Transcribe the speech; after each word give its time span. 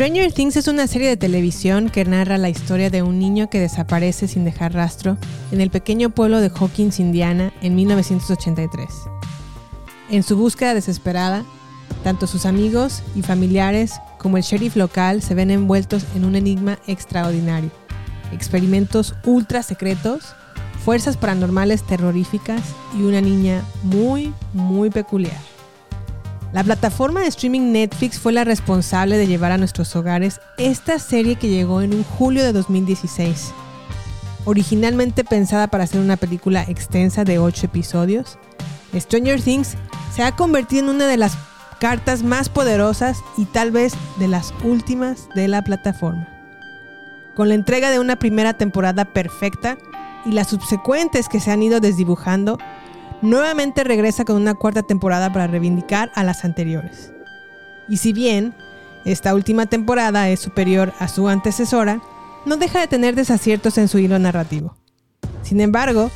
Stranger 0.00 0.32
Things 0.32 0.56
es 0.56 0.66
una 0.66 0.86
serie 0.86 1.10
de 1.10 1.18
televisión 1.18 1.90
que 1.90 2.06
narra 2.06 2.38
la 2.38 2.48
historia 2.48 2.88
de 2.88 3.02
un 3.02 3.18
niño 3.18 3.50
que 3.50 3.60
desaparece 3.60 4.28
sin 4.28 4.46
dejar 4.46 4.72
rastro 4.72 5.18
en 5.52 5.60
el 5.60 5.68
pequeño 5.68 6.08
pueblo 6.08 6.40
de 6.40 6.48
Hawkins, 6.48 7.00
Indiana, 7.00 7.52
en 7.60 7.74
1983. 7.74 8.88
En 10.08 10.22
su 10.22 10.38
búsqueda 10.38 10.72
desesperada, 10.72 11.44
tanto 12.02 12.26
sus 12.26 12.46
amigos 12.46 13.02
y 13.14 13.20
familiares 13.20 13.92
como 14.16 14.38
el 14.38 14.42
sheriff 14.42 14.74
local 14.74 15.20
se 15.20 15.34
ven 15.34 15.50
envueltos 15.50 16.06
en 16.14 16.24
un 16.24 16.34
enigma 16.34 16.78
extraordinario. 16.86 17.70
Experimentos 18.32 19.14
ultra 19.26 19.62
secretos, 19.62 20.34
fuerzas 20.82 21.18
paranormales 21.18 21.82
terroríficas 21.82 22.62
y 22.98 23.02
una 23.02 23.20
niña 23.20 23.62
muy, 23.82 24.32
muy 24.54 24.88
peculiar. 24.88 25.49
La 26.52 26.64
plataforma 26.64 27.20
de 27.20 27.28
streaming 27.28 27.70
Netflix 27.70 28.18
fue 28.18 28.32
la 28.32 28.42
responsable 28.42 29.16
de 29.16 29.28
llevar 29.28 29.52
a 29.52 29.58
nuestros 29.58 29.94
hogares 29.94 30.40
esta 30.58 30.98
serie 30.98 31.36
que 31.36 31.48
llegó 31.48 31.80
en 31.80 31.94
un 31.94 32.02
julio 32.02 32.42
de 32.42 32.52
2016. 32.52 33.52
Originalmente 34.46 35.22
pensada 35.22 35.68
para 35.68 35.86
ser 35.86 36.00
una 36.00 36.16
película 36.16 36.64
extensa 36.66 37.22
de 37.22 37.38
8 37.38 37.66
episodios, 37.66 38.36
Stranger 38.92 39.40
Things 39.40 39.76
se 40.12 40.24
ha 40.24 40.34
convertido 40.34 40.82
en 40.82 40.96
una 40.96 41.06
de 41.06 41.18
las 41.18 41.38
cartas 41.78 42.24
más 42.24 42.48
poderosas 42.48 43.18
y 43.36 43.44
tal 43.44 43.70
vez 43.70 43.94
de 44.18 44.26
las 44.26 44.52
últimas 44.64 45.28
de 45.36 45.46
la 45.46 45.62
plataforma. 45.62 46.28
Con 47.36 47.48
la 47.48 47.54
entrega 47.54 47.90
de 47.90 48.00
una 48.00 48.16
primera 48.16 48.54
temporada 48.54 49.04
perfecta 49.04 49.78
y 50.26 50.32
las 50.32 50.48
subsecuentes 50.48 51.28
que 51.28 51.38
se 51.38 51.52
han 51.52 51.62
ido 51.62 51.78
desdibujando, 51.78 52.58
nuevamente 53.22 53.84
regresa 53.84 54.24
con 54.24 54.36
una 54.36 54.54
cuarta 54.54 54.82
temporada 54.82 55.32
para 55.32 55.46
reivindicar 55.46 56.10
a 56.14 56.24
las 56.24 56.44
anteriores. 56.44 57.12
Y 57.88 57.98
si 57.98 58.12
bien 58.12 58.54
esta 59.04 59.34
última 59.34 59.66
temporada 59.66 60.28
es 60.28 60.40
superior 60.40 60.92
a 60.98 61.08
su 61.08 61.28
antecesora, 61.28 62.00
no 62.46 62.56
deja 62.56 62.80
de 62.80 62.86
tener 62.86 63.14
desaciertos 63.14 63.78
en 63.78 63.88
su 63.88 63.98
hilo 63.98 64.18
narrativo. 64.18 64.76
Sin 65.42 65.60
embargo, 65.60 66.10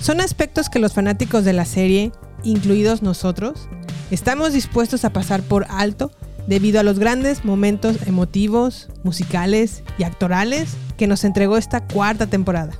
son 0.00 0.20
aspectos 0.20 0.68
que 0.68 0.78
los 0.78 0.92
fanáticos 0.92 1.44
de 1.44 1.52
la 1.52 1.64
serie, 1.64 2.12
incluidos 2.42 3.02
nosotros, 3.02 3.68
estamos 4.10 4.52
dispuestos 4.52 5.04
a 5.04 5.12
pasar 5.12 5.42
por 5.42 5.66
alto 5.68 6.10
debido 6.46 6.80
a 6.80 6.82
los 6.82 6.98
grandes 6.98 7.44
momentos 7.44 7.96
emotivos, 8.06 8.88
musicales 9.04 9.82
y 9.98 10.04
actorales 10.04 10.74
que 10.96 11.06
nos 11.06 11.24
entregó 11.24 11.56
esta 11.56 11.86
cuarta 11.86 12.26
temporada. 12.26 12.72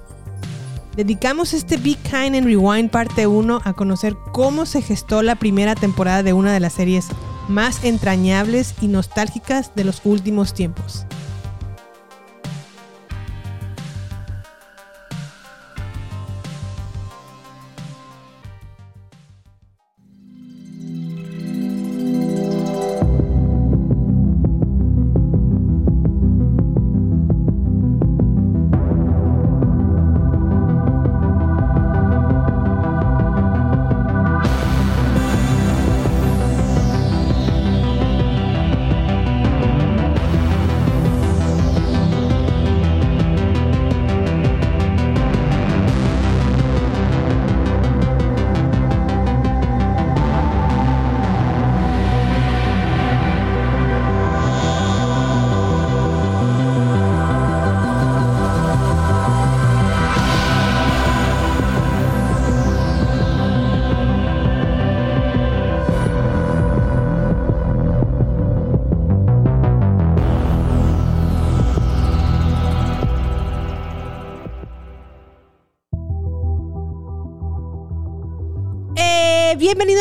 Dedicamos 0.96 1.54
este 1.54 1.78
Big 1.78 1.96
Kind 2.02 2.36
and 2.36 2.44
Rewind 2.44 2.90
parte 2.90 3.26
1 3.26 3.62
a 3.64 3.72
conocer 3.72 4.14
cómo 4.32 4.66
se 4.66 4.82
gestó 4.82 5.22
la 5.22 5.36
primera 5.36 5.74
temporada 5.74 6.22
de 6.22 6.34
una 6.34 6.52
de 6.52 6.60
las 6.60 6.74
series 6.74 7.08
más 7.48 7.82
entrañables 7.82 8.74
y 8.82 8.88
nostálgicas 8.88 9.74
de 9.74 9.84
los 9.84 10.02
últimos 10.04 10.52
tiempos. 10.52 11.06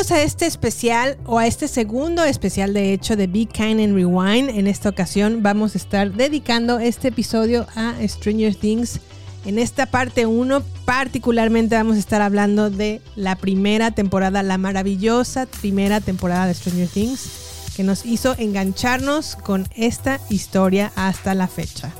A 0.10 0.24
este 0.24 0.48
especial 0.48 1.16
o 1.28 1.38
a 1.38 1.46
este 1.46 1.68
segundo 1.68 2.24
especial 2.24 2.74
de 2.74 2.92
hecho 2.92 3.16
de 3.16 3.28
Be 3.28 3.46
Kind 3.46 3.80
and 3.80 3.94
Rewind. 3.94 4.50
En 4.50 4.66
esta 4.66 4.90
ocasión 4.90 5.44
vamos 5.44 5.76
a 5.76 5.78
estar 5.78 6.12
dedicando 6.12 6.80
este 6.80 7.10
episodio 7.10 7.68
a 7.76 7.94
Stranger 8.08 8.56
Things. 8.56 9.00
En 9.46 9.60
esta 9.60 9.86
parte 9.86 10.26
1 10.26 10.64
particularmente 10.86 11.76
vamos 11.76 11.98
a 11.98 12.00
estar 12.00 12.24
hablando 12.24 12.72
de 12.72 13.00
la 13.16 13.36
primera 13.36 13.92
temporada, 13.92 14.42
la 14.42 14.58
maravillosa 14.58 15.46
primera 15.46 16.02
temporada 16.02 16.48
de 16.48 16.56
Stranger 16.56 16.88
Things 16.88 17.30
que 17.76 17.84
nos 17.84 18.04
hizo 18.04 18.34
engancharnos 18.40 19.36
con 19.36 19.68
esta 19.76 20.20
historia 20.30 20.92
hasta 20.96 21.36
la 21.36 21.48
fecha. 21.48 21.92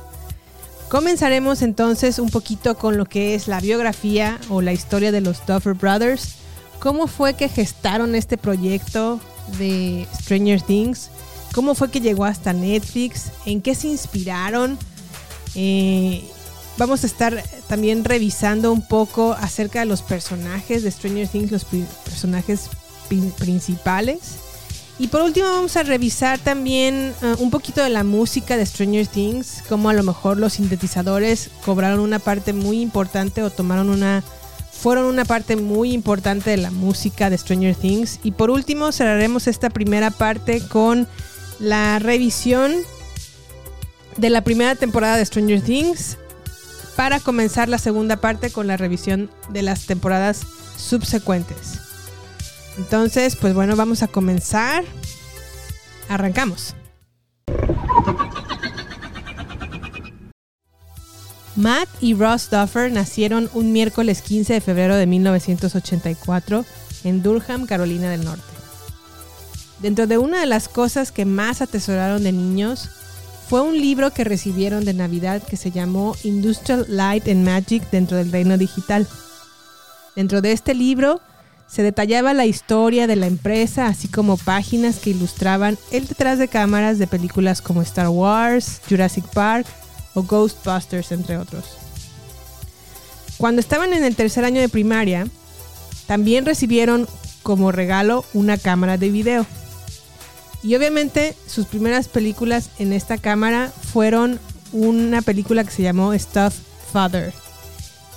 Comenzaremos 0.88 1.62
entonces 1.62 2.18
un 2.18 2.30
poquito 2.30 2.76
con 2.76 2.96
lo 2.96 3.04
que 3.04 3.36
es 3.36 3.46
la 3.46 3.60
biografía 3.60 4.40
o 4.48 4.60
la 4.60 4.72
historia 4.72 5.12
de 5.12 5.20
los 5.20 5.46
Duffer 5.46 5.74
Brothers 5.74 6.41
¿Cómo 6.82 7.06
fue 7.06 7.34
que 7.34 7.48
gestaron 7.48 8.16
este 8.16 8.36
proyecto 8.36 9.20
de 9.56 10.04
Stranger 10.20 10.60
Things? 10.60 11.10
¿Cómo 11.54 11.76
fue 11.76 11.92
que 11.92 12.00
llegó 12.00 12.24
hasta 12.24 12.52
Netflix? 12.52 13.26
¿En 13.46 13.62
qué 13.62 13.76
se 13.76 13.86
inspiraron? 13.86 14.76
Eh, 15.54 16.24
vamos 16.78 17.04
a 17.04 17.06
estar 17.06 17.40
también 17.68 18.02
revisando 18.02 18.72
un 18.72 18.82
poco 18.82 19.34
acerca 19.34 19.78
de 19.78 19.86
los 19.86 20.02
personajes 20.02 20.82
de 20.82 20.90
Stranger 20.90 21.28
Things, 21.28 21.52
los 21.52 21.64
personajes 22.04 22.68
principales. 23.38 24.18
Y 24.98 25.06
por 25.06 25.22
último 25.22 25.46
vamos 25.46 25.76
a 25.76 25.84
revisar 25.84 26.40
también 26.40 27.14
uh, 27.22 27.40
un 27.40 27.52
poquito 27.52 27.80
de 27.80 27.90
la 27.90 28.02
música 28.02 28.56
de 28.56 28.66
Stranger 28.66 29.06
Things, 29.06 29.62
cómo 29.68 29.88
a 29.88 29.94
lo 29.94 30.02
mejor 30.02 30.36
los 30.36 30.54
sintetizadores 30.54 31.48
cobraron 31.64 32.00
una 32.00 32.18
parte 32.18 32.52
muy 32.52 32.80
importante 32.80 33.44
o 33.44 33.50
tomaron 33.50 33.88
una 33.88 34.24
fueron 34.82 35.04
una 35.04 35.24
parte 35.24 35.54
muy 35.54 35.92
importante 35.92 36.50
de 36.50 36.56
la 36.56 36.72
música 36.72 37.30
de 37.30 37.38
Stranger 37.38 37.76
Things. 37.76 38.18
Y 38.24 38.32
por 38.32 38.50
último 38.50 38.90
cerraremos 38.90 39.46
esta 39.46 39.70
primera 39.70 40.10
parte 40.10 40.60
con 40.60 41.06
la 41.60 42.00
revisión 42.00 42.72
de 44.16 44.28
la 44.28 44.42
primera 44.42 44.74
temporada 44.74 45.16
de 45.16 45.24
Stranger 45.24 45.62
Things 45.62 46.18
para 46.96 47.20
comenzar 47.20 47.68
la 47.68 47.78
segunda 47.78 48.16
parte 48.16 48.50
con 48.50 48.66
la 48.66 48.76
revisión 48.76 49.30
de 49.50 49.62
las 49.62 49.86
temporadas 49.86 50.40
subsecuentes. 50.76 51.78
Entonces, 52.76 53.36
pues 53.36 53.54
bueno, 53.54 53.76
vamos 53.76 54.02
a 54.02 54.08
comenzar. 54.08 54.82
Arrancamos. 56.08 56.74
Matt 61.56 61.88
y 62.00 62.14
Ross 62.14 62.48
Duffer 62.50 62.90
nacieron 62.90 63.50
un 63.52 63.72
miércoles 63.72 64.22
15 64.22 64.54
de 64.54 64.60
febrero 64.60 64.96
de 64.96 65.06
1984 65.06 66.64
en 67.04 67.22
Durham, 67.22 67.66
Carolina 67.66 68.10
del 68.10 68.24
Norte. 68.24 68.42
Dentro 69.80 70.06
de 70.06 70.16
una 70.16 70.40
de 70.40 70.46
las 70.46 70.68
cosas 70.68 71.12
que 71.12 71.24
más 71.24 71.60
atesoraron 71.60 72.22
de 72.22 72.32
niños 72.32 72.88
fue 73.48 73.60
un 73.60 73.78
libro 73.78 74.12
que 74.12 74.24
recibieron 74.24 74.84
de 74.84 74.94
Navidad 74.94 75.42
que 75.42 75.56
se 75.56 75.70
llamó 75.70 76.16
Industrial 76.22 76.86
Light 76.88 77.28
and 77.28 77.44
Magic 77.44 77.90
dentro 77.90 78.16
del 78.16 78.32
reino 78.32 78.56
digital. 78.56 79.06
Dentro 80.16 80.40
de 80.40 80.52
este 80.52 80.74
libro 80.74 81.20
se 81.66 81.82
detallaba 81.82 82.32
la 82.32 82.46
historia 82.46 83.06
de 83.06 83.16
la 83.16 83.26
empresa, 83.26 83.86
así 83.86 84.08
como 84.08 84.36
páginas 84.36 84.98
que 84.98 85.10
ilustraban 85.10 85.76
el 85.90 86.06
detrás 86.06 86.38
de 86.38 86.48
cámaras 86.48 86.98
de 86.98 87.06
películas 87.06 87.60
como 87.60 87.82
Star 87.82 88.08
Wars, 88.08 88.80
Jurassic 88.88 89.24
Park, 89.34 89.66
o 90.14 90.22
Ghostbusters, 90.22 91.12
entre 91.12 91.38
otros. 91.38 91.64
Cuando 93.38 93.60
estaban 93.60 93.92
en 93.92 94.04
el 94.04 94.14
tercer 94.14 94.44
año 94.44 94.60
de 94.60 94.68
primaria, 94.68 95.26
también 96.06 96.44
recibieron 96.44 97.08
como 97.42 97.72
regalo 97.72 98.24
una 98.34 98.58
cámara 98.58 98.98
de 98.98 99.10
video. 99.10 99.46
Y 100.62 100.76
obviamente 100.76 101.34
sus 101.46 101.66
primeras 101.66 102.08
películas 102.08 102.70
en 102.78 102.92
esta 102.92 103.18
cámara 103.18 103.72
fueron 103.92 104.38
una 104.72 105.22
película 105.22 105.64
que 105.64 105.72
se 105.72 105.82
llamó 105.82 106.16
Stuff 106.16 106.54
Father, 106.92 107.32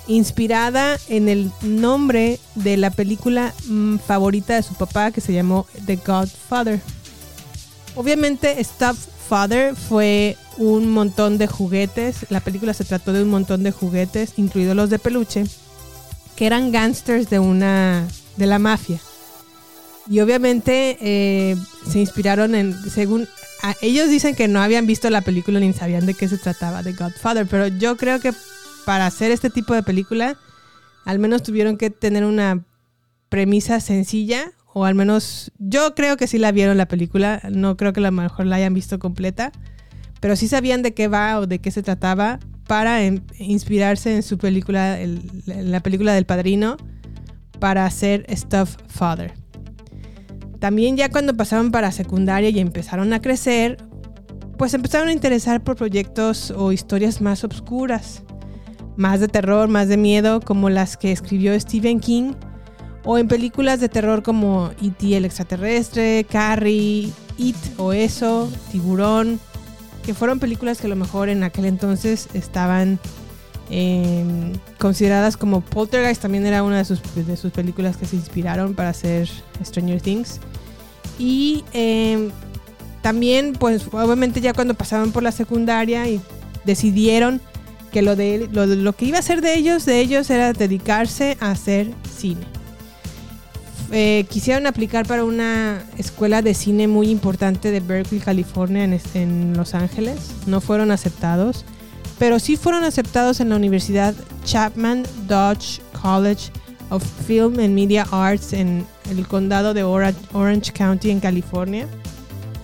inspirada 0.06 0.98
en 1.08 1.28
el 1.28 1.50
nombre 1.62 2.38
de 2.54 2.76
la 2.76 2.90
película 2.90 3.52
mm, 3.66 3.96
favorita 3.96 4.54
de 4.54 4.62
su 4.62 4.74
papá 4.74 5.10
que 5.10 5.20
se 5.20 5.32
llamó 5.32 5.66
The 5.86 5.96
Godfather. 5.96 6.80
Obviamente 7.96 8.62
Stuff 8.62 9.08
Godfather 9.26 9.74
fue 9.74 10.36
un 10.58 10.90
montón 10.90 11.38
de 11.38 11.46
juguetes. 11.46 12.26
La 12.30 12.40
película 12.40 12.74
se 12.74 12.84
trató 12.84 13.12
de 13.12 13.22
un 13.22 13.30
montón 13.30 13.62
de 13.62 13.72
juguetes, 13.72 14.34
incluidos 14.36 14.76
los 14.76 14.90
de 14.90 14.98
peluche, 14.98 15.44
que 16.36 16.46
eran 16.46 16.72
gangsters 16.72 17.30
de 17.30 17.38
una 17.38 18.06
de 18.36 18.46
la 18.46 18.58
mafia. 18.58 19.00
Y 20.08 20.20
obviamente 20.20 20.98
eh, 21.00 21.56
se 21.90 21.98
inspiraron 21.98 22.54
en, 22.54 22.74
según 22.90 23.28
ellos 23.80 24.08
dicen 24.08 24.34
que 24.34 24.48
no 24.48 24.60
habían 24.60 24.86
visto 24.86 25.10
la 25.10 25.22
película 25.22 25.58
ni 25.58 25.72
sabían 25.72 26.06
de 26.06 26.14
qué 26.14 26.28
se 26.28 26.38
trataba 26.38 26.82
de 26.82 26.92
Godfather, 26.92 27.46
pero 27.46 27.66
yo 27.66 27.96
creo 27.96 28.20
que 28.20 28.32
para 28.84 29.06
hacer 29.06 29.32
este 29.32 29.50
tipo 29.50 29.74
de 29.74 29.82
película, 29.82 30.38
al 31.04 31.18
menos 31.18 31.42
tuvieron 31.42 31.76
que 31.76 31.90
tener 31.90 32.24
una 32.24 32.64
premisa 33.28 33.80
sencilla, 33.80 34.52
o 34.72 34.84
al 34.84 34.94
menos 34.94 35.50
yo 35.58 35.94
creo 35.94 36.16
que 36.16 36.26
sí 36.26 36.38
la 36.38 36.52
vieron 36.52 36.76
la 36.76 36.86
película, 36.86 37.40
no 37.50 37.76
creo 37.76 37.92
que 37.92 38.00
a 38.00 38.04
lo 38.04 38.12
mejor 38.12 38.46
la 38.46 38.56
hayan 38.56 38.74
visto 38.74 38.98
completa, 38.98 39.50
pero 40.20 40.36
sí 40.36 40.48
sabían 40.48 40.82
de 40.82 40.94
qué 40.94 41.08
va 41.08 41.38
o 41.38 41.46
de 41.46 41.58
qué 41.58 41.70
se 41.70 41.82
trataba 41.82 42.38
para 42.66 43.02
inspirarse 43.38 44.14
en 44.14 44.22
su 44.22 44.38
película, 44.38 45.00
en 45.00 45.70
la 45.70 45.80
película 45.80 46.14
del 46.14 46.26
padrino, 46.26 46.76
para 47.58 47.86
hacer 47.86 48.26
Stuff 48.30 48.76
Father. 48.88 49.34
También 50.58 50.96
ya 50.96 51.10
cuando 51.10 51.36
pasaron 51.36 51.70
para 51.70 51.92
secundaria 51.92 52.50
y 52.50 52.58
empezaron 52.58 53.12
a 53.12 53.20
crecer, 53.20 53.78
pues 54.58 54.74
empezaron 54.74 55.08
a 55.08 55.12
interesar 55.12 55.62
por 55.62 55.76
proyectos 55.76 56.50
o 56.50 56.72
historias 56.72 57.20
más 57.20 57.44
oscuras, 57.44 58.22
más 58.96 59.20
de 59.20 59.28
terror, 59.28 59.68
más 59.68 59.88
de 59.88 59.96
miedo, 59.96 60.40
como 60.40 60.70
las 60.70 60.96
que 60.96 61.12
escribió 61.12 61.58
Stephen 61.60 62.00
King, 62.00 62.32
o 63.04 63.18
en 63.18 63.28
películas 63.28 63.80
de 63.80 63.88
terror 63.88 64.22
como 64.22 64.70
E.T. 64.82 65.16
el 65.16 65.24
extraterrestre, 65.24 66.26
Carrie, 66.28 67.12
It 67.38 67.56
o 67.76 67.92
Eso, 67.92 68.50
Tiburón, 68.72 69.38
que 70.06 70.14
fueron 70.14 70.38
películas 70.38 70.78
que 70.78 70.86
a 70.86 70.90
lo 70.90 70.96
mejor 70.96 71.28
en 71.28 71.42
aquel 71.42 71.64
entonces 71.64 72.28
estaban 72.32 73.00
em, 73.70 74.52
consideradas 74.78 75.36
como 75.36 75.60
Poltergeist, 75.60 76.22
también 76.22 76.46
era 76.46 76.62
una 76.62 76.78
de 76.78 76.84
sus, 76.84 77.02
de 77.14 77.36
sus 77.36 77.50
películas 77.50 77.96
que 77.96 78.06
se 78.06 78.14
inspiraron 78.14 78.74
para 78.74 78.90
hacer 78.90 79.28
Stranger 79.64 80.00
Things. 80.00 80.38
Y 81.18 81.64
em, 81.72 82.30
también, 83.02 83.54
pues 83.58 83.88
obviamente 83.90 84.40
ya 84.40 84.52
cuando 84.52 84.74
pasaban 84.74 85.10
por 85.10 85.24
la 85.24 85.32
secundaria 85.32 86.08
y 86.08 86.20
decidieron 86.64 87.40
que 87.90 88.02
lo, 88.02 88.14
de, 88.14 88.48
lo, 88.52 88.92
que 88.92 89.06
iba 89.06 89.18
a 89.18 89.22
ser 89.22 89.40
de 89.40 89.54
ellos, 89.54 89.86
de 89.86 90.00
ellos 90.00 90.30
era 90.30 90.52
dedicarse 90.52 91.36
a 91.40 91.50
hacer 91.50 91.92
cine. 92.16 92.46
Eh, 93.92 94.26
quisieron 94.28 94.66
aplicar 94.66 95.06
para 95.06 95.24
una 95.24 95.82
escuela 95.96 96.42
de 96.42 96.54
cine 96.54 96.88
muy 96.88 97.08
importante 97.08 97.70
de 97.70 97.80
Berkeley, 97.80 98.20
California, 98.20 98.84
en, 98.84 99.00
en, 99.14 99.56
Los 99.56 99.74
Ángeles. 99.74 100.32
No 100.46 100.60
fueron 100.60 100.90
aceptados, 100.90 101.64
pero 102.18 102.38
sí 102.38 102.56
fueron 102.56 102.84
aceptados 102.84 103.40
en 103.40 103.50
la 103.50 103.56
Universidad 103.56 104.14
Chapman 104.44 105.04
Dodge 105.28 105.80
College 106.00 106.50
of 106.90 107.04
Film 107.26 107.58
and 107.58 107.74
Media 107.74 108.06
Arts 108.10 108.52
en 108.52 108.86
el 109.10 109.26
condado 109.26 109.74
de 109.74 109.82
Orange 109.84 110.72
County 110.72 111.10
en 111.10 111.20
California, 111.20 111.86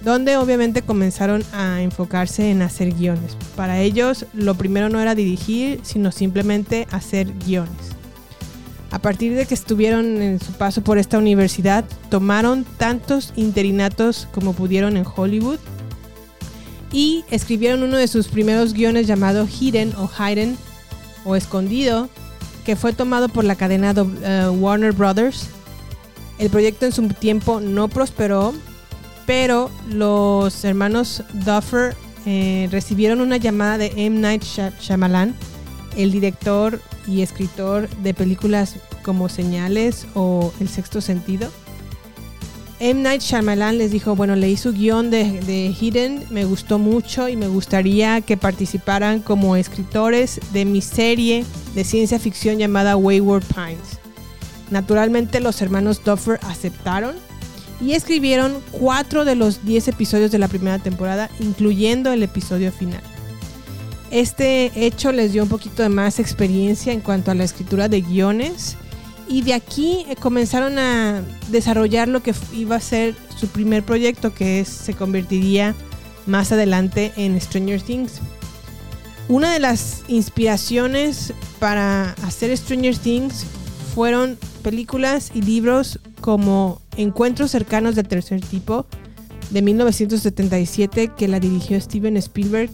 donde 0.03 0.37
obviamente 0.37 0.83
comenzaron 0.83 1.45
a 1.53 1.83
enfocarse 1.83 2.51
en 2.51 2.63
hacer 2.63 2.93
guiones. 2.93 3.37
Para 3.57 3.81
ellos 3.81 4.27
lo 4.33 4.55
primero 4.55 4.89
no 4.89 5.01
era 5.01 5.15
dirigir, 5.15 5.81
sino 5.83 6.11
simplemente 6.13 6.87
hacer 6.91 7.33
guiones. 7.47 7.92
A 8.93 8.99
partir 8.99 9.35
de 9.35 9.47
que 9.47 9.55
estuvieron 9.55 10.21
en 10.21 10.39
su 10.39 10.53
paso 10.53 10.85
por 10.85 10.99
esta 10.99 11.17
universidad, 11.17 11.85
tomaron 12.11 12.65
tantos 12.77 13.33
interinatos 13.37 14.29
como 14.33 14.53
pudieron 14.53 14.99
en 14.99 15.07
Hollywood 15.17 15.59
y 16.93 17.25
escribieron 17.31 17.83
uno 17.83 17.97
de 17.97 18.07
sus 18.07 18.29
primeros 18.29 18.75
guiones 18.75 19.07
llamado 19.07 19.47
Hidden 19.47 19.95
o 19.97 20.09
Hidden 20.09 20.59
o 21.25 21.37
Escondido, 21.37 22.11
que 22.67 22.77
fue 22.77 22.93
tomado 22.93 23.31
por 23.31 23.45
la 23.45 23.57
cadena 23.57 23.95
eh, 23.97 24.49
Warner 24.49 24.93
Brothers. 24.93 25.47
El 26.39 26.51
proyecto 26.51 26.85
en 26.85 26.93
su 26.93 27.09
tiempo 27.09 27.61
no 27.61 27.89
prosperó, 27.89 28.53
pero 29.25 29.71
los 29.89 30.65
hermanos 30.65 31.23
Duffer 31.33 31.97
eh, 32.27 32.69
recibieron 32.71 33.23
una 33.23 33.39
llamada 33.39 33.79
de 33.79 33.93
M. 33.97 34.21
Night 34.21 34.45
Shyamalan, 34.81 35.35
el 35.97 36.11
director 36.11 36.81
y 37.07 37.23
escritor 37.23 37.89
de 38.03 38.15
películas 38.15 38.77
como 39.03 39.29
Señales 39.29 40.07
o 40.15 40.53
El 40.61 40.69
Sexto 40.69 41.01
Sentido. 41.01 41.51
M. 42.81 43.01
Night 43.01 43.23
Shyamalan 43.23 43.79
les 43.79 43.93
dijo, 43.93 44.17
bueno, 44.17 44.35
leí 44.35 44.57
su 44.57 44.73
guion 44.73 45.11
de, 45.11 45.41
de, 45.43 45.73
Hidden, 45.73 46.25
me 46.31 46.45
gustó 46.45 46.81
mucho 46.81 47.29
y 47.29 47.37
me 47.37 47.47
gustaría 47.47 48.21
que 48.23 48.37
participaran 48.37 49.21
como 49.21 49.55
escritores 49.55 50.41
de 50.53 50.65
mi 50.65 50.81
serie 50.81 51.45
de 51.77 51.85
ciencia 51.85 52.19
ficción 52.19 52.59
llamada 52.59 52.97
Wayward 52.97 53.45
Pines. 53.45 54.01
Naturalmente 54.71 55.39
los 55.39 55.63
hermanos 55.63 56.03
Duffer 56.03 56.41
aceptaron 56.43 57.15
y 57.81 57.93
escribieron 57.93 58.55
cuatro 58.73 59.25
de 59.25 59.35
los 59.35 59.65
diez 59.65 59.87
episodios 59.87 60.31
de 60.31 60.39
la 60.39 60.49
primera 60.49 60.79
temporada, 60.79 61.31
incluyendo 61.41 62.13
el 62.13 62.23
episodio 62.23 62.73
final. 62.73 63.03
Este 64.13 64.71
hecho 64.77 65.11
les 65.11 65.33
dio 65.33 65.43
un 65.43 65.49
poquito 65.49 65.83
de 65.83 65.89
más 65.89 66.19
experiencia 66.19 66.93
en 66.93 67.01
cuanto 67.01 67.31
a 67.31 67.35
la 67.35 67.45
escritura 67.45 67.89
de 67.89 68.03
guiones 68.03 68.77
y 69.27 69.41
de 69.41 69.55
aquí 69.55 70.05
eh, 70.07 70.17
comenzaron 70.17 70.79
a 70.79 71.23
desarrollar 71.51 72.09
lo 72.09 72.23
que 72.23 72.35
iba 72.53 72.77
a 72.77 72.81
ser 72.81 73.15
su 73.35 73.49
primer 73.49 73.83
proyecto, 73.83 74.35
que 74.35 74.67
se 74.67 74.93
convertiría 74.93 75.75
más 76.27 76.53
adelante 76.53 77.13
en 77.17 77.41
Stranger 77.41 77.81
Things. 77.81 78.21
Una 79.29 79.51
de 79.51 79.61
las 79.61 80.03
inspiraciones 80.09 81.33
para 81.59 82.11
hacer 82.23 82.55
Stranger 82.55 82.99
Things 82.99 83.47
fueron 83.95 84.37
películas 84.63 85.31
y 85.33 85.41
libros 85.41 86.01
como 86.21 86.83
Encuentros 86.99 87.51
cercanos 87.51 87.95
del 87.95 88.09
tercer 88.09 88.43
tipo 88.43 88.85
de 89.49 89.63
1977 89.63 91.13
que 91.17 91.29
la 91.29 91.41
dirigió 91.41 91.81
Steven 91.81 92.19
Spielberg 92.19 92.71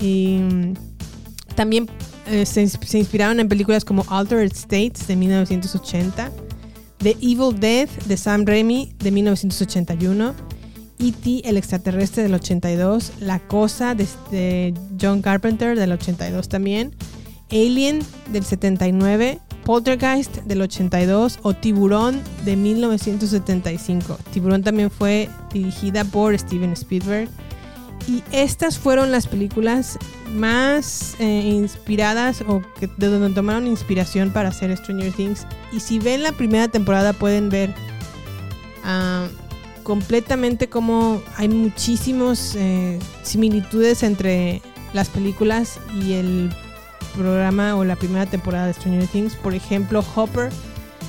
y 0.00 0.38
mm, 0.38 0.74
también 1.54 1.88
eh, 2.26 2.46
se, 2.46 2.62
inspiraron 2.62 3.40
en 3.40 3.48
películas 3.48 3.84
como 3.84 4.04
Altered 4.08 4.52
States 4.52 5.06
de 5.06 5.16
1980, 5.16 6.30
The 6.98 7.16
Evil 7.20 7.58
Dead 7.58 7.88
de 8.06 8.16
Sam 8.16 8.44
Raimi 8.46 8.94
de 8.98 9.10
1981, 9.10 10.34
E.T. 11.00 11.48
el 11.48 11.56
extraterrestre 11.56 12.22
del 12.22 12.34
82, 12.34 13.12
La 13.20 13.40
Cosa 13.40 13.94
de, 13.94 14.74
John 15.00 15.22
Carpenter 15.22 15.78
del 15.78 15.92
82 15.92 16.48
también, 16.48 16.94
Alien 17.50 18.00
del 18.32 18.44
79, 18.44 19.40
Poltergeist 19.64 20.36
del 20.44 20.62
82 20.62 21.40
o 21.42 21.54
Tiburón 21.54 22.20
de 22.44 22.54
1975. 22.54 24.18
Tiburón 24.32 24.62
también 24.62 24.90
fue 24.90 25.28
dirigida 25.52 26.04
por 26.04 26.38
Steven 26.38 26.72
Spielberg. 26.72 27.28
Y 28.06 28.22
estas 28.32 28.78
fueron 28.78 29.12
las 29.12 29.26
películas 29.26 29.98
más 30.32 31.16
eh, 31.18 31.24
inspiradas 31.24 32.42
o 32.46 32.62
que, 32.78 32.88
de 32.96 33.06
donde 33.08 33.34
tomaron 33.34 33.66
inspiración 33.66 34.30
para 34.30 34.48
hacer 34.48 34.76
Stranger 34.76 35.12
Things. 35.12 35.46
Y 35.72 35.80
si 35.80 35.98
ven 35.98 36.22
la 36.22 36.32
primera 36.32 36.68
temporada 36.68 37.12
pueden 37.12 37.50
ver 37.50 37.74
ah, 38.84 39.28
completamente 39.82 40.68
como 40.68 41.22
hay 41.36 41.48
muchísimas 41.48 42.54
eh, 42.56 42.98
similitudes 43.22 44.02
entre 44.02 44.62
las 44.92 45.08
películas 45.08 45.78
y 45.94 46.14
el 46.14 46.50
programa 47.16 47.76
o 47.76 47.84
la 47.84 47.96
primera 47.96 48.26
temporada 48.26 48.66
de 48.66 48.74
Stranger 48.74 49.06
Things. 49.08 49.36
Por 49.36 49.54
ejemplo, 49.54 50.04
Hopper 50.14 50.50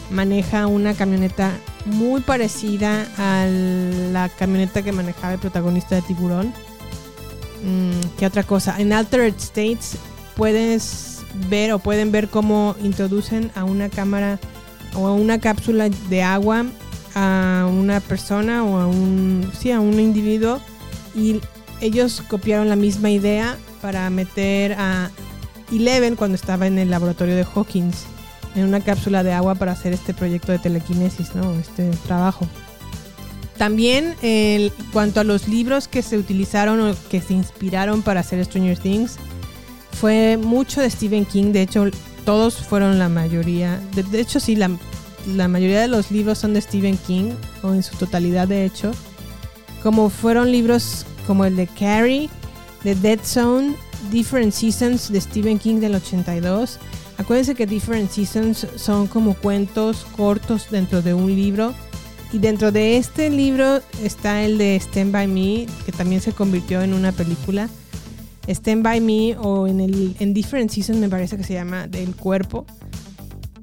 maneja 0.10 0.67
una 0.67 0.93
camioneta 0.93 1.51
muy 1.86 2.21
parecida 2.21 3.07
a 3.17 3.48
la 3.48 4.29
camioneta 4.29 4.81
que 4.81 4.91
manejaba 4.91 5.33
el 5.33 5.39
protagonista 5.39 5.95
de 5.95 6.01
Tiburón 6.01 6.53
¿Qué 8.17 8.25
otra 8.25 8.43
cosa? 8.43 8.79
En 8.79 8.93
Altered 8.93 9.35
States 9.35 9.97
puedes 10.35 11.21
ver 11.49 11.71
o 11.73 11.79
pueden 11.79 12.11
ver 12.11 12.27
cómo 12.27 12.75
introducen 12.83 13.51
a 13.55 13.63
una 13.63 13.89
cámara 13.89 14.39
o 14.95 15.07
a 15.07 15.13
una 15.13 15.39
cápsula 15.39 15.89
de 16.09 16.23
agua 16.23 16.65
a 17.15 17.67
una 17.69 17.99
persona 17.99 18.63
o 18.63 18.79
a 18.79 18.87
un, 18.87 19.49
sí, 19.57 19.71
a 19.71 19.79
un 19.79 19.99
individuo 19.99 20.61
y 21.15 21.41
ellos 21.81 22.23
copiaron 22.27 22.69
la 22.69 22.75
misma 22.75 23.09
idea 23.09 23.57
para 23.81 24.09
meter 24.09 24.73
a 24.73 25.09
Eleven 25.71 26.15
cuando 26.15 26.35
estaba 26.35 26.67
en 26.67 26.77
el 26.77 26.89
laboratorio 26.89 27.35
de 27.35 27.43
Hawkins 27.43 28.05
en 28.55 28.65
una 28.65 28.81
cápsula 28.81 29.23
de 29.23 29.33
agua 29.33 29.55
para 29.55 29.71
hacer 29.71 29.93
este 29.93 30.13
proyecto 30.13 30.51
de 30.51 30.59
telequinesis, 30.59 31.35
¿no? 31.35 31.53
Este 31.53 31.89
trabajo. 32.05 32.47
También 33.58 34.15
en 34.22 34.72
cuanto 34.91 35.20
a 35.20 35.24
los 35.24 35.48
libros 35.48 35.88
que 35.88 36.01
se 36.01 36.17
utilizaron 36.17 36.81
o 36.81 36.96
que 37.10 37.22
se 37.22 37.34
inspiraron 37.34 38.01
para 38.01 38.22
hacer 38.22 38.43
Stranger 38.43 38.77
Things, 38.77 39.17
fue 40.00 40.38
mucho 40.38 40.81
de 40.81 40.89
Stephen 40.89 41.25
King. 41.25 41.51
De 41.51 41.62
hecho, 41.62 41.86
todos 42.25 42.55
fueron 42.55 42.98
la 42.98 43.10
mayoría. 43.10 43.79
De, 43.93 44.20
hecho, 44.20 44.39
sí, 44.39 44.55
la, 44.55 44.72
la, 45.27 45.48
mayoría 45.48 45.81
de 45.81 45.88
los 45.88 46.12
libros 46.12 46.39
son 46.39 46.53
de 46.53 46.62
Stephen 46.62 46.98
King, 46.98 47.31
o 47.62 47.74
en 47.74 47.84
su 47.84 47.96
totalidad, 47.98 48.48
de 48.48 48.65
hecho. 48.65 48.91
Como 49.84 50.10
fueron 50.10 50.51
libros 50.51 51.05
como 51.27 51.46
el 51.46 51.55
de 51.55 51.67
Carrie, 51.67 52.29
The 52.84 52.96
Dead 52.96 53.20
Zone, 53.24 53.75
Different 54.12 54.53
Seasons 54.53 55.12
de 55.12 55.22
Stephen 55.22 55.60
King 55.60 55.75
del 55.75 55.96
82. 55.96 56.79
Acuérdense 57.17 57.53
que 57.53 57.67
Different 57.67 58.10
Seasons 58.10 58.67
son 58.75 59.08
como 59.08 59.36
cuentos 59.36 60.05
cortos 60.17 60.67
dentro 60.72 61.01
de 61.01 61.13
un 61.13 61.27
libro. 61.27 61.75
Y 62.33 62.39
dentro 62.39 62.71
de 62.71 62.97
este 62.97 63.29
libro 63.29 63.81
está 64.03 64.43
el 64.43 64.57
de 64.57 64.77
Stand 64.77 65.11
By 65.11 65.27
Me, 65.27 65.65
que 65.85 65.91
también 65.91 66.21
se 66.21 66.31
convirtió 66.31 66.81
en 66.81 66.93
una 66.93 67.11
película. 67.11 67.69
Stand 68.47 68.83
By 68.83 69.01
Me 69.01 69.35
o 69.38 69.67
en, 69.67 69.81
el, 69.81 70.15
en 70.19 70.33
Different 70.33 70.71
Seasons 70.71 71.00
me 71.00 71.09
parece 71.09 71.38
que 71.38 71.43
se 71.43 71.53
llama 71.53 71.88
Del 71.88 72.15
Cuerpo. 72.15 72.65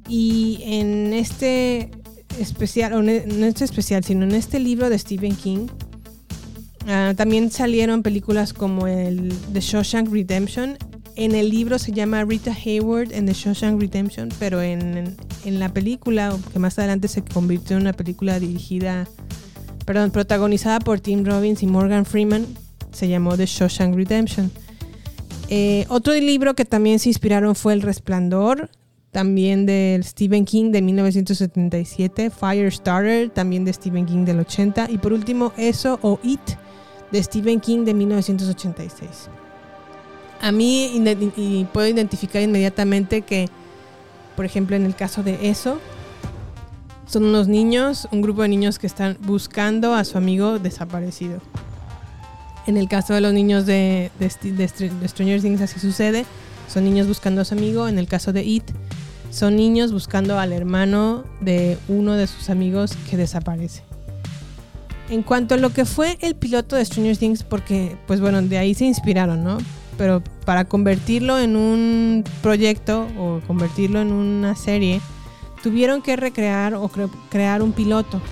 Y 0.06 0.60
en 0.64 1.12
este 1.14 1.90
especial, 2.38 2.92
o 2.92 3.02
no 3.02 3.10
este 3.10 3.64
especial, 3.64 4.04
sino 4.04 4.25
en 4.25 4.32
este 4.32 4.58
libro 4.58 4.90
de 4.90 4.98
Stephen 4.98 5.34
King, 5.34 5.66
uh, 6.84 7.14
también 7.14 7.50
salieron 7.50 8.02
películas 8.02 8.52
como 8.52 8.87
el 8.87 9.32
The 9.52 9.60
Shawshank 9.60 10.10
Redemption. 10.10 10.76
En 11.20 11.34
el 11.34 11.50
libro 11.50 11.80
se 11.80 11.90
llama 11.90 12.25
Rita 12.25 12.52
Hayward 12.52 13.12
en 13.12 13.26
The 13.26 13.32
Shawshank 13.32 13.80
Redemption, 13.80 14.28
pero 14.38 14.62
en, 14.62 15.16
en 15.44 15.58
la 15.58 15.68
película, 15.68 16.32
que 16.52 16.60
más 16.60 16.78
adelante 16.78 17.08
se 17.08 17.22
convirtió 17.22 17.75
en 17.75 17.82
una 17.82 17.92
película 17.92 18.38
dirigida, 18.38 19.04
perdón, 19.84 20.12
protagonizada 20.12 20.78
por 20.78 21.00
Tim 21.00 21.25
Robbins 21.25 21.64
y 21.64 21.66
Morgan 21.66 22.04
Freeman, 22.04 22.46
se 22.92 23.08
llamó 23.08 23.37
The 23.37 23.46
Shawshank 23.46 23.96
Redemption. 23.96 24.52
Eh, 25.48 25.87
otro 25.88 26.14
libro 26.14 26.54
que 26.54 26.64
también 26.64 27.00
se 27.00 27.08
inspiraron 27.08 27.56
fue 27.56 27.72
El 27.72 27.82
Resplandor, 27.82 28.70
también 29.10 29.66
de 29.66 29.98
Stephen 30.04 30.44
King 30.44 30.70
de 30.70 30.82
1977, 30.82 32.30
Firestarter, 32.30 33.30
también 33.30 33.64
de 33.64 33.72
Stephen 33.72 34.06
King 34.06 34.25
del 34.25 34.38
80, 34.38 34.88
y 34.88 34.98
por 34.98 35.12
último 35.12 35.52
Eso 35.56 35.98
o 36.00 36.20
It 36.22 36.38
de 37.10 37.20
Stephen 37.20 37.58
King 37.58 37.84
de 37.84 37.94
1986. 37.94 39.30
A 40.40 40.52
mí 40.52 41.02
y 41.37 41.64
puedo 41.73 41.87
identificar 41.87 42.42
inmediatamente 42.42 43.23
que, 43.23 43.49
por 44.37 44.45
ejemplo, 44.45 44.76
en 44.76 44.85
el 44.85 44.95
caso 44.95 45.23
de 45.23 45.50
Eso, 45.50 45.78
son 47.09 47.25
unos 47.25 47.49
niños, 47.49 48.07
un 48.12 48.21
grupo 48.21 48.42
de 48.42 48.49
niños 48.49 48.78
que 48.78 48.87
están 48.87 49.16
buscando 49.21 49.95
a 49.95 50.04
su 50.04 50.18
amigo 50.18 50.59
desaparecido. 50.59 51.40
En 52.66 52.76
el 52.76 52.87
caso 52.87 53.14
de 53.14 53.23
los 53.23 53.33
niños 53.33 53.64
de, 53.64 54.11
de, 54.18 55.09
Stranger 55.09 55.40
Things 55.40 55.62
así 55.62 55.80
sucede. 55.80 56.26
Son 56.68 56.85
niños 56.85 57.09
buscando 57.09 57.40
a 57.40 57.47
su 57.47 57.54
amigo. 57.54 57.88
En 57.88 57.99
el 57.99 58.07
caso 58.07 58.35
de 58.35 58.45
It, 58.45 58.64
son 59.30 59.57
niños 59.57 59.90
buscando 59.90 60.38
al 60.38 60.52
hermano 60.52 61.25
de 61.40 61.78
uno 61.88 62.12
de 62.12 62.26
sus 62.26 62.50
amigos 62.50 62.92
que 63.09 63.16
desaparece. 63.16 63.83
En 65.09 65.23
cuanto 65.23 65.54
a 65.54 65.57
lo 65.59 65.71
que 65.71 65.87
fue 65.87 66.18
el 66.21 66.35
piloto 66.35 66.76
de 66.76 66.85
Stranger 66.85 67.16
Things, 67.16 67.42
porque 67.42 67.97
pues 68.07 68.21
bueno, 68.21 68.42
de 68.42 68.59
ahí 68.59 68.75
se 68.75 68.85
inspiraron, 68.85 69.42
¿no? 69.42 69.57
Pero 69.98 70.22
para 70.46 70.64
convertirlo 70.64 71.38
en 71.38 71.56
un 71.56 72.24
proyecto 72.42 73.06
o 73.18 73.40
convertirlo 73.46 74.00
en 74.00 74.12
una 74.12 74.56
serie, 74.56 75.02
tuvieron 75.62 76.00
que 76.00 76.16
recrear 76.16 76.74
o 76.74 76.90
crear 77.28 77.62
un 77.62 77.72
piloto. 77.72 78.22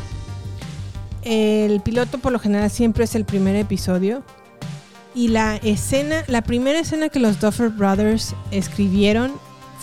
El 1.23 1.80
piloto 1.80 2.18
por 2.18 2.32
lo 2.32 2.38
general 2.38 2.70
siempre 2.70 3.04
es 3.04 3.14
el 3.14 3.25
primer 3.25 3.56
episodio. 3.56 4.23
Y 5.14 5.28
la 5.28 5.56
escena, 5.56 6.23
la 6.28 6.42
primera 6.42 6.78
escena 6.78 7.08
que 7.08 7.18
los 7.18 7.40
Duffer 7.40 7.70
Brothers 7.70 8.35
escribieron 8.52 9.32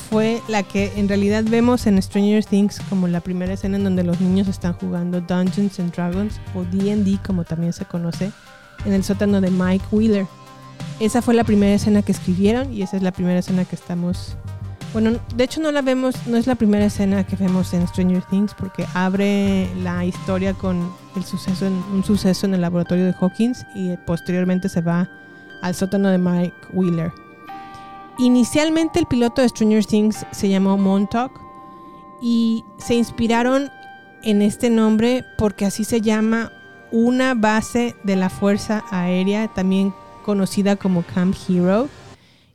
fue 0.09 0.41
la 0.47 0.63
que 0.63 0.91
en 0.95 1.07
realidad 1.09 1.43
vemos 1.43 1.87
en 1.87 2.01
Stranger 2.01 2.45
Things 2.45 2.79
como 2.87 3.07
la 3.07 3.19
primera 3.19 3.53
escena 3.53 3.77
en 3.77 3.83
donde 3.83 4.03
los 4.03 4.21
niños 4.21 4.47
están 4.47 4.73
jugando 4.73 5.21
Dungeons 5.21 5.79
and 5.79 5.93
Dragons 5.93 6.39
o 6.55 6.63
D&D 6.63 7.19
como 7.25 7.43
también 7.43 7.73
se 7.73 7.85
conoce 7.85 8.31
en 8.85 8.93
el 8.93 9.03
sótano 9.03 9.41
de 9.41 9.49
Mike 9.49 9.85
Wheeler. 9.91 10.27
Esa 10.99 11.21
fue 11.21 11.33
la 11.33 11.43
primera 11.43 11.73
escena 11.73 12.01
que 12.01 12.11
escribieron 12.11 12.73
y 12.73 12.81
esa 12.81 12.97
es 12.97 13.03
la 13.03 13.11
primera 13.11 13.39
escena 13.39 13.65
que 13.65 13.75
estamos 13.75 14.37
bueno, 14.93 15.19
de 15.35 15.43
hecho 15.43 15.59
no 15.59 15.71
la 15.71 15.81
vemos, 15.81 16.15
no 16.27 16.37
es 16.37 16.45
la 16.45 16.53
primera 16.53 16.85
escena 16.85 17.25
que 17.25 17.35
vemos 17.35 17.73
en 17.73 17.87
Stranger 17.87 18.21
Things 18.29 18.53
porque 18.53 18.85
abre 18.93 19.67
la 19.81 20.05
historia 20.05 20.53
con 20.53 20.93
el 21.15 21.23
suceso 21.23 21.65
un 21.65 22.03
suceso 22.03 22.45
en 22.45 22.53
el 22.53 22.61
laboratorio 22.61 23.05
de 23.05 23.15
Hawkins 23.19 23.65
y 23.73 23.97
posteriormente 24.05 24.69
se 24.69 24.81
va 24.81 25.09
al 25.63 25.73
sótano 25.73 26.09
de 26.09 26.19
Mike 26.19 26.53
Wheeler. 26.73 27.11
Inicialmente 28.19 28.99
el 28.99 29.07
piloto 29.07 29.41
de 29.41 29.49
Stranger 29.49 29.83
Things 29.83 30.27
se 30.29 30.47
llamó 30.47 30.77
Montauk 30.77 31.31
y 32.21 32.63
se 32.77 32.93
inspiraron 32.93 33.71
en 34.21 34.43
este 34.43 34.69
nombre 34.69 35.25
porque 35.39 35.65
así 35.65 35.85
se 35.85 36.01
llama 36.01 36.51
una 36.91 37.33
base 37.33 37.95
de 38.03 38.15
la 38.15 38.29
Fuerza 38.29 38.83
Aérea, 38.91 39.47
también 39.47 39.91
conocida 40.23 40.75
como 40.75 41.03
Camp 41.03 41.35
Hero 41.47 41.87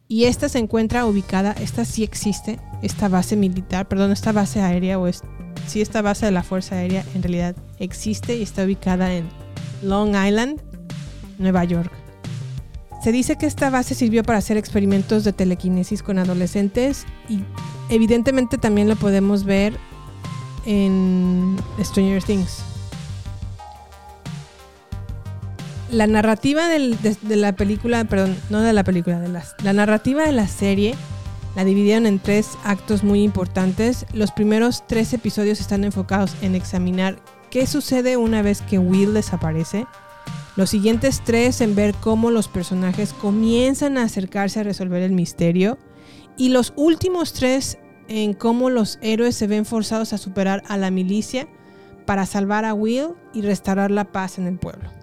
y 0.08 0.24
esta 0.24 0.48
se 0.48 0.58
encuentra 0.58 1.04
ubicada, 1.06 1.52
esta 1.52 1.84
sí 1.84 2.02
existe, 2.02 2.58
esta 2.82 3.08
base 3.08 3.36
militar, 3.36 3.86
perdón, 3.86 4.10
esta 4.10 4.32
base 4.32 4.62
aérea 4.62 4.98
o 4.98 5.06
es, 5.06 5.22
sí 5.66 5.82
esta 5.82 6.00
base 6.00 6.26
de 6.26 6.32
la 6.32 6.42
Fuerza 6.42 6.76
Aérea 6.76 7.04
en 7.14 7.22
realidad 7.22 7.54
existe 7.78 8.36
y 8.36 8.42
está 8.42 8.64
ubicada 8.64 9.14
en 9.14 9.28
Long 9.82 10.16
Island, 10.16 10.60
Nueva 11.38 11.64
York. 11.64 11.92
Se 13.04 13.12
dice 13.12 13.36
que 13.36 13.46
esta 13.46 13.70
base 13.70 13.94
sirvió 13.94 14.24
para 14.24 14.38
hacer 14.38 14.56
experimentos 14.56 15.24
de 15.24 15.32
telequinesis 15.32 16.02
con 16.02 16.18
adolescentes 16.18 17.04
y 17.28 17.40
evidentemente 17.90 18.58
también 18.58 18.88
lo 18.88 18.96
podemos 18.96 19.44
ver 19.44 19.76
en 20.64 21.56
Stranger 21.80 22.22
Things. 22.22 22.67
La 25.90 26.06
narrativa 26.06 26.68
de, 26.68 27.36
la 27.36 27.52
película, 27.52 28.04
perdón, 28.04 28.36
no 28.50 28.60
de 28.60 28.72
la 28.72 28.84
película, 28.84 29.18
de 29.20 29.28
la 29.28 29.72
narrativa 29.72 30.24
de 30.24 30.32
la 30.32 30.48
serie 30.48 30.94
la 31.58 31.64
dividieron 31.64 32.06
en 32.06 32.20
tres 32.20 32.50
actos 32.62 33.02
muy 33.02 33.24
importantes. 33.24 34.06
Los 34.12 34.30
primeros 34.30 34.86
tres 34.86 35.12
episodios 35.12 35.60
están 35.60 35.82
enfocados 35.82 36.36
en 36.40 36.54
examinar 36.54 37.18
qué 37.50 37.66
sucede 37.66 38.16
una 38.16 38.42
vez 38.42 38.62
que 38.62 38.78
Will 38.78 39.12
desaparece. 39.12 39.84
Los 40.54 40.70
siguientes 40.70 41.20
tres 41.24 41.60
en 41.60 41.74
ver 41.74 41.94
cómo 41.94 42.30
los 42.30 42.46
personajes 42.46 43.12
comienzan 43.12 43.98
a 43.98 44.04
acercarse 44.04 44.60
a 44.60 44.62
resolver 44.62 45.02
el 45.02 45.10
misterio. 45.10 45.78
Y 46.36 46.50
los 46.50 46.72
últimos 46.76 47.32
tres 47.32 47.78
en 48.06 48.34
cómo 48.34 48.70
los 48.70 48.98
héroes 49.02 49.34
se 49.34 49.48
ven 49.48 49.64
forzados 49.64 50.12
a 50.12 50.18
superar 50.18 50.62
a 50.68 50.76
la 50.76 50.92
milicia 50.92 51.48
para 52.06 52.24
salvar 52.24 52.64
a 52.66 52.74
Will 52.74 53.08
y 53.34 53.42
restaurar 53.42 53.90
la 53.90 54.12
paz 54.12 54.38
en 54.38 54.46
el 54.46 54.58
pueblo. 54.58 54.97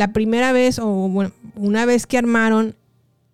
La 0.00 0.14
primera 0.14 0.50
vez, 0.52 0.78
o 0.78 0.88
una 1.56 1.84
vez 1.84 2.06
que 2.06 2.16
armaron 2.16 2.74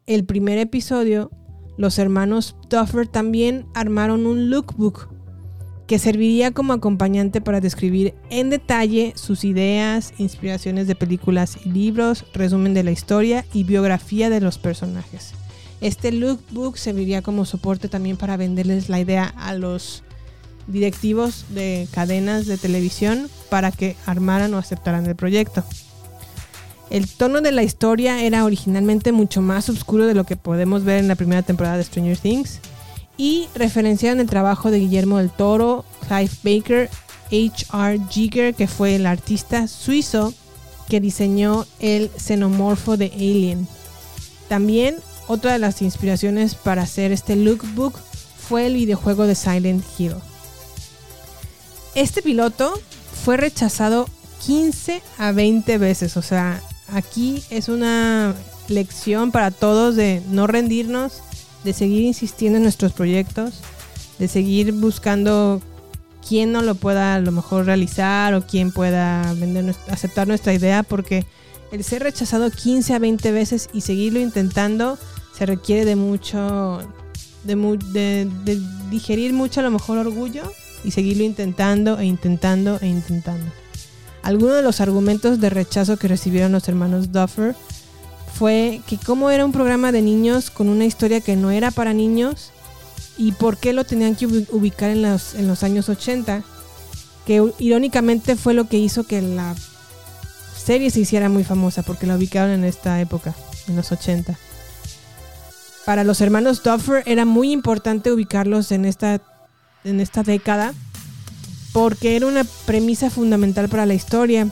el 0.06 0.24
primer 0.24 0.58
episodio, 0.58 1.30
los 1.78 1.96
hermanos 1.96 2.56
Duffer 2.68 3.06
también 3.06 3.66
armaron 3.72 4.26
un 4.26 4.50
lookbook 4.50 5.08
que 5.86 6.00
serviría 6.00 6.50
como 6.50 6.72
acompañante 6.72 7.40
para 7.40 7.60
describir 7.60 8.14
en 8.30 8.50
detalle 8.50 9.12
sus 9.14 9.44
ideas, 9.44 10.12
inspiraciones 10.18 10.88
de 10.88 10.96
películas 10.96 11.56
y 11.64 11.70
libros, 11.70 12.24
resumen 12.34 12.74
de 12.74 12.82
la 12.82 12.90
historia 12.90 13.46
y 13.52 13.62
biografía 13.62 14.28
de 14.28 14.40
los 14.40 14.58
personajes. 14.58 15.34
Este 15.80 16.10
lookbook 16.10 16.78
serviría 16.78 17.22
como 17.22 17.44
soporte 17.44 17.88
también 17.88 18.16
para 18.16 18.36
venderles 18.36 18.88
la 18.88 18.98
idea 18.98 19.32
a 19.36 19.54
los 19.54 20.02
directivos 20.66 21.44
de 21.50 21.86
cadenas 21.92 22.46
de 22.46 22.58
televisión 22.58 23.30
para 23.50 23.70
que 23.70 23.94
armaran 24.04 24.52
o 24.52 24.58
aceptaran 24.58 25.06
el 25.06 25.14
proyecto. 25.14 25.62
El 26.90 27.08
tono 27.08 27.40
de 27.40 27.52
la 27.52 27.62
historia 27.62 28.22
era 28.22 28.44
originalmente 28.44 29.12
mucho 29.12 29.42
más 29.42 29.68
oscuro 29.68 30.06
de 30.06 30.14
lo 30.14 30.24
que 30.24 30.36
podemos 30.36 30.84
ver 30.84 30.98
en 30.98 31.08
la 31.08 31.16
primera 31.16 31.42
temporada 31.42 31.76
de 31.76 31.84
Stranger 31.84 32.16
Things 32.16 32.60
y 33.16 33.48
referenciaron 33.54 34.20
el 34.20 34.28
trabajo 34.28 34.70
de 34.70 34.78
Guillermo 34.78 35.18
del 35.18 35.30
Toro, 35.30 35.84
Clive 36.06 36.30
Baker, 36.42 36.90
H.R. 37.26 38.00
Giger, 38.08 38.54
que 38.54 38.68
fue 38.68 38.94
el 38.94 39.06
artista 39.06 39.66
suizo 39.66 40.32
que 40.88 41.00
diseñó 41.00 41.66
el 41.80 42.10
xenomorfo 42.16 42.96
de 42.96 43.06
Alien. 43.14 43.66
También 44.48 44.96
otra 45.26 45.52
de 45.52 45.58
las 45.58 45.82
inspiraciones 45.82 46.54
para 46.54 46.82
hacer 46.82 47.10
este 47.10 47.34
lookbook 47.34 47.98
fue 48.48 48.66
el 48.66 48.74
videojuego 48.74 49.26
de 49.26 49.34
Silent 49.34 49.84
Hill. 49.98 50.14
Este 51.96 52.22
piloto 52.22 52.80
fue 53.24 53.36
rechazado 53.36 54.08
15 54.46 55.02
a 55.18 55.32
20 55.32 55.78
veces, 55.78 56.16
o 56.16 56.22
sea, 56.22 56.62
aquí 56.88 57.42
es 57.50 57.68
una 57.68 58.34
lección 58.68 59.32
para 59.32 59.50
todos 59.50 59.96
de 59.96 60.22
no 60.30 60.46
rendirnos, 60.46 61.20
de 61.64 61.72
seguir 61.72 62.04
insistiendo 62.04 62.56
en 62.56 62.62
nuestros 62.62 62.92
proyectos, 62.92 63.60
de 64.18 64.28
seguir 64.28 64.72
buscando 64.72 65.60
quién 66.26 66.52
no 66.52 66.62
lo 66.62 66.74
pueda 66.74 67.14
a 67.14 67.20
lo 67.20 67.32
mejor 67.32 67.66
realizar 67.66 68.34
o 68.34 68.46
quién 68.46 68.72
pueda 68.72 69.32
vender, 69.34 69.74
aceptar 69.88 70.26
nuestra 70.26 70.54
idea, 70.54 70.82
porque 70.82 71.24
el 71.72 71.84
ser 71.84 72.02
rechazado 72.02 72.50
15 72.50 72.94
a 72.94 72.98
20 72.98 73.32
veces 73.32 73.68
y 73.72 73.80
seguirlo 73.80 74.20
intentando 74.20 74.98
se 75.36 75.46
requiere 75.46 75.84
de 75.84 75.96
mucho, 75.96 76.80
de, 77.44 77.54
de 77.54 78.60
digerir 78.90 79.32
mucho 79.32 79.60
a 79.60 79.62
lo 79.62 79.70
mejor 79.70 79.98
orgullo 79.98 80.42
y 80.84 80.92
seguirlo 80.92 81.24
intentando 81.24 81.98
e 81.98 82.06
intentando 82.06 82.78
e 82.80 82.86
intentando. 82.86 83.65
Algunos 84.26 84.56
de 84.56 84.62
los 84.62 84.80
argumentos 84.80 85.38
de 85.38 85.50
rechazo 85.50 85.98
que 85.98 86.08
recibieron 86.08 86.50
los 86.50 86.66
hermanos 86.66 87.12
Duffer 87.12 87.54
fue 88.34 88.80
que 88.88 88.98
cómo 88.98 89.30
era 89.30 89.44
un 89.44 89.52
programa 89.52 89.92
de 89.92 90.02
niños 90.02 90.50
con 90.50 90.68
una 90.68 90.84
historia 90.84 91.20
que 91.20 91.36
no 91.36 91.52
era 91.52 91.70
para 91.70 91.92
niños 91.92 92.50
y 93.16 93.30
por 93.30 93.56
qué 93.56 93.72
lo 93.72 93.84
tenían 93.84 94.16
que 94.16 94.26
ubicar 94.26 94.90
en 94.90 95.02
los, 95.02 95.36
en 95.36 95.46
los 95.46 95.62
años 95.62 95.88
80, 95.88 96.42
que 97.24 97.52
irónicamente 97.60 98.34
fue 98.34 98.52
lo 98.52 98.68
que 98.68 98.78
hizo 98.78 99.04
que 99.04 99.22
la 99.22 99.54
serie 100.56 100.90
se 100.90 100.98
hiciera 100.98 101.28
muy 101.28 101.44
famosa, 101.44 101.82
porque 101.82 102.08
la 102.08 102.16
ubicaron 102.16 102.50
en 102.50 102.64
esta 102.64 103.00
época, 103.00 103.32
en 103.68 103.76
los 103.76 103.92
80. 103.92 104.36
Para 105.84 106.02
los 106.02 106.20
hermanos 106.20 106.64
Duffer 106.64 107.04
era 107.06 107.24
muy 107.26 107.52
importante 107.52 108.10
ubicarlos 108.10 108.72
en 108.72 108.86
esta, 108.86 109.20
en 109.84 110.00
esta 110.00 110.24
década, 110.24 110.74
porque 111.76 112.16
era 112.16 112.26
una 112.26 112.44
premisa 112.64 113.10
fundamental 113.10 113.68
para 113.68 113.84
la 113.84 113.92
historia, 113.92 114.48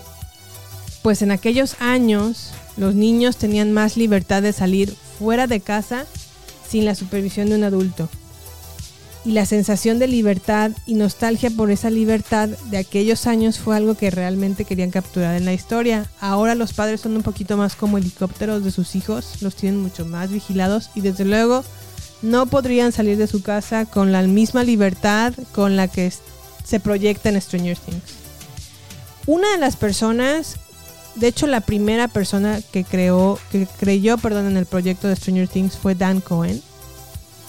pues 1.00 1.22
en 1.22 1.30
aquellos 1.30 1.76
años 1.80 2.50
los 2.76 2.94
niños 2.94 3.38
tenían 3.38 3.72
más 3.72 3.96
libertad 3.96 4.42
de 4.42 4.52
salir 4.52 4.94
fuera 5.18 5.46
de 5.46 5.60
casa 5.60 6.04
sin 6.68 6.84
la 6.84 6.94
supervisión 6.94 7.48
de 7.48 7.54
un 7.54 7.64
adulto 7.64 8.10
y 9.24 9.32
la 9.32 9.46
sensación 9.46 9.98
de 9.98 10.06
libertad 10.06 10.72
y 10.84 10.96
nostalgia 10.96 11.48
por 11.48 11.70
esa 11.70 11.88
libertad 11.88 12.50
de 12.70 12.76
aquellos 12.76 13.26
años 13.26 13.58
fue 13.58 13.74
algo 13.74 13.94
que 13.94 14.10
realmente 14.10 14.66
querían 14.66 14.90
capturar 14.90 15.34
en 15.34 15.46
la 15.46 15.54
historia. 15.54 16.10
Ahora 16.20 16.54
los 16.54 16.74
padres 16.74 17.00
son 17.00 17.16
un 17.16 17.22
poquito 17.22 17.56
más 17.56 17.74
como 17.74 17.96
helicópteros 17.96 18.62
de 18.62 18.70
sus 18.70 18.94
hijos, 18.96 19.40
los 19.40 19.56
tienen 19.56 19.80
mucho 19.80 20.04
más 20.04 20.30
vigilados 20.30 20.90
y 20.94 21.00
desde 21.00 21.24
luego 21.24 21.64
no 22.20 22.44
podrían 22.44 22.92
salir 22.92 23.16
de 23.16 23.26
su 23.26 23.42
casa 23.42 23.86
con 23.86 24.12
la 24.12 24.20
misma 24.24 24.62
libertad 24.62 25.32
con 25.52 25.76
la 25.76 25.88
que 25.88 26.06
se 26.64 26.80
proyecta 26.80 27.28
en 27.28 27.40
Stranger 27.40 27.78
Things. 27.78 28.02
Una 29.26 29.50
de 29.52 29.58
las 29.58 29.76
personas, 29.76 30.56
de 31.14 31.28
hecho 31.28 31.46
la 31.46 31.60
primera 31.60 32.08
persona 32.08 32.60
que 32.72 32.82
creó, 32.82 33.38
que 33.52 33.68
creyó, 33.78 34.18
perdón, 34.18 34.48
en 34.48 34.56
el 34.56 34.66
proyecto 34.66 35.06
de 35.06 35.16
Stranger 35.16 35.48
Things 35.48 35.76
fue 35.76 35.94
Dan 35.94 36.20
Cohen 36.20 36.60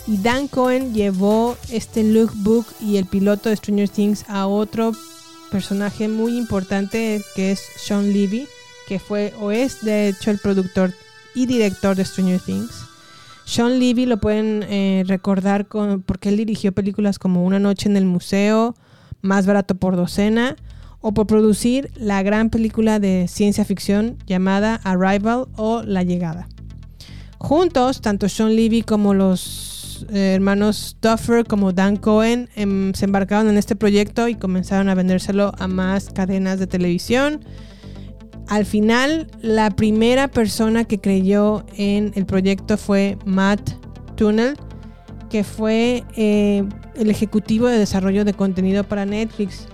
y 0.08 0.18
Dan 0.18 0.48
Cohen 0.48 0.94
llevó 0.94 1.58
este 1.72 2.04
lookbook 2.04 2.66
y 2.80 2.98
el 2.98 3.06
piloto 3.06 3.50
de 3.50 3.56
Stranger 3.56 3.90
Things 3.90 4.26
a 4.28 4.46
otro 4.46 4.92
personaje 5.50 6.08
muy 6.08 6.38
importante 6.38 7.24
que 7.36 7.52
es 7.52 7.62
Sean 7.78 8.14
Levy, 8.14 8.48
que 8.88 9.00
fue 9.00 9.34
o 9.40 9.52
es 9.52 9.84
de 9.84 10.10
hecho 10.10 10.30
el 10.30 10.38
productor 10.38 10.94
y 11.34 11.48
director 11.48 11.96
de 11.96 12.06
Stranger 12.06 12.40
Things. 12.40 12.86
Sean 13.46 13.80
Levy 13.80 14.06
lo 14.06 14.18
pueden 14.18 14.64
eh, 14.70 15.04
recordar 15.08 15.68
con, 15.68 16.04
porque 16.04 16.30
él 16.30 16.38
dirigió 16.38 16.72
películas 16.72 17.18
como 17.18 17.44
Una 17.44 17.60
noche 17.60 17.90
en 17.90 17.98
el 17.98 18.06
museo, 18.06 18.76
Más 19.26 19.46
barato 19.46 19.76
por 19.76 19.96
docena, 19.96 20.56
o 21.08 21.14
por 21.14 21.28
producir 21.28 21.92
la 21.98 22.24
gran 22.24 22.50
película 22.50 23.00
de 23.00 23.28
ciencia 23.28 23.64
ficción 23.64 24.18
llamada 24.26 24.82
Arrival 24.84 25.46
o 25.56 25.84
La 25.84 26.02
llegada. 26.02 26.48
Juntos, 27.38 28.02
tanto 28.02 28.28
Sean 28.28 28.56
Levy 28.56 28.82
como 28.82 29.14
los 29.14 30.08
eh, 30.12 30.34
hermanos 30.34 30.98
Duffer 31.02 31.46
como 31.46 31.74
Dan 31.74 31.98
Cohen 31.98 32.50
em, 32.56 32.92
se 32.96 33.06
embarcaron 33.06 33.50
en 33.50 33.58
este 33.58 33.76
proyecto 33.76 34.28
y 34.28 34.34
comenzaron 34.34 34.90
a 34.90 34.96
vendérselo 34.96 35.52
a 35.60 35.68
más 35.68 36.10
cadenas 36.10 36.58
de 36.58 36.66
televisión. 36.66 37.42
Al 38.48 38.66
final, 38.66 39.28
la 39.42 39.70
primera 39.70 40.28
persona 40.28 40.86
que 40.86 41.00
creyó 41.00 41.66
en 41.78 42.14
el 42.16 42.26
proyecto 42.26 42.78
fue 42.78 43.20
Matt 43.26 43.62
Tunnel, 44.16 44.56
que 45.36 45.44
fue 45.44 46.06
eh, 46.16 46.64
el 46.96 47.10
ejecutivo 47.10 47.68
de 47.68 47.78
desarrollo 47.78 48.24
de 48.24 48.34
contenido 48.34 48.86
para 48.86 49.06
Netflix. 49.06 49.68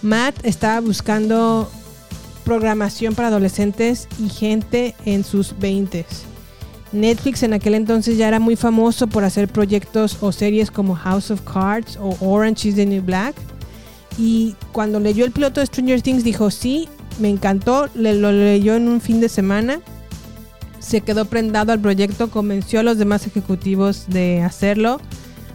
Matt 0.00 0.34
estaba 0.46 0.80
buscando 0.80 1.70
programación 2.42 3.14
para 3.14 3.28
adolescentes 3.28 4.08
y 4.18 4.30
gente 4.30 4.94
en 5.04 5.24
sus 5.24 5.54
20s. 5.58 6.06
Netflix 6.92 7.42
en 7.42 7.52
aquel 7.52 7.74
entonces 7.74 8.16
ya 8.16 8.28
era 8.28 8.40
muy 8.40 8.56
famoso 8.56 9.08
por 9.08 9.24
hacer 9.24 9.48
proyectos 9.48 10.16
o 10.22 10.32
series 10.32 10.70
como 10.70 10.94
House 10.94 11.30
of 11.30 11.42
Cards 11.42 11.98
o 12.00 12.16
Orange 12.20 12.70
is 12.70 12.76
the 12.76 12.86
New 12.86 13.02
Black. 13.02 13.34
Y 14.16 14.56
cuando 14.72 15.00
leyó 15.00 15.26
el 15.26 15.32
piloto 15.32 15.60
de 15.60 15.66
Stranger 15.66 16.00
Things 16.00 16.24
dijo, 16.24 16.50
sí, 16.50 16.88
me 17.20 17.28
encantó, 17.28 17.90
le, 17.94 18.14
lo 18.14 18.32
leyó 18.32 18.74
en 18.74 18.88
un 18.88 19.02
fin 19.02 19.20
de 19.20 19.28
semana, 19.28 19.80
se 20.78 21.00
quedó 21.00 21.24
prendado 21.24 21.72
al 21.72 21.80
proyecto, 21.80 22.30
convenció 22.30 22.80
a 22.80 22.82
los 22.82 22.98
demás 22.98 23.26
ejecutivos 23.26 24.06
de 24.08 24.42
hacerlo. 24.42 25.00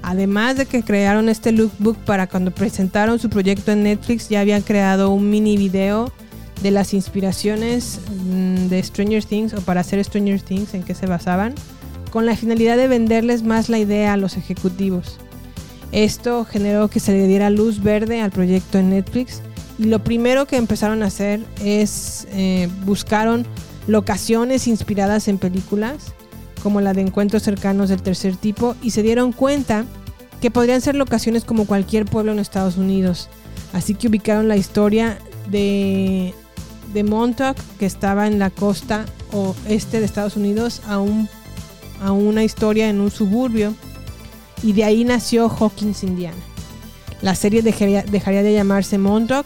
Además 0.01 0.57
de 0.57 0.65
que 0.65 0.83
crearon 0.83 1.29
este 1.29 1.51
lookbook 1.51 1.97
para 1.97 2.27
cuando 2.27 2.51
presentaron 2.51 3.19
su 3.19 3.29
proyecto 3.29 3.71
en 3.71 3.83
Netflix, 3.83 4.27
ya 4.27 4.41
habían 4.41 4.61
creado 4.61 5.11
un 5.11 5.29
mini 5.29 5.55
video 5.55 6.11
de 6.61 6.71
las 6.71 6.93
inspiraciones 6.93 7.99
mm, 8.25 8.67
de 8.67 8.83
Stranger 8.83 9.23
Things 9.23 9.53
o 9.53 9.61
para 9.61 9.81
hacer 9.81 10.03
Stranger 10.03 10.41
Things 10.41 10.73
en 10.73 10.83
que 10.83 10.93
se 10.93 11.05
basaban, 11.05 11.55
con 12.11 12.25
la 12.25 12.35
finalidad 12.35 12.77
de 12.77 12.87
venderles 12.87 13.43
más 13.43 13.69
la 13.69 13.79
idea 13.79 14.13
a 14.13 14.17
los 14.17 14.37
ejecutivos. 14.37 15.17
Esto 15.91 16.43
generó 16.43 16.89
que 16.89 16.99
se 16.99 17.11
le 17.11 17.27
diera 17.27 17.49
luz 17.49 17.81
verde 17.81 18.21
al 18.21 18.31
proyecto 18.31 18.79
en 18.79 18.89
Netflix 18.89 19.41
y 19.77 19.85
lo 19.85 20.03
primero 20.03 20.45
que 20.47 20.57
empezaron 20.57 21.03
a 21.03 21.07
hacer 21.07 21.39
es 21.63 22.27
eh, 22.31 22.67
buscaron 22.85 23.45
locaciones 23.87 24.67
inspiradas 24.67 25.27
en 25.27 25.37
películas 25.37 26.13
como 26.61 26.81
la 26.81 26.93
de 26.93 27.01
encuentros 27.01 27.43
cercanos 27.43 27.89
del 27.89 28.01
tercer 28.01 28.37
tipo 28.37 28.75
y 28.81 28.91
se 28.91 29.03
dieron 29.03 29.33
cuenta 29.33 29.85
que 30.41 30.51
podrían 30.51 30.81
ser 30.81 30.95
locaciones 30.95 31.43
como 31.43 31.65
cualquier 31.65 32.05
pueblo 32.05 32.31
en 32.31 32.39
Estados 32.39 32.77
Unidos. 32.77 33.29
Así 33.73 33.95
que 33.95 34.07
ubicaron 34.07 34.47
la 34.47 34.57
historia 34.57 35.17
de 35.49 36.33
de 36.93 37.03
Montauk, 37.03 37.57
que 37.79 37.85
estaba 37.85 38.27
en 38.27 38.39
la 38.39 38.49
costa 38.49 39.05
oeste 39.31 39.99
de 39.99 40.05
Estados 40.05 40.37
Unidos, 40.37 40.81
a, 40.87 40.99
un, 40.99 41.27
a 42.01 42.11
una 42.11 42.43
historia 42.43 42.89
en 42.89 43.01
un 43.01 43.11
suburbio. 43.11 43.73
Y 44.61 44.73
de 44.73 44.85
ahí 44.85 45.03
nació 45.03 45.49
Hawkins, 45.49 46.03
Indiana. 46.03 46.37
La 47.21 47.35
serie 47.35 47.61
dejaría, 47.61 48.03
dejaría 48.03 48.43
de 48.43 48.53
llamarse 48.53 48.97
Montauk 48.97 49.45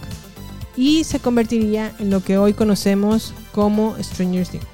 y 0.76 1.04
se 1.06 1.20
convertiría 1.20 1.92
en 2.00 2.10
lo 2.10 2.22
que 2.24 2.38
hoy 2.38 2.54
conocemos 2.54 3.34
como 3.58 3.98
Stranger 4.04 4.46
Things. 4.46 4.68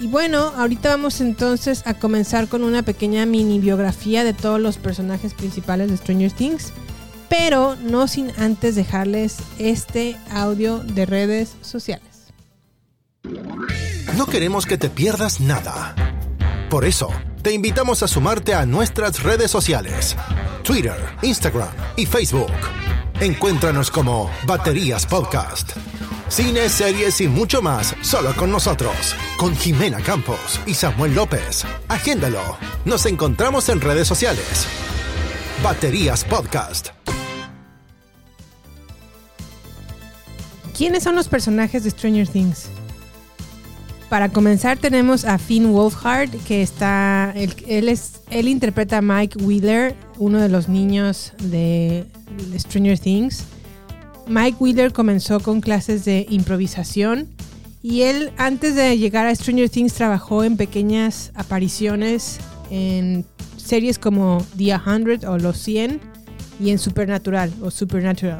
Y 0.00 0.06
bueno, 0.06 0.50
ahorita 0.56 0.88
vamos 0.88 1.20
entonces 1.20 1.82
a 1.84 1.92
comenzar 1.92 2.48
con 2.48 2.64
una 2.64 2.82
pequeña 2.82 3.26
mini 3.26 3.58
biografía 3.58 4.24
de 4.24 4.32
todos 4.32 4.58
los 4.58 4.78
personajes 4.78 5.34
principales 5.34 5.90
de 5.90 5.98
Stranger 5.98 6.32
Things 6.32 6.72
pero 7.28 7.76
no 7.76 8.06
sin 8.08 8.30
antes 8.38 8.76
dejarles 8.76 9.36
este 9.58 10.16
audio 10.30 10.78
de 10.78 11.04
redes 11.04 11.56
sociales. 11.60 12.32
No 14.16 14.26
queremos 14.26 14.66
que 14.66 14.78
te 14.78 14.88
pierdas 14.88 15.40
nada. 15.40 15.96
Por 16.70 16.84
eso, 16.84 17.10
te 17.42 17.52
invitamos 17.52 18.02
a 18.02 18.08
sumarte 18.08 18.54
a 18.54 18.64
nuestras 18.64 19.22
redes 19.22 19.50
sociales, 19.50 20.16
Twitter, 20.62 20.96
Instagram 21.22 21.72
y 21.96 22.06
Facebook. 22.06 22.52
Encuéntranos 23.20 23.92
como 23.92 24.28
Baterías 24.44 25.06
Podcast. 25.06 25.76
Cine, 26.28 26.68
series 26.68 27.20
y 27.20 27.28
mucho 27.28 27.62
más, 27.62 27.94
solo 28.02 28.34
con 28.34 28.50
nosotros, 28.50 29.14
con 29.36 29.54
Jimena 29.54 30.00
Campos 30.00 30.60
y 30.66 30.74
Samuel 30.74 31.14
López. 31.14 31.64
Agéndalo. 31.86 32.42
Nos 32.84 33.06
encontramos 33.06 33.68
en 33.68 33.80
redes 33.80 34.08
sociales. 34.08 34.66
Baterías 35.62 36.24
Podcast. 36.24 36.88
¿Quiénes 40.76 41.04
son 41.04 41.14
los 41.14 41.28
personajes 41.28 41.84
de 41.84 41.90
Stranger 41.90 42.26
Things? 42.26 42.66
Para 44.08 44.28
comenzar 44.30 44.76
tenemos 44.76 45.24
a 45.24 45.38
Finn 45.38 45.72
Wolfhard, 45.72 46.30
que 46.48 46.62
está, 46.62 47.32
él, 47.36 47.88
es, 47.88 48.22
él 48.30 48.48
interpreta 48.48 48.98
a 48.98 49.02
Mike 49.02 49.38
Wheeler, 49.38 49.94
uno 50.18 50.40
de 50.40 50.48
los 50.48 50.68
niños 50.68 51.32
de 51.38 52.06
Stranger 52.58 52.98
Things. 52.98 53.44
Mike 54.26 54.56
Wheeler 54.60 54.92
comenzó 54.92 55.40
con 55.40 55.60
clases 55.60 56.04
de 56.04 56.26
improvisación 56.30 57.28
y 57.82 58.02
él 58.02 58.32
antes 58.38 58.74
de 58.74 58.96
llegar 58.96 59.26
a 59.26 59.34
Stranger 59.34 59.68
Things 59.68 59.92
trabajó 59.92 60.44
en 60.44 60.56
pequeñas 60.56 61.32
apariciones 61.34 62.38
en 62.70 63.24
series 63.56 63.98
como 63.98 64.44
The 64.56 64.76
100 64.78 65.26
o 65.26 65.38
Los 65.38 65.58
100 65.58 66.00
y 66.60 66.70
en 66.70 66.78
Supernatural 66.78 67.52
o 67.62 67.70
Supernatural. 67.70 68.38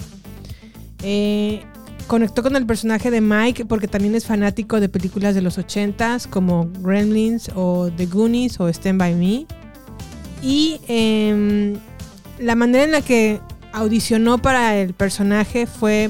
Eh, 1.02 1.62
conectó 2.06 2.42
con 2.42 2.56
el 2.56 2.66
personaje 2.66 3.10
de 3.10 3.20
Mike 3.20 3.66
porque 3.66 3.88
también 3.88 4.14
es 4.14 4.24
fanático 4.24 4.80
de 4.80 4.88
películas 4.88 5.34
de 5.34 5.42
los 5.42 5.58
80s 5.58 6.28
como 6.28 6.70
Gremlins 6.80 7.50
o 7.54 7.90
The 7.94 8.06
Goonies 8.06 8.60
o 8.60 8.68
Stand 8.68 8.98
By 8.98 9.14
Me. 9.14 9.46
Y 10.42 10.80
em, 10.88 11.74
la 12.38 12.54
manera 12.54 12.84
en 12.84 12.92
la 12.92 13.00
que 13.00 13.40
audicionó 13.74 14.38
para 14.38 14.76
el 14.76 14.94
personaje 14.94 15.66
fue 15.66 16.08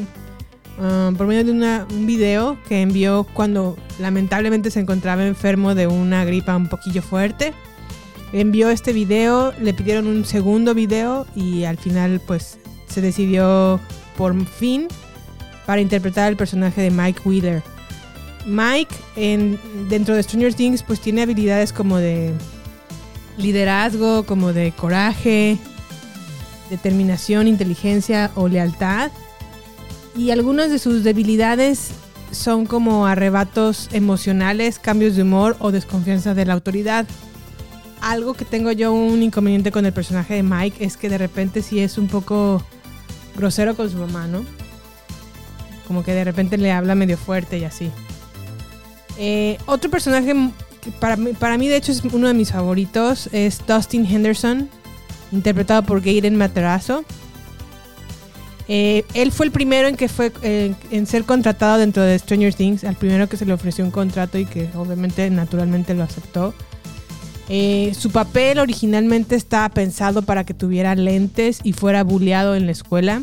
um, 0.79 1.17
por 1.17 1.27
medio 1.27 1.45
de 1.45 1.51
un 1.51 2.07
video 2.07 2.59
que 2.69 2.83
envió 2.83 3.27
cuando 3.33 3.77
lamentablemente 3.99 4.71
se 4.71 4.81
encontraba 4.81 5.27
enfermo 5.27 5.75
de 5.75 5.87
una 5.87 6.25
gripa 6.25 6.57
un 6.57 6.69
poquillo 6.69 7.03
fuerte. 7.03 7.53
Envió 8.33 8.69
este 8.69 8.93
video, 8.93 9.53
le 9.61 9.73
pidieron 9.73 10.07
un 10.07 10.25
segundo 10.25 10.75
video 10.75 11.27
y 11.35 11.65
al 11.65 11.79
final 11.79 12.21
pues 12.27 12.59
se 12.87 13.01
decidió 13.01 13.81
por 14.17 14.35
fin 14.47 14.87
para 15.67 15.81
interpretar 15.81 16.31
el 16.31 16.37
personaje 16.37 16.83
de 16.83 16.91
Mike 16.91 17.23
Wheeler. 17.25 17.63
Mike 18.47 18.95
en, 19.17 19.59
dentro 19.89 20.15
de 20.15 20.23
Stranger 20.23 20.53
Things 20.53 20.83
pues 20.83 21.01
tiene 21.01 21.23
habilidades 21.23 21.73
como 21.73 21.97
de 21.97 22.35
liderazgo, 23.39 24.25
como 24.25 24.53
de 24.53 24.73
coraje, 24.73 25.59
determinación, 26.71 27.49
inteligencia 27.49 28.31
o 28.35 28.49
lealtad. 28.49 29.11
Y 30.17 30.31
algunas 30.31 30.71
de 30.71 30.79
sus 30.79 31.05
debilidades 31.05 31.91
son 32.31 32.67
como 32.67 33.07
arrebatos 33.07 33.89
emocionales, 33.93 34.79
cambios 34.79 35.17
de 35.17 35.23
humor 35.23 35.57
o 35.61 35.73
desconfianza 35.73 36.35
de 36.35 36.47
la 36.47 36.55
autoridad. 36.55 37.07
Algo 38.01 38.35
que 38.35 38.45
tengo 38.45 38.71
yo 38.73 38.93
un 38.93 39.23
inconveniente 39.23 39.73
con 39.73 39.87
el 39.87 39.93
personaje 39.93 40.35
de 40.35 40.43
Mike 40.43 40.85
es 40.85 40.97
que 40.97 41.09
de 41.09 41.19
repente 41.19 41.63
sí 41.63 41.81
es 41.81 41.97
un 41.97 42.09
poco 42.09 42.63
grosero 43.37 43.75
con 43.75 43.91
su 43.91 43.97
mamá, 43.97 44.27
¿no? 44.27 44.45
Como 45.87 46.05
que 46.05 46.13
de 46.13 46.25
repente 46.25 46.59
le 46.59 46.73
habla 46.73 46.95
medio 46.95 47.17
fuerte 47.17 47.59
y 47.59 47.65
así. 47.65 47.91
Eh, 49.19 49.59
otro 49.67 49.91
personaje 49.91 50.35
que 50.81 50.91
para 50.93 51.17
mí, 51.17 51.33
para 51.33 51.57
mí 51.57 51.69
de 51.69 51.77
hecho 51.77 51.93
es 51.93 52.03
uno 52.05 52.29
de 52.29 52.35
mis 52.35 52.53
favoritos 52.53 53.29
es 53.33 53.65
Dustin 53.67 54.05
Henderson, 54.05 54.69
interpretado 55.35 55.83
por 55.83 56.01
Gaten 56.01 56.37
Materazo. 56.37 57.05
Eh, 58.67 59.05
él 59.13 59.31
fue 59.31 59.47
el 59.47 59.53
primero 59.53 59.89
en 59.89 59.97
que 59.97 60.09
fue 60.09 60.33
eh, 60.43 60.75
en 60.91 61.07
ser 61.07 61.25
contratado 61.25 61.77
dentro 61.79 62.03
de 62.03 62.19
Stranger 62.19 62.55
Things, 62.55 62.85
al 62.85 62.97
primero 62.97 63.29
que 63.29 63.37
se 63.37 63.45
le 63.45 63.53
ofreció 63.53 63.85
un 63.85 63.91
contrato 63.91 64.39
y 64.39 64.47
que 64.47 64.71
obviamente 64.75 65.29
naturalmente 65.31 65.95
lo 65.95 66.03
aceptó. 66.03 66.55
Eh, 67.51 67.93
su 67.99 68.11
papel 68.11 68.59
originalmente 68.59 69.35
estaba 69.37 69.69
pensado 69.69 70.23
para 70.23 70.45
que 70.45 70.55
tuviera 70.55 70.95
lentes 70.95 71.61
y 71.63 71.75
fuera 71.75 72.03
bulleado 72.05 72.55
en 72.55 72.65
la 72.65 72.73
escuela. 72.73 73.23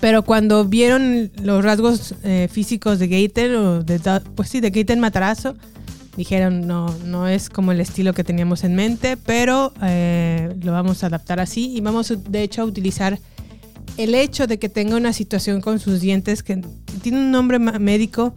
Pero 0.00 0.24
cuando 0.24 0.64
vieron 0.64 1.30
los 1.40 1.62
rasgos 1.62 2.16
físicos 2.50 2.98
de 2.98 3.06
Gaten, 3.06 3.54
o 3.54 3.84
de, 3.84 4.00
pues 4.34 4.48
sí, 4.48 4.60
de 4.60 4.70
Gaten 4.70 4.98
Matarazo, 4.98 5.54
dijeron 6.16 6.66
no, 6.66 6.94
no 7.04 7.28
es 7.28 7.48
como 7.48 7.72
el 7.72 7.80
estilo 7.80 8.12
que 8.12 8.24
teníamos 8.24 8.64
en 8.64 8.74
mente, 8.74 9.16
pero 9.16 9.72
lo 9.80 10.72
vamos 10.72 11.02
a 11.02 11.06
adaptar 11.06 11.40
así 11.40 11.74
y 11.74 11.80
vamos 11.80 12.12
de 12.28 12.42
hecho 12.42 12.62
a 12.62 12.64
utilizar 12.64 13.18
el 13.96 14.14
hecho 14.14 14.46
de 14.46 14.58
que 14.58 14.68
tenga 14.68 14.96
una 14.96 15.12
situación 15.12 15.60
con 15.60 15.78
sus 15.78 16.00
dientes 16.00 16.42
que 16.42 16.62
tiene 17.02 17.18
un 17.18 17.30
nombre 17.30 17.58
médico 17.58 18.34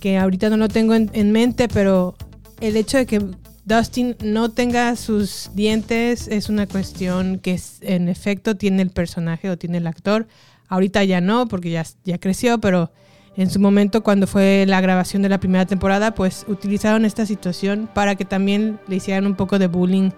que 0.00 0.18
ahorita 0.18 0.50
no 0.50 0.58
lo 0.58 0.68
tengo 0.68 0.94
en, 0.94 1.32
mente, 1.32 1.66
pero 1.66 2.14
el 2.60 2.76
hecho 2.76 2.98
de 2.98 3.06
que 3.06 3.22
Dustin 3.64 4.16
no 4.22 4.50
tenga 4.50 4.96
sus 4.96 5.50
dientes 5.54 6.28
es 6.28 6.50
una 6.50 6.66
cuestión 6.66 7.38
que 7.38 7.58
en 7.80 8.10
efecto 8.10 8.54
tiene 8.54 8.82
el 8.82 8.90
personaje 8.90 9.48
o 9.48 9.56
tiene 9.56 9.78
el 9.78 9.86
actor. 9.86 10.26
Ahorita 10.68 11.02
ya 11.04 11.22
no, 11.22 11.48
porque 11.48 11.70
ya, 11.70 11.86
ya 12.04 12.18
creció, 12.18 12.58
pero 12.58 12.92
en 13.36 13.50
su 13.50 13.58
momento 13.58 14.02
cuando 14.02 14.26
fue 14.26 14.64
la 14.66 14.80
grabación 14.80 15.22
de 15.22 15.28
la 15.28 15.38
primera 15.38 15.66
temporada, 15.66 16.14
pues 16.14 16.44
utilizaron 16.48 17.04
esta 17.04 17.26
situación 17.26 17.88
para 17.92 18.14
que 18.14 18.24
también 18.24 18.78
le 18.86 18.96
hicieran 18.96 19.26
un 19.26 19.34
poco 19.34 19.58
de 19.58 19.66
bullying 19.66 20.10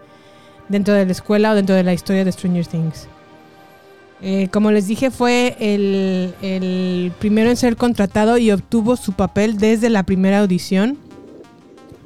dentro 0.68 0.94
de 0.94 1.06
la 1.06 1.12
escuela 1.12 1.52
o 1.52 1.54
dentro 1.54 1.74
de 1.74 1.82
la 1.82 1.94
historia 1.94 2.24
de 2.24 2.32
Stranger 2.32 2.66
Things. 2.66 3.08
Eh, 4.22 4.48
como 4.50 4.70
les 4.70 4.86
dije, 4.86 5.10
fue 5.10 5.56
el, 5.60 7.12
primero 7.18 7.50
en 7.50 7.56
ser 7.56 7.76
contratado 7.76 8.38
y 8.38 8.50
obtuvo 8.50 8.96
su 8.96 9.12
papel 9.12 9.58
desde 9.58 9.90
la 9.90 10.02
primera 10.02 10.40
audición. 10.40 10.98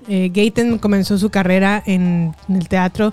Eh, 0.08 0.30
Gaten 0.32 0.78
comenzó 0.78 1.18
su 1.18 1.30
carrera 1.30 1.82
en, 1.86 2.34
el 2.48 2.68
teatro, 2.68 3.12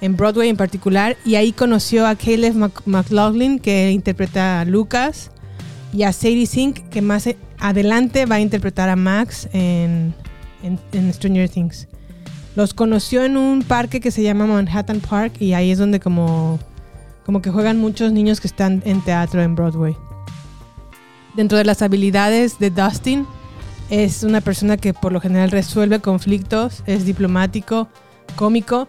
en 0.00 0.16
Broadway 0.16 0.48
en 0.48 0.56
particular, 0.56 1.16
y 1.24 1.34
ahí 1.34 1.52
conoció 1.52 2.06
a 2.06 2.14
Caleb 2.14 2.70
McLaughlin, 2.86 3.58
que 3.58 3.90
interpreta 3.90 4.60
a 4.60 4.64
Lucas, 4.64 5.32
y 5.92 6.02
a 6.04 6.12
Sadie 6.12 6.46
Sink, 6.46 6.88
que 6.88 7.02
más 7.02 7.28
adelante 7.58 8.26
va 8.26 8.36
a 8.36 8.40
interpretar 8.40 8.88
a 8.88 8.96
Max 8.96 9.48
en, 9.52 10.14
en 10.62 11.12
Stranger 11.12 11.48
Things. 11.48 11.88
Los 12.56 12.74
conoció 12.74 13.24
en 13.24 13.36
un 13.36 13.62
parque 13.62 14.00
que 14.00 14.10
se 14.10 14.22
llama 14.22 14.46
Manhattan 14.46 15.00
Park, 15.00 15.34
y 15.40 15.52
ahí 15.52 15.70
es 15.70 15.78
donde 15.78 16.00
como 16.00 16.58
como 17.24 17.42
que 17.42 17.50
juegan 17.50 17.78
muchos 17.78 18.12
niños 18.12 18.40
que 18.40 18.48
están 18.48 18.82
en 18.84 19.02
teatro 19.02 19.40
en 19.40 19.54
Broadway. 19.54 19.96
Dentro 21.36 21.58
de 21.58 21.64
las 21.64 21.80
habilidades 21.80 22.58
de 22.58 22.70
Dustin, 22.70 23.24
es 23.88 24.24
una 24.24 24.40
persona 24.40 24.76
que 24.76 24.94
por 24.94 25.12
lo 25.12 25.20
general 25.20 25.52
resuelve 25.52 26.00
conflictos, 26.00 26.82
es 26.86 27.04
diplomático, 27.04 27.88
cómico 28.34 28.88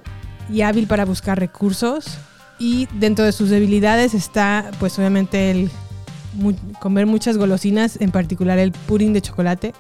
y 0.50 0.62
hábil 0.62 0.88
para 0.88 1.06
buscar 1.06 1.40
recursos. 1.40 2.18
Y 2.58 2.88
dentro 3.00 3.26
de 3.26 3.32
sus 3.32 3.50
debilidades 3.50 4.14
está, 4.14 4.72
pues 4.80 4.98
obviamente, 4.98 5.52
el 5.52 5.72
comer 6.80 7.06
muchas 7.06 7.38
golosinas, 7.38 8.00
en 8.02 8.12
particular 8.12 8.60
el 8.60 8.72
pudding 8.72 9.14
de 9.14 9.22
chocolate, 9.22 9.74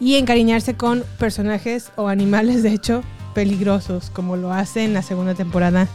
y 0.00 0.16
encariñarse 0.16 0.74
con 0.74 1.04
personajes 1.18 1.90
o 1.96 2.08
animales, 2.08 2.62
de 2.62 2.70
hecho, 2.70 3.02
peligrosos, 3.34 4.10
como 4.10 4.36
lo 4.36 4.52
hace 4.52 4.84
en 4.84 4.94
la 4.94 5.02
segunda 5.02 5.34
temporada 5.34 5.88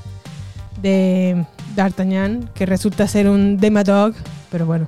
de 0.81 1.45
D'Artagnan, 1.75 2.49
que 2.53 2.65
resulta 2.65 3.07
ser 3.07 3.29
un 3.29 3.57
Demadog, 3.57 4.13
pero 4.49 4.65
bueno, 4.65 4.87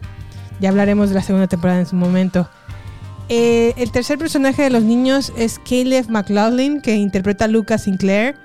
ya 0.59 0.69
hablaremos 0.69 1.09
de 1.09 1.15
la 1.15 1.21
segunda 1.21 1.47
temporada 1.47 1.79
en 1.79 1.85
su 1.85 1.95
momento. 1.95 2.47
Eh, 3.29 3.73
el 3.77 3.91
tercer 3.91 4.17
personaje 4.17 4.63
de 4.63 4.69
los 4.69 4.83
niños 4.83 5.31
es 5.37 5.59
Caleb 5.59 6.09
McLaughlin, 6.09 6.81
que 6.81 6.95
interpreta 6.95 7.45
a 7.45 7.47
Lucas 7.47 7.83
Sinclair. 7.83 8.35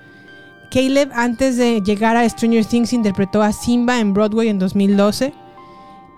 Caleb, 0.71 1.11
antes 1.15 1.57
de 1.57 1.81
llegar 1.81 2.17
a 2.17 2.29
Stranger 2.29 2.65
Things, 2.65 2.93
interpretó 2.93 3.43
a 3.43 3.53
Simba 3.53 4.01
en 4.01 4.15
Broadway 4.15 4.49
en 4.49 4.59
2012. 4.59 5.33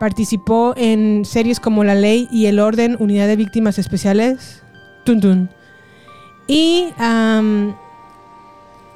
Participó 0.01 0.73
en 0.79 1.27
series 1.27 1.61
como 1.61 1.85
La 1.85 1.95
Ley 1.95 2.27
y 2.33 2.47
El 2.47 2.59
Orden, 2.59 2.97
Unidad 2.99 3.29
de 3.29 3.37
Víctimas 3.37 3.79
Especiales. 3.79 4.63
Tun, 5.05 5.51
Y 6.47 6.89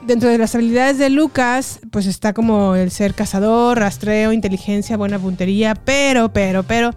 dentro 0.06 0.30
de 0.30 0.38
las 0.38 0.54
habilidades 0.54 0.96
de 0.96 1.10
Lucas, 1.10 1.80
pues 1.90 2.06
está 2.06 2.32
como 2.32 2.74
el 2.74 2.90
ser 2.90 3.14
cazador, 3.14 3.78
rastreo, 3.78 4.32
inteligencia, 4.32 4.96
buena 4.96 5.18
puntería, 5.18 5.74
pero, 5.74 6.32
pero, 6.32 6.62
pero, 6.62 6.92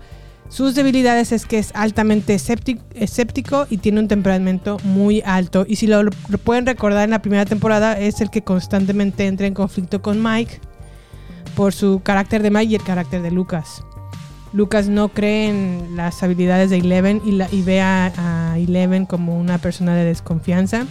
sus 0.49 0.75
debilidades 0.75 1.33
es 1.33 1.45
que 1.45 1.59
es 1.59 1.71
altamente 1.75 2.33
escéptico 2.33 3.67
y 3.69 3.77
tiene 3.77 3.99
un 3.99 4.07
temperamento 4.07 4.77
muy 4.85 5.21
alto. 5.25 5.65
Y 5.67 5.75
si 5.75 5.87
lo, 5.87 6.09
pueden 6.45 6.65
recordar 6.65 7.03
en 7.03 7.11
la 7.11 7.21
primera 7.21 7.45
temporada, 7.45 7.99
es 7.99 8.21
el 8.21 8.29
que 8.29 8.41
constantemente 8.41 9.27
entra 9.27 9.47
en 9.47 9.53
conflicto 9.53 10.01
con 10.01 10.23
Mike 10.23 10.61
por 11.55 11.73
su 11.73 12.01
carácter 12.01 12.41
de 12.41 12.51
Mike 12.51 12.71
y 12.71 12.75
el 12.75 12.83
carácter 12.83 13.21
de 13.21 13.31
Lucas. 13.31 13.83
Lucas 14.53 14.87
no 14.87 15.09
cree 15.09 15.49
en 15.49 15.95
las 15.95 16.23
habilidades 16.23 16.69
de 16.69 16.77
Eleven 16.77 17.21
y, 17.25 17.41
y 17.55 17.61
ve 17.61 17.81
a, 17.81 18.55
Eleven 18.57 19.05
como 19.05 19.37
una 19.37 19.57
persona 19.57 19.95
de 19.95 20.05
desconfianza 20.05 20.85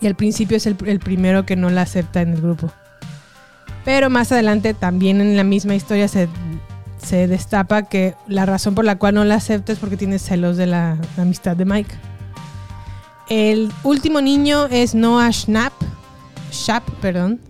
y 0.00 0.06
al 0.06 0.14
principio 0.14 0.56
es 0.56 0.66
el, 0.66 0.76
primero 0.76 1.44
que 1.44 1.56
no 1.56 1.70
la 1.70 1.82
acepta 1.82 2.20
en 2.20 2.34
el 2.34 2.40
grupo. 2.40 2.70
Pero 3.84 4.10
más 4.10 4.30
adelante 4.32 4.74
también 4.74 5.20
en 5.20 5.36
la 5.36 5.44
misma 5.44 5.74
historia 5.74 6.08
se, 6.08 6.28
destapa 7.26 7.84
que 7.84 8.14
la 8.26 8.44
razón 8.44 8.74
por 8.74 8.84
la 8.84 8.96
cual 8.98 9.14
no 9.14 9.24
la 9.24 9.36
acepta 9.36 9.72
es 9.72 9.78
porque 9.78 9.96
tiene 9.96 10.18
celos 10.18 10.56
de 10.56 10.66
la, 10.66 10.98
amistad 11.16 11.56
de 11.56 11.64
Mike. 11.64 11.94
El 13.28 13.72
último 13.82 14.20
niño 14.20 14.66
es 14.66 14.94
Noah 14.94 15.32
Schnapp, 15.32 15.72
Schnapp, 16.52 16.88
perdón, 17.00 17.40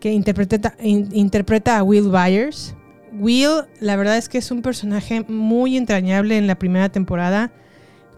que 0.00 0.12
interpreta, 0.12 0.74
interpreta 0.80 1.78
a 1.78 1.82
Will 1.82 2.08
Byers. 2.08 2.74
Will, 3.14 3.62
la 3.80 3.96
verdad 3.96 4.16
es 4.16 4.28
que 4.28 4.38
es 4.38 4.50
un 4.50 4.62
personaje 4.62 5.24
muy 5.28 5.76
entrañable 5.76 6.36
en 6.36 6.46
la 6.46 6.58
primera 6.58 6.88
temporada, 6.88 7.52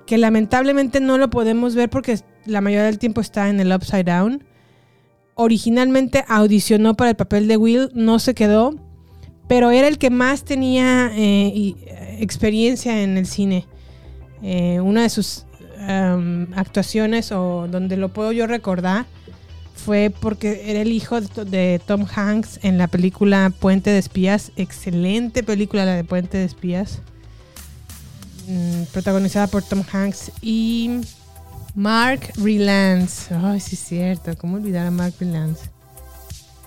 que 0.06 0.18
lamentablemente 0.18 1.00
no 1.00 1.18
lo 1.18 1.30
podemos 1.30 1.74
ver 1.74 1.90
porque 1.90 2.18
la 2.44 2.60
mayoría 2.60 2.84
del 2.84 2.98
tiempo 2.98 3.20
está 3.20 3.48
en 3.48 3.60
el 3.60 3.72
Upside 3.72 4.04
Down. 4.04 4.44
Originalmente 5.34 6.24
audicionó 6.28 6.94
para 6.94 7.10
el 7.10 7.16
papel 7.16 7.48
de 7.48 7.56
Will, 7.56 7.90
no 7.94 8.18
se 8.18 8.34
quedó, 8.34 8.74
pero 9.48 9.70
era 9.70 9.88
el 9.88 9.98
que 9.98 10.10
más 10.10 10.44
tenía 10.44 11.10
eh, 11.14 11.74
experiencia 12.20 13.02
en 13.02 13.16
el 13.16 13.26
cine. 13.26 13.66
Eh, 14.42 14.80
una 14.80 15.02
de 15.02 15.08
sus 15.10 15.44
actuaciones, 16.56 17.30
o 17.30 17.68
donde 17.68 17.96
lo 17.96 18.12
puedo 18.12 18.32
yo 18.32 18.46
recordar, 18.48 19.06
fue 19.76 20.12
porque 20.20 20.70
era 20.70 20.80
el 20.80 20.92
hijo 20.92 21.20
de 21.20 21.80
Tom 21.86 22.06
Hanks 22.12 22.60
en 22.62 22.78
la 22.78 22.88
película 22.88 23.52
Puente 23.58 23.90
de 23.90 23.98
Espías. 23.98 24.50
Excelente 24.56 25.42
película 25.42 25.84
la 25.84 25.94
de 25.94 26.04
Puente 26.04 26.38
de 26.38 26.44
Espías. 26.44 27.00
Mm, 28.48 28.84
protagonizada 28.92 29.46
por 29.46 29.62
Tom 29.62 29.82
Hanks 29.92 30.32
y 30.40 31.00
Mark 31.74 32.32
Rylance. 32.36 33.34
Ay, 33.34 33.60
sí 33.60 33.74
es 33.74 33.84
cierto. 33.84 34.36
¿Cómo 34.36 34.56
olvidar 34.56 34.86
a 34.86 34.90
Mark 34.90 35.14
Rylance? 35.20 35.70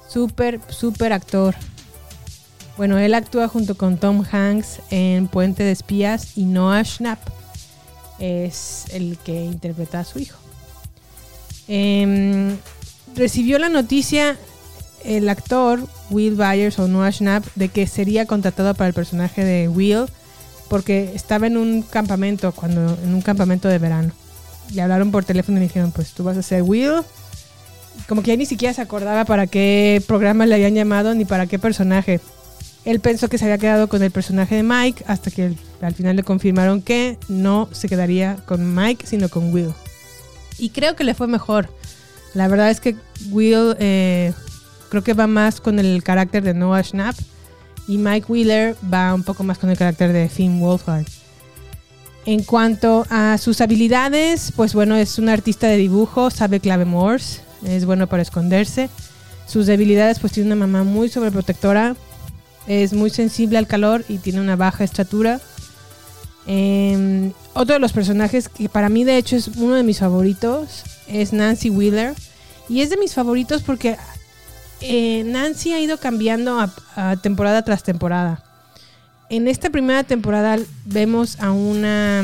Súper, 0.07 0.61
súper 0.69 1.13
actor. 1.13 1.55
Bueno, 2.77 2.97
él 2.97 3.13
actúa 3.13 3.47
junto 3.47 3.75
con 3.75 3.97
Tom 3.97 4.23
Hanks 4.31 4.79
en 4.89 5.27
Puente 5.27 5.63
de 5.63 5.71
Espías 5.71 6.37
y 6.37 6.45
Noah 6.45 6.83
Schnapp 6.83 7.19
es 8.19 8.85
el 8.91 9.17
que 9.17 9.43
interpreta 9.43 9.99
a 9.99 10.05
su 10.05 10.19
hijo. 10.19 10.37
Em, 11.67 12.57
recibió 13.15 13.59
la 13.59 13.69
noticia 13.69 14.37
el 15.03 15.29
actor 15.29 15.87
Will 16.09 16.35
Byers 16.35 16.79
o 16.79 16.87
Noah 16.87 17.11
Schnapp 17.11 17.45
de 17.55 17.69
que 17.69 17.87
sería 17.87 18.25
contratado 18.25 18.73
para 18.73 18.87
el 18.87 18.93
personaje 18.93 19.43
de 19.43 19.67
Will 19.67 20.05
porque 20.67 21.11
estaba 21.15 21.47
en 21.47 21.57
un 21.57 21.81
campamento, 21.81 22.51
cuando 22.51 22.97
en 23.03 23.13
un 23.13 23.21
campamento 23.21 23.67
de 23.67 23.79
verano. 23.79 24.11
Y 24.71 24.79
hablaron 24.79 25.11
por 25.11 25.25
teléfono 25.25 25.57
y 25.57 25.63
dijeron, 25.63 25.91
pues 25.91 26.11
tú 26.11 26.23
vas 26.23 26.37
a 26.37 26.43
ser 26.43 26.61
Will. 26.61 27.01
Como 28.07 28.21
que 28.21 28.29
ya 28.29 28.37
ni 28.37 28.45
siquiera 28.45 28.73
se 28.73 28.81
acordaba 28.81 29.25
para 29.25 29.47
qué 29.47 30.01
programa 30.07 30.45
le 30.45 30.55
habían 30.55 30.75
llamado 30.75 31.15
ni 31.15 31.25
para 31.25 31.47
qué 31.47 31.57
personaje. 31.57 32.21
Él 32.85 32.99
pensó 32.99 33.27
que 33.27 33.37
se 33.37 33.45
había 33.45 33.57
quedado 33.57 33.89
con 33.89 34.03
el 34.03 34.11
personaje 34.11 34.55
de 34.55 34.63
Mike 34.63 35.03
hasta 35.07 35.31
que 35.31 35.53
al 35.81 35.93
final 35.95 36.15
le 36.15 36.23
confirmaron 36.23 36.81
que 36.81 37.17
no 37.27 37.67
se 37.71 37.89
quedaría 37.89 38.37
con 38.45 38.73
Mike, 38.75 39.05
sino 39.07 39.27
con 39.27 39.51
Will. 39.51 39.73
Y 40.59 40.69
creo 40.69 40.95
que 40.95 41.03
le 41.03 41.13
fue 41.13 41.27
mejor. 41.27 41.69
La 42.33 42.47
verdad 42.47 42.69
es 42.69 42.79
que 42.79 42.95
Will 43.31 43.75
eh, 43.79 44.33
creo 44.89 45.03
que 45.03 45.13
va 45.13 45.27
más 45.27 45.61
con 45.61 45.79
el 45.79 46.03
carácter 46.03 46.43
de 46.43 46.53
Noah 46.53 46.83
Schnapp 46.83 47.15
y 47.87 47.97
Mike 47.97 48.31
Wheeler 48.31 48.75
va 48.91 49.13
un 49.13 49.23
poco 49.23 49.43
más 49.43 49.57
con 49.57 49.69
el 49.69 49.77
carácter 49.77 50.13
de 50.13 50.29
Finn 50.29 50.59
Wolfhard. 50.59 51.05
En 52.25 52.43
cuanto 52.43 53.07
a 53.09 53.37
sus 53.39 53.61
habilidades, 53.61 54.51
pues 54.55 54.73
bueno, 54.73 54.95
es 54.95 55.17
un 55.17 55.29
artista 55.29 55.67
de 55.67 55.77
dibujo, 55.77 56.29
sabe 56.29 56.59
clave 56.59 56.85
Morse, 56.85 57.41
es 57.65 57.85
bueno 57.85 58.07
para 58.07 58.21
esconderse. 58.21 58.89
Sus 59.47 59.65
debilidades, 59.65 60.19
pues 60.19 60.33
tiene 60.33 60.47
una 60.47 60.67
mamá 60.67 60.83
muy 60.83 61.09
sobreprotectora, 61.09 61.95
es 62.67 62.93
muy 62.93 63.09
sensible 63.09 63.57
al 63.57 63.65
calor 63.65 64.05
y 64.07 64.19
tiene 64.19 64.41
una 64.41 64.55
baja 64.55 64.83
estatura. 64.83 65.41
Em, 66.45 67.31
otro 67.53 67.73
de 67.73 67.79
los 67.79 67.93
personajes 67.93 68.49
que 68.49 68.69
para 68.69 68.89
mí 68.89 69.03
de 69.03 69.17
hecho 69.17 69.35
es 69.35 69.47
uno 69.47 69.75
de 69.75 69.83
mis 69.83 69.99
favoritos 69.99 70.83
es 71.09 71.33
Nancy 71.33 71.69
Wheeler. 71.69 72.13
Y 72.67 72.81
es 72.81 72.89
de 72.89 72.97
mis 72.97 73.13
favoritos 73.13 73.63
porque 73.63 73.97
eh, 74.81 75.23
Nancy 75.25 75.73
ha 75.73 75.79
ido 75.79 75.97
cambiando 75.97 76.59
a, 76.95 77.17
temporada 77.17 77.63
tras 77.63 77.83
temporada. 77.83 78.43
En 79.29 79.47
esta 79.47 79.69
primera 79.69 80.03
temporada 80.03 80.57
vemos 80.85 81.39
a 81.39 81.51
una 81.51 82.23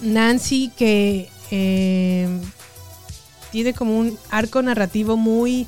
Nancy 0.00 0.72
que 0.76 1.28
eh, 1.50 2.28
tiene 3.52 3.74
como 3.74 3.98
un 3.98 4.18
arco 4.30 4.62
narrativo 4.62 5.16
muy, 5.16 5.66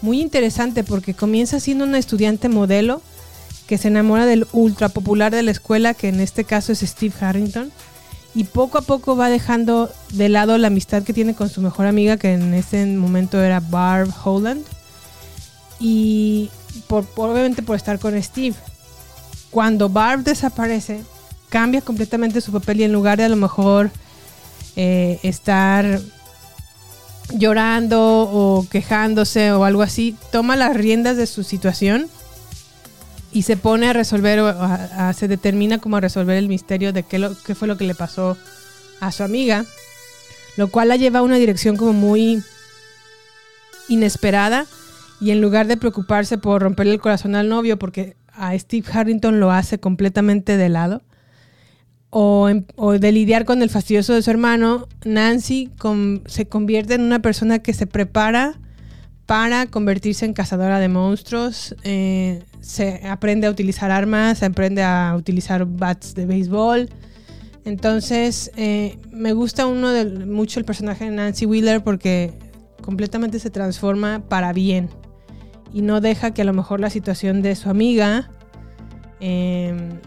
muy 0.00 0.20
interesante 0.20 0.84
porque 0.84 1.14
comienza 1.14 1.60
siendo 1.60 1.84
una 1.84 1.98
estudiante 1.98 2.48
modelo 2.48 3.02
que 3.66 3.78
se 3.78 3.88
enamora 3.88 4.26
del 4.26 4.46
ultra 4.52 4.88
popular 4.88 5.32
de 5.32 5.42
la 5.42 5.50
escuela, 5.50 5.94
que 5.94 6.08
en 6.08 6.20
este 6.20 6.44
caso 6.44 6.72
es 6.72 6.80
Steve 6.80 7.14
Harrington, 7.20 7.72
y 8.34 8.44
poco 8.44 8.78
a 8.78 8.82
poco 8.82 9.16
va 9.16 9.28
dejando 9.28 9.92
de 10.12 10.28
lado 10.28 10.56
la 10.58 10.68
amistad 10.68 11.02
que 11.02 11.12
tiene 11.12 11.34
con 11.34 11.48
su 11.48 11.60
mejor 11.60 11.86
amiga, 11.86 12.16
que 12.16 12.32
en 12.32 12.54
ese 12.54 12.84
momento 12.86 13.40
era 13.40 13.60
Barb 13.60 14.10
Holland 14.24 14.64
y 15.78 16.50
por, 16.86 17.06
obviamente 17.16 17.62
por 17.62 17.76
estar 17.76 17.98
con 17.98 18.20
Steve. 18.22 18.56
Cuando 19.50 19.90
Barb 19.90 20.22
desaparece, 20.22 21.02
cambia 21.50 21.82
completamente 21.82 22.40
su 22.40 22.52
papel 22.52 22.80
y 22.80 22.84
en 22.84 22.92
lugar 22.92 23.18
de 23.18 23.24
a 23.24 23.28
lo 23.28 23.36
mejor 23.36 23.90
eh, 24.76 25.20
estar 25.22 26.00
llorando 27.34 28.00
o 28.00 28.66
quejándose 28.70 29.52
o 29.52 29.64
algo 29.64 29.82
así, 29.82 30.16
toma 30.30 30.56
las 30.56 30.74
riendas 30.74 31.18
de 31.18 31.26
su 31.26 31.42
situación 31.42 32.08
y 33.32 33.42
se 33.42 33.56
pone 33.56 33.88
a 33.88 33.92
resolver, 33.92 34.40
o 34.40 35.12
se 35.14 35.28
determina 35.28 35.78
como 35.78 35.96
a 35.96 36.00
resolver 36.00 36.36
el 36.36 36.48
misterio 36.48 36.92
de 36.92 37.02
qué, 37.02 37.18
lo, 37.18 37.34
qué 37.44 37.54
fue 37.54 37.68
lo 37.68 37.76
que 37.76 37.84
le 37.84 37.94
pasó 37.94 38.36
a 39.00 39.10
su 39.10 39.22
amiga, 39.22 39.64
lo 40.56 40.68
cual 40.68 40.88
la 40.88 40.96
lleva 40.96 41.20
a 41.20 41.22
una 41.22 41.36
dirección 41.36 41.76
como 41.76 41.92
muy 41.92 42.42
inesperada 43.88 44.66
y 45.20 45.30
en 45.30 45.40
lugar 45.40 45.66
de 45.66 45.76
preocuparse 45.76 46.36
por 46.36 46.62
romperle 46.62 46.94
el 46.94 47.00
corazón 47.00 47.34
al 47.34 47.48
novio, 47.48 47.78
porque 47.78 48.16
a 48.34 48.58
Steve 48.58 48.86
Harrington 48.92 49.40
lo 49.40 49.50
hace 49.50 49.78
completamente 49.78 50.56
de 50.56 50.68
lado, 50.68 51.02
o, 52.10 52.50
de 52.50 53.12
lidiar 53.12 53.46
con 53.46 53.62
el 53.62 53.70
fastidioso 53.70 54.12
de 54.12 54.20
su 54.20 54.30
hermano, 54.30 54.86
Nancy 55.04 55.70
se 56.26 56.46
convierte 56.46 56.94
en 56.94 57.00
una 57.00 57.20
persona 57.22 57.60
que 57.60 57.72
se 57.72 57.86
prepara 57.86 58.58
para 59.26 59.66
convertirse 59.66 60.24
en 60.24 60.32
cazadora 60.32 60.78
de 60.78 60.88
monstruos. 60.88 61.74
Eh, 61.84 62.42
se 62.60 63.06
aprende 63.06 63.46
a 63.46 63.50
utilizar 63.50 63.90
armas, 63.90 64.38
se 64.38 64.46
aprende 64.46 64.82
a 64.82 65.14
utilizar 65.16 65.64
bats 65.66 66.14
de 66.14 66.26
béisbol. 66.26 66.88
Entonces, 67.64 68.50
eh, 68.56 68.98
me 69.10 69.32
gusta 69.32 69.66
uno 69.66 69.90
mucho 70.26 70.58
el 70.58 70.64
personaje 70.64 71.04
de 71.04 71.12
Nancy 71.12 71.46
Wheeler 71.46 71.82
porque 71.82 72.32
completamente 72.82 73.38
se 73.38 73.50
transforma 73.50 74.22
para 74.28 74.52
bien 74.52 74.90
y 75.72 75.82
no 75.82 76.00
deja 76.00 76.32
que 76.32 76.42
a 76.42 76.44
lo 76.44 76.52
mejor 76.52 76.80
la 76.80 76.90
situación 76.90 77.42
de 77.42 77.56
su 77.56 77.70
amiga 77.70 78.30
em, 79.20 79.98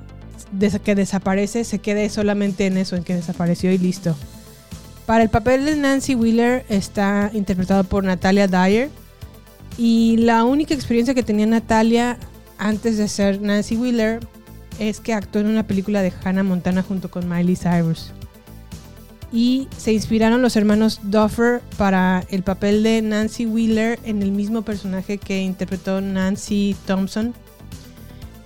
que 0.83 0.95
desaparece 0.95 1.63
se 1.63 1.79
quede 1.79 2.09
solamente 2.09 2.67
en 2.67 2.77
eso, 2.77 2.95
en 2.95 3.03
que 3.03 3.15
desapareció 3.15 3.71
y 3.71 3.77
listo. 3.77 4.15
Para 5.05 5.23
el 5.23 5.29
papel 5.29 5.65
de 5.65 5.75
Nancy 5.75 6.15
Wheeler 6.15 6.65
está 6.69 7.29
interpretado 7.33 7.83
por 7.85 8.03
Natalia 8.03 8.47
Dyer 8.47 8.89
y 9.77 10.17
la 10.17 10.43
única 10.43 10.73
experiencia 10.73 11.13
que 11.13 11.23
tenía 11.23 11.45
Natalia 11.45 12.17
antes 12.57 12.97
de 12.97 13.07
ser 13.07 13.41
Nancy 13.41 13.75
Wheeler 13.75 14.19
es 14.79 14.99
que 14.99 15.13
actuó 15.13 15.41
en 15.41 15.47
una 15.47 15.67
película 15.67 16.01
de 16.01 16.13
Hannah 16.23 16.43
Montana 16.43 16.83
junto 16.83 17.09
con 17.09 17.29
Miley 17.29 17.55
Cyrus 17.55 18.11
y 19.35 19.67
se 19.77 19.91
inspiraron 19.91 20.41
los 20.41 20.55
hermanos 20.55 21.01
Duffer 21.03 21.61
para 21.77 22.23
el 22.29 22.43
papel 22.43 22.83
de 22.83 23.01
Nancy 23.01 23.45
Wheeler 23.45 23.99
en 24.05 24.21
el 24.21 24.31
mismo 24.31 24.61
personaje 24.61 25.17
que 25.17 25.41
interpretó 25.41 25.99
Nancy 25.99 26.73
Thompson 26.85 27.33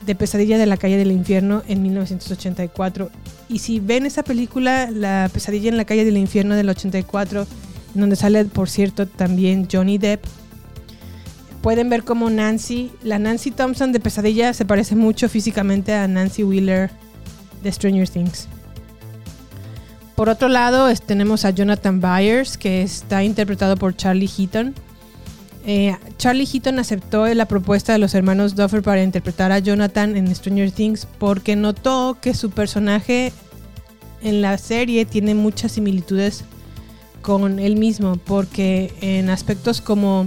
de 0.05 0.15
Pesadilla 0.15 0.57
de 0.57 0.65
la 0.65 0.77
calle 0.77 0.97
del 0.97 1.11
infierno 1.11 1.61
en 1.67 1.83
1984. 1.83 3.11
Y 3.49 3.59
si 3.59 3.79
ven 3.79 4.07
esa 4.07 4.23
película, 4.23 4.89
La 4.89 5.29
Pesadilla 5.31 5.69
en 5.69 5.77
la 5.77 5.85
calle 5.85 6.05
del 6.05 6.17
infierno 6.17 6.55
del 6.55 6.69
84, 6.69 7.45
donde 7.93 8.15
sale, 8.15 8.45
por 8.45 8.67
cierto, 8.67 9.07
también 9.07 9.67
Johnny 9.71 9.99
Depp, 9.99 10.25
pueden 11.61 11.89
ver 11.89 12.03
como 12.03 12.29
Nancy, 12.29 12.91
la 13.03 13.19
Nancy 13.19 13.51
Thompson 13.51 13.91
de 13.91 13.99
Pesadilla 13.99 14.53
se 14.53 14.65
parece 14.65 14.95
mucho 14.95 15.29
físicamente 15.29 15.93
a 15.93 16.07
Nancy 16.07 16.43
Wheeler 16.43 16.89
de 17.63 17.71
Stranger 17.71 18.07
Things. 18.07 18.47
Por 20.15 20.27
otro 20.27 20.49
lado, 20.49 20.93
tenemos 21.05 21.45
a 21.45 21.51
Jonathan 21.51 22.01
Byers, 22.01 22.57
que 22.57 22.81
está 22.81 23.23
interpretado 23.23 23.77
por 23.77 23.95
Charlie 23.95 24.27
Heaton. 24.27 24.75
Eh, 25.65 25.95
Charlie 26.17 26.45
Heaton 26.45 26.79
aceptó 26.79 27.25
la 27.33 27.45
propuesta 27.45 27.93
de 27.93 27.99
los 27.99 28.13
hermanos 28.15 28.55
Duffer 28.55 28.81
para 28.81 29.03
interpretar 29.03 29.51
a 29.51 29.59
Jonathan 29.59 30.17
en 30.17 30.33
Stranger 30.33 30.71
Things 30.71 31.05
porque 31.05 31.55
notó 31.55 32.17
que 32.21 32.33
su 32.33 32.49
personaje 32.49 33.31
en 34.21 34.41
la 34.41 34.57
serie 34.57 35.05
tiene 35.05 35.35
muchas 35.35 35.73
similitudes 35.73 36.43
con 37.21 37.59
él 37.59 37.75
mismo, 37.75 38.17
porque 38.17 38.93
en 39.01 39.29
aspectos 39.29 39.81
como 39.81 40.25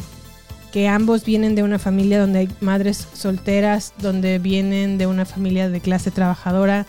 que 0.72 0.88
ambos 0.88 1.24
vienen 1.24 1.54
de 1.54 1.62
una 1.62 1.78
familia 1.78 2.20
donde 2.20 2.40
hay 2.40 2.48
madres 2.60 3.06
solteras, 3.12 3.92
donde 3.98 4.38
vienen 4.38 4.98
de 4.98 5.06
una 5.06 5.24
familia 5.24 5.68
de 5.68 5.80
clase 5.80 6.10
trabajadora, 6.10 6.86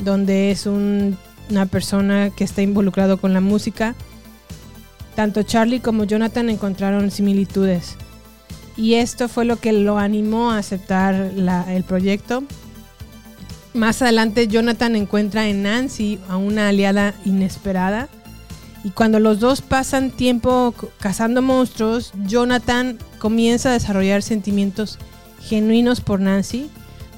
donde 0.00 0.50
es 0.50 0.66
un 0.66 1.16
una 1.50 1.66
persona 1.66 2.30
que 2.30 2.44
está 2.44 2.62
involucrado 2.62 3.18
con 3.18 3.32
la 3.34 3.40
música, 3.40 3.94
tanto 5.14 5.42
Charlie 5.42 5.80
como 5.80 6.04
Jonathan 6.04 6.48
encontraron 6.48 7.10
similitudes. 7.10 7.96
Y 8.76 8.94
esto 8.94 9.28
fue 9.28 9.44
lo 9.44 9.56
que 9.56 9.72
lo 9.72 9.98
animó 9.98 10.50
a 10.50 10.58
aceptar 10.58 11.14
el 11.14 11.84
proyecto. 11.84 12.42
Más 13.74 14.00
adelante 14.00 14.48
Jonathan 14.48 14.96
encuentra 14.96 15.46
en 15.48 15.62
Nancy 15.62 16.18
a 16.28 16.36
una 16.36 16.68
aliada 16.68 17.14
inesperada. 17.24 18.08
Y 18.84 18.90
cuando 18.90 19.20
los 19.20 19.40
dos 19.40 19.62
pasan 19.62 20.10
tiempo 20.10 20.74
cazando 20.98 21.42
monstruos, 21.42 22.12
Jonathan 22.26 22.98
comienza 23.18 23.70
a 23.70 23.72
desarrollar 23.74 24.22
sentimientos 24.22 24.98
genuinos 25.40 26.00
por 26.00 26.20
Nancy 26.20 26.70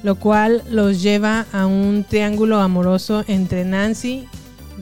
lo 0.05 0.13
cual 0.13 0.61
los 0.69 1.01
lleva 1.01 1.47
a 1.51 1.65
un 1.65 2.05
triángulo 2.07 2.61
amoroso 2.61 3.25
entre 3.27 3.65
Nancy, 3.65 4.27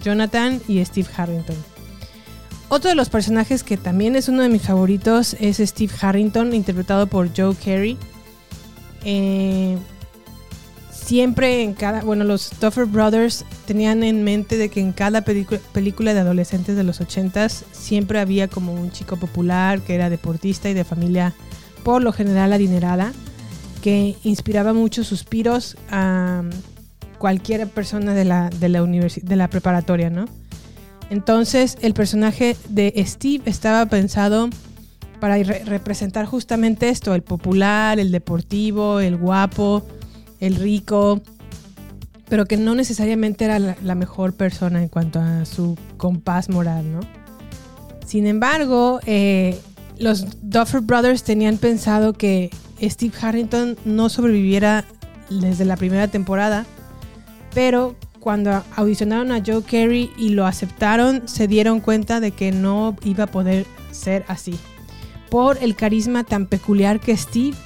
Jonathan 0.02 0.62
y 0.68 0.84
Steve 0.84 1.08
Harrington. 1.16 1.56
Otro 2.68 2.90
de 2.90 2.96
los 2.96 3.08
personajes 3.08 3.64
que 3.64 3.78
también 3.78 4.18
es 4.18 4.28
uno 4.28 4.42
de 4.42 4.50
mis 4.50 4.64
favoritos 4.64 5.38
es 5.40 5.60
Steve 5.60 5.94
Harrington, 6.02 6.54
interpretado 6.54 7.08
por 7.08 7.30
Joe 7.34 7.56
Carey. 7.56 7.98
Eh, 9.06 9.78
siempre 11.04 11.64
en 11.64 11.74
cada, 11.74 12.02
bueno, 12.02 12.24
los 12.24 12.52
Duffer 12.60 12.86
Brothers 12.86 13.46
tenían 13.66 14.04
en 14.04 14.24
mente 14.24 14.58
de 14.58 14.70
que 14.70 14.80
en 14.80 14.94
cada 14.94 15.22
película 15.22 16.14
de 16.14 16.20
adolescentes 16.20 16.76
de 16.76 16.84
los 16.84 17.02
80s 17.02 17.64
siempre 17.72 18.20
había 18.20 18.48
como 18.48 18.74
un 18.74 18.92
chico 18.92 19.18
popular 19.18 19.82
que 19.82 19.96
era 19.96 20.10
deportista 20.10 20.70
y 20.70 20.74
de 20.74 20.84
familia 20.84 21.34
por 21.84 22.02
lo 22.02 22.14
general 22.14 22.54
adinerada 22.54 23.12
que 23.82 24.16
inspiraba 24.24 24.72
muchos 24.72 25.08
suspiros 25.08 25.76
a 25.92 26.44
cualquier 27.18 27.68
persona 27.68 28.14
de 28.14 28.24
la, 28.24 28.50
de 28.50 28.70
la, 28.70 28.82
de 28.84 29.36
la 29.36 29.50
preparatoria, 29.50 30.10
¿no? 30.10 30.26
Entonces 31.10 31.78
el 31.82 31.94
personaje 31.94 32.56
de 32.70 32.94
Steve 33.06 33.44
estaba 33.46 33.86
pensado 33.88 34.50
para 35.20 35.38
representar 35.38 36.26
justamente 36.26 36.90
esto, 36.90 37.14
el 37.14 37.24
popular, 37.24 38.00
el 38.00 38.12
deportivo, 38.12 39.00
el 39.02 39.18
guapo, 39.18 39.86
el 40.44 40.56
rico, 40.56 41.22
pero 42.28 42.46
que 42.46 42.58
no 42.58 42.76
necesariamente 42.76 43.46
era 43.46 43.60
la, 43.60 43.96
mejor 43.96 44.34
persona 44.34 44.82
en 44.82 44.90
cuanto 44.90 45.22
a 45.22 45.46
su 45.46 45.78
compás 45.98 46.50
moral, 46.50 46.92
¿no? 46.92 47.00
Sin 48.06 48.28
embargo, 48.28 49.00
eh, 49.06 49.58
los 49.98 50.26
Duffer 50.42 50.82
Brothers 50.82 51.24
tenían 51.24 51.58
pensado 51.58 52.14
que 52.14 52.50
Steve 52.82 53.14
Harrington 53.22 53.78
no 53.86 54.10
sobreviviera 54.10 54.84
desde 55.30 55.64
la 55.64 55.78
primera 55.78 56.10
temporada, 56.10 56.66
pero 57.54 57.96
cuando 58.20 58.64
audicionaron 58.76 59.32
a 59.32 59.42
Joe 59.46 59.64
Carey 59.64 60.12
y 60.18 60.30
lo 60.30 60.46
aceptaron, 60.46 61.28
se 61.28 61.48
dieron 61.48 61.80
cuenta 61.80 62.20
de 62.20 62.32
que 62.32 62.52
no 62.52 62.98
iba 63.04 63.26
a 63.26 63.28
poder 63.28 63.66
ser 63.92 64.26
así 64.28 64.60
por 65.30 65.58
el 65.64 65.76
carisma 65.76 66.24
tan 66.24 66.46
peculiar 66.46 67.00
que 67.00 67.18
Steve 67.18 67.58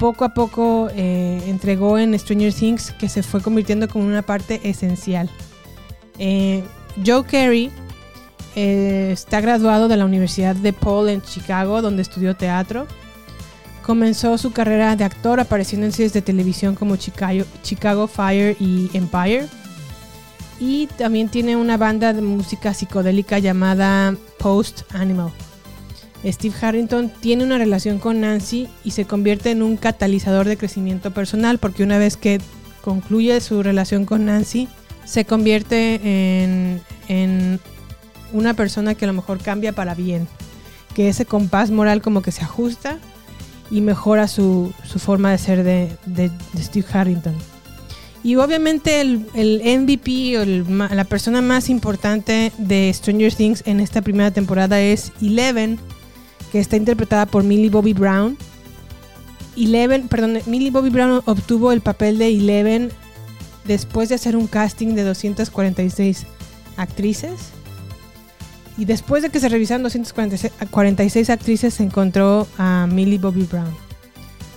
poco 0.00 0.24
a 0.24 0.30
poco 0.30 0.88
eh, 0.94 1.42
entregó 1.46 1.98
en 1.98 2.18
Stranger 2.18 2.54
Things 2.54 2.90
que 2.92 3.08
se 3.08 3.22
fue 3.22 3.42
convirtiendo 3.42 3.86
como 3.86 4.06
una 4.06 4.22
parte 4.22 4.58
esencial. 4.64 5.28
Eh, 6.18 6.64
Joe 7.04 7.22
Carey 7.24 7.70
eh, 8.56 9.10
está 9.12 9.42
graduado 9.42 9.88
de 9.88 9.98
la 9.98 10.06
Universidad 10.06 10.56
de 10.56 10.72
Paul 10.72 11.10
en 11.10 11.20
Chicago, 11.20 11.82
donde 11.82 12.00
estudió 12.00 12.34
teatro. 12.34 12.86
Comenzó 13.84 14.38
su 14.38 14.52
carrera 14.52 14.96
de 14.96 15.04
actor 15.04 15.38
apareciendo 15.38 15.84
en 15.84 15.92
series 15.92 16.14
de 16.14 16.22
televisión 16.22 16.74
como 16.74 16.96
Chicago, 16.96 17.44
Chicago 17.62 18.06
Fire 18.06 18.56
y 18.58 18.88
Empire. 18.94 19.48
Y 20.58 20.86
también 20.86 21.28
tiene 21.28 21.56
una 21.56 21.76
banda 21.76 22.14
de 22.14 22.22
música 22.22 22.72
psicodélica 22.72 23.38
llamada 23.38 24.14
Post 24.38 24.82
Animal. 24.94 25.30
Steve 26.24 26.54
Harrington 26.60 27.10
tiene 27.20 27.44
una 27.44 27.58
relación 27.58 27.98
con 27.98 28.20
Nancy 28.20 28.68
y 28.84 28.90
se 28.90 29.06
convierte 29.06 29.50
en 29.50 29.62
un 29.62 29.76
catalizador 29.76 30.46
de 30.46 30.56
crecimiento 30.56 31.12
personal 31.12 31.58
porque 31.58 31.82
una 31.82 31.98
vez 31.98 32.16
que 32.16 32.40
concluye 32.82 33.40
su 33.40 33.62
relación 33.62 34.04
con 34.04 34.26
Nancy, 34.26 34.68
se 35.04 35.24
convierte 35.24 36.00
en, 37.08 37.60
una 38.32 38.54
persona 38.54 38.94
que 38.94 39.06
a 39.06 39.08
lo 39.08 39.14
mejor 39.14 39.38
cambia 39.38 39.72
para 39.72 39.94
bien, 39.94 40.28
que 40.94 41.08
ese 41.08 41.24
compás 41.24 41.70
moral 41.70 42.00
como 42.00 42.22
que 42.22 42.30
se 42.30 42.42
ajusta 42.42 42.98
y 43.70 43.80
mejora 43.80 44.28
su, 44.28 44.72
forma 44.98 45.32
de 45.32 45.38
ser 45.38 45.64
de, 45.64 46.30
Steve 46.56 46.86
Harrington. 46.92 47.34
Y 48.22 48.36
obviamente 48.36 49.00
el, 49.00 49.18
MVP 49.34 50.38
o 50.38 50.44
la 50.94 51.04
persona 51.04 51.40
más 51.40 51.70
importante 51.70 52.52
de 52.58 52.92
Stranger 52.94 53.34
Things 53.34 53.62
en 53.66 53.80
esta 53.80 54.02
primera 54.02 54.30
temporada 54.30 54.80
es 54.80 55.12
Eleven, 55.20 55.80
que 56.50 56.58
está 56.58 56.76
interpretada 56.76 57.26
por 57.26 57.44
Millie 57.44 57.70
Bobby 57.70 57.92
Brown. 57.92 58.36
Eleven, 59.56 60.08
perdón, 60.08 60.38
Millie 60.46 60.70
Bobby 60.70 60.90
Brown 60.90 61.22
obtuvo 61.26 61.72
el 61.72 61.80
papel 61.80 62.18
de 62.18 62.28
Eleven 62.28 62.90
después 63.64 64.08
de 64.08 64.14
hacer 64.14 64.36
un 64.36 64.46
casting 64.46 64.94
de 64.94 65.04
246 65.04 66.26
actrices. 66.76 67.50
Y 68.78 68.86
después 68.86 69.22
de 69.22 69.30
que 69.30 69.40
se 69.40 69.48
revisaron 69.48 69.82
246 69.82 71.30
actrices, 71.30 71.74
se 71.74 71.82
encontró 71.82 72.46
a 72.56 72.86
Millie 72.90 73.18
Bobby 73.18 73.44
Brown. 73.44 73.74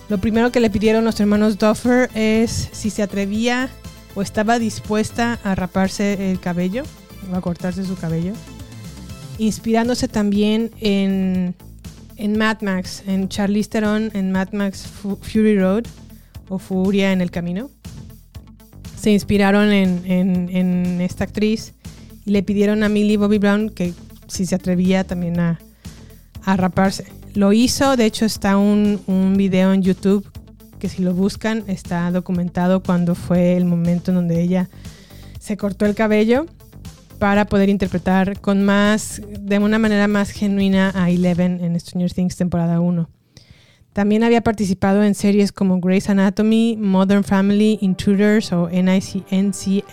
Lo 0.08 0.18
primero 0.18 0.50
que 0.52 0.60
le 0.60 0.70
pidieron 0.70 1.04
los 1.04 1.18
hermanos 1.20 1.58
Duffer 1.58 2.10
es 2.14 2.68
si 2.72 2.90
se 2.90 3.02
atrevía 3.02 3.68
o 4.14 4.22
estaba 4.22 4.58
dispuesta 4.58 5.38
a 5.44 5.54
raparse 5.54 6.30
el 6.30 6.40
cabello 6.40 6.84
o 7.32 7.36
a 7.36 7.40
cortarse 7.40 7.84
su 7.84 7.96
cabello. 7.96 8.32
Inspirándose 9.38 10.08
también 10.08 10.70
en 10.80 11.54
en 12.16 12.38
Mad 12.38 12.62
Max, 12.62 13.02
en 13.06 13.28
Charlize 13.28 13.68
Theron, 13.68 14.10
en 14.14 14.32
Mad 14.32 14.52
Max 14.52 14.86
Fury 14.86 15.58
Road 15.58 15.84
o 16.48 16.58
Furia 16.58 17.12
en 17.12 17.20
el 17.20 17.30
Camino. 17.30 17.70
Se 18.96 19.10
inspiraron 19.10 19.72
en, 19.72 21.00
esta 21.00 21.24
actriz 21.24 21.74
y 22.24 22.30
le 22.30 22.42
pidieron 22.42 22.82
a 22.82 22.88
Millie 22.88 23.16
Bobby 23.16 23.38
Brown 23.38 23.68
que 23.68 23.92
si 24.28 24.46
se 24.46 24.54
atrevía 24.54 25.04
también 25.04 25.38
a, 25.40 25.58
raparse. 26.44 27.06
Lo 27.34 27.52
hizo, 27.52 27.96
de 27.96 28.06
hecho 28.06 28.24
está 28.24 28.56
un, 28.56 29.00
un 29.06 29.36
video 29.36 29.72
en 29.72 29.82
YouTube 29.82 30.26
que 30.78 30.88
si 30.88 31.02
lo 31.02 31.14
buscan 31.14 31.64
está 31.66 32.10
documentado 32.10 32.82
cuando 32.82 33.14
fue 33.14 33.56
el 33.56 33.64
momento 33.64 34.10
en 34.10 34.16
donde 34.16 34.42
ella 34.42 34.68
se 35.40 35.56
cortó 35.56 35.86
el 35.86 35.94
cabello 35.94 36.46
para 37.18 37.46
poder 37.46 37.68
interpretar 37.68 38.40
con 38.40 38.62
más, 38.62 39.22
de 39.40 39.58
una 39.58 39.78
manera 39.78 40.08
más 40.08 40.30
genuina 40.30 40.92
a 40.94 41.10
Eleven 41.10 41.62
en 41.62 41.78
Stranger 41.78 42.12
Things 42.12 42.36
temporada 42.36 42.80
1. 42.80 43.08
También 43.94 44.24
había 44.24 44.40
participado 44.40 45.04
en 45.04 45.14
series 45.14 45.52
como 45.52 45.78
Grey's 45.78 46.10
Anatomy, 46.10 46.76
Modern 46.76 47.22
Family, 47.22 47.78
Intruders 47.80 48.52
o 48.52 48.68
NCIS. 48.68 49.84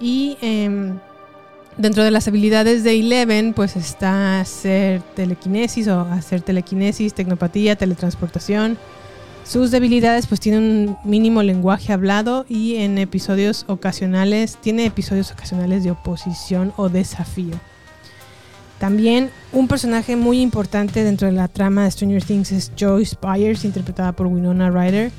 Y 0.00 0.36
em, 0.40 0.98
dentro 1.76 2.02
de 2.02 2.10
las 2.10 2.26
habilidades 2.26 2.82
de 2.82 2.98
Eleven, 2.98 3.54
pues 3.54 3.76
está 3.76 4.40
hacer 4.40 5.00
telequinesis 5.14 5.86
o 5.86 6.00
hacer 6.00 6.42
telequinesis, 6.42 7.14
tecnopatía, 7.14 7.76
teletransportación, 7.76 8.76
sus 9.44 9.70
debilidades 9.70 10.26
pues 10.26 10.40
tienen 10.40 10.62
un 10.62 10.96
mínimo 11.04 11.42
lenguaje 11.42 11.92
hablado 11.92 12.46
y 12.48 12.76
en 12.76 12.98
episodios 12.98 13.64
ocasionales, 13.68 14.58
tiene 14.60 14.86
episodios 14.86 15.32
ocasionales 15.32 15.82
de 15.82 15.90
oposición 15.90 16.72
o 16.76 16.88
desafío. 16.88 17.54
También 18.78 19.30
un 19.52 19.68
personaje 19.68 20.16
muy 20.16 20.40
importante 20.40 21.04
dentro 21.04 21.26
de 21.26 21.34
la 21.34 21.48
trama 21.48 21.84
de 21.84 21.90
Stranger 21.90 22.24
Things 22.24 22.50
es 22.52 22.72
Joyce 22.78 23.16
Byers, 23.20 23.64
interpretada 23.64 24.12
por 24.12 24.26
Winona 24.26 24.70
Ryder, 24.70 25.12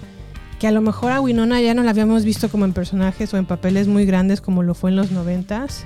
que 0.60 0.68
a 0.68 0.72
lo 0.72 0.82
mejor 0.82 1.12
a 1.12 1.22
Winona 1.22 1.62
ya 1.62 1.74
no 1.74 1.84
la 1.84 1.92
habíamos 1.92 2.26
visto 2.26 2.50
como 2.50 2.66
en 2.66 2.74
personajes 2.74 3.34
o 3.34 3.38
en 3.38 3.46
papeles 3.46 3.88
muy 3.88 4.06
grandes 4.06 4.42
como 4.42 4.64
lo 4.64 4.74
fue 4.74 4.90
en 4.90 4.96
los 4.96 5.12
noventas. 5.12 5.86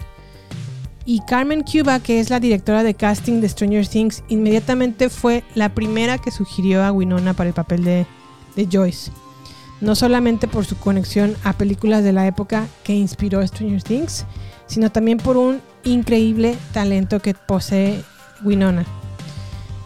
Y 1.04 1.20
Carmen 1.28 1.64
Cuba, 1.64 2.00
que 2.00 2.20
es 2.20 2.30
la 2.30 2.40
directora 2.40 2.84
de 2.84 2.94
casting 2.94 3.42
de 3.42 3.50
Stranger 3.50 3.88
Things, 3.88 4.24
inmediatamente 4.28 5.10
fue 5.10 5.44
la 5.54 5.76
primera 5.76 6.18
que 6.18 6.32
sugirió 6.32 6.84
a 6.84 6.92
Winona 6.92 7.34
para 7.34 7.50
el 7.50 7.54
papel 7.54 7.84
de 7.84 8.08
de 8.56 8.68
Joyce, 8.72 9.12
no 9.82 9.96
solamente 9.96 10.48
por 10.48 10.66
su 10.66 10.78
conexión 10.78 11.36
a 11.44 11.54
películas 11.54 12.04
de 12.04 12.14
la 12.14 12.28
época 12.28 12.68
que 12.84 12.94
inspiró 12.94 13.46
Stranger 13.46 13.84
Things, 13.84 14.26
sino 14.68 14.92
también 14.92 15.18
por 15.18 15.38
un 15.38 15.62
increíble 15.84 16.58
talento 16.74 17.22
que 17.22 17.34
posee 17.34 18.02
Winona. 18.44 18.86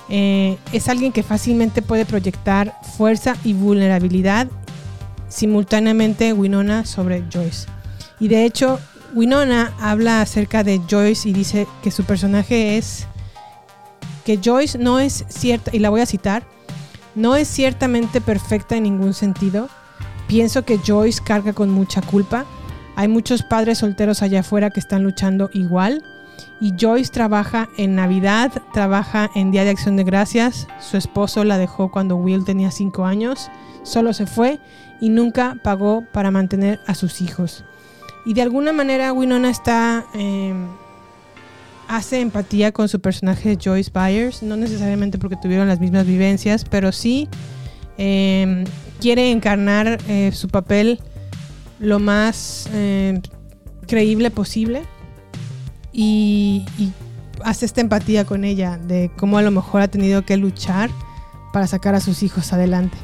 Eh, 0.10 0.58
es 0.74 0.90
alguien 0.90 1.12
que 1.12 1.22
fácilmente 1.22 1.82
puede 1.82 2.06
proyectar 2.06 2.74
fuerza 2.98 3.36
y 3.44 3.54
vulnerabilidad 3.54 4.48
simultáneamente 5.28 6.34
Winona 6.34 6.86
sobre 6.86 7.24
Joyce. 7.32 7.68
Y 8.20 8.28
de 8.28 8.46
hecho, 8.46 8.80
Winona 9.14 9.74
habla 9.80 10.22
acerca 10.22 10.64
de 10.64 10.82
Joyce 10.90 11.30
y 11.30 11.34
dice 11.34 11.68
que 11.84 11.92
su 11.92 12.04
personaje 12.04 12.78
es 12.78 13.08
que 14.26 14.40
Joyce 14.44 14.78
no 14.78 15.00
es 15.00 15.26
cierta, 15.30 15.72
y 15.74 15.80
la 15.80 15.90
voy 15.90 16.02
a 16.02 16.06
citar, 16.06 16.44
no 17.16 17.36
es 17.36 17.48
ciertamente 17.48 18.22
perfecta 18.22 18.76
en 18.76 18.84
ningún 18.84 19.14
sentido. 19.14 19.70
Pienso 20.28 20.64
que 20.64 20.78
Joyce 20.78 21.24
carga 21.24 21.54
con 21.54 21.70
mucha 21.70 22.02
culpa. 22.02 22.46
Hay 22.96 23.08
muchos 23.08 23.44
padres 23.44 23.80
solteros 23.80 24.22
allá 24.22 24.42
afuera 24.42 24.70
que 24.70 24.80
están 24.80 25.04
luchando 25.04 25.50
igual. 25.54 26.04
Y 26.62 26.74
Joyce 26.80 27.12
trabaja 27.12 27.70
en 27.78 27.96
Navidad, 27.96 28.52
trabaja 28.74 29.30
en 29.36 29.52
Día 29.52 29.64
de 29.64 29.72
Acción 29.72 29.96
de 29.96 30.04
Gracias. 30.04 30.68
Su 30.80 30.98
esposo 30.98 31.44
la 31.44 31.58
dejó 31.58 31.92
cuando 31.92 32.16
Will 32.16 32.46
tenía 32.46 32.72
5 32.72 33.06
años. 33.06 33.50
Solo 33.84 34.14
se 34.14 34.28
fue 34.28 34.60
y 35.00 35.10
nunca 35.10 35.58
pagó 35.64 36.04
para 36.12 36.32
mantener 36.32 36.80
a 36.86 36.96
sus 36.96 37.22
hijos. 37.22 37.64
Y 38.26 38.34
de 38.34 38.42
alguna 38.42 38.74
manera 38.74 39.14
Winona 39.14 39.50
está... 39.50 40.06
Em, 40.14 40.68
hace 41.90 42.22
empatía 42.22 42.72
con 42.72 42.88
su 42.88 43.02
personaje 43.02 43.58
Joyce 43.62 43.92
Byers, 43.92 44.44
no 44.44 44.56
necesariamente 44.56 45.18
porque 45.18 45.36
tuvieron 45.36 45.68
las 45.68 45.80
mismas 45.80 46.06
vivencias, 46.06 46.64
pero 46.64 46.92
sí 46.92 47.28
em, 47.98 48.64
quiere 49.02 49.32
encarnar 49.32 49.98
eh, 50.08 50.32
su 50.32 50.50
papel 50.50 51.00
lo 51.80 51.98
más 51.98 52.70
em, 52.74 53.22
creíble 53.88 54.30
posible 54.30 54.84
y, 55.92 56.64
hace 57.44 57.66
esta 57.66 57.80
empatía 57.80 58.26
con 58.26 58.44
ella 58.44 58.78
de 58.78 59.10
cómo 59.16 59.38
a 59.38 59.42
lo 59.42 59.50
mejor 59.50 59.80
ha 59.80 59.88
tenido 59.88 60.26
que 60.26 60.36
luchar 60.36 60.90
para 61.54 61.68
sacar 61.68 61.96
a 61.96 62.02
sus 62.02 62.22
hijos 62.22 62.52
adelante. 62.52 62.98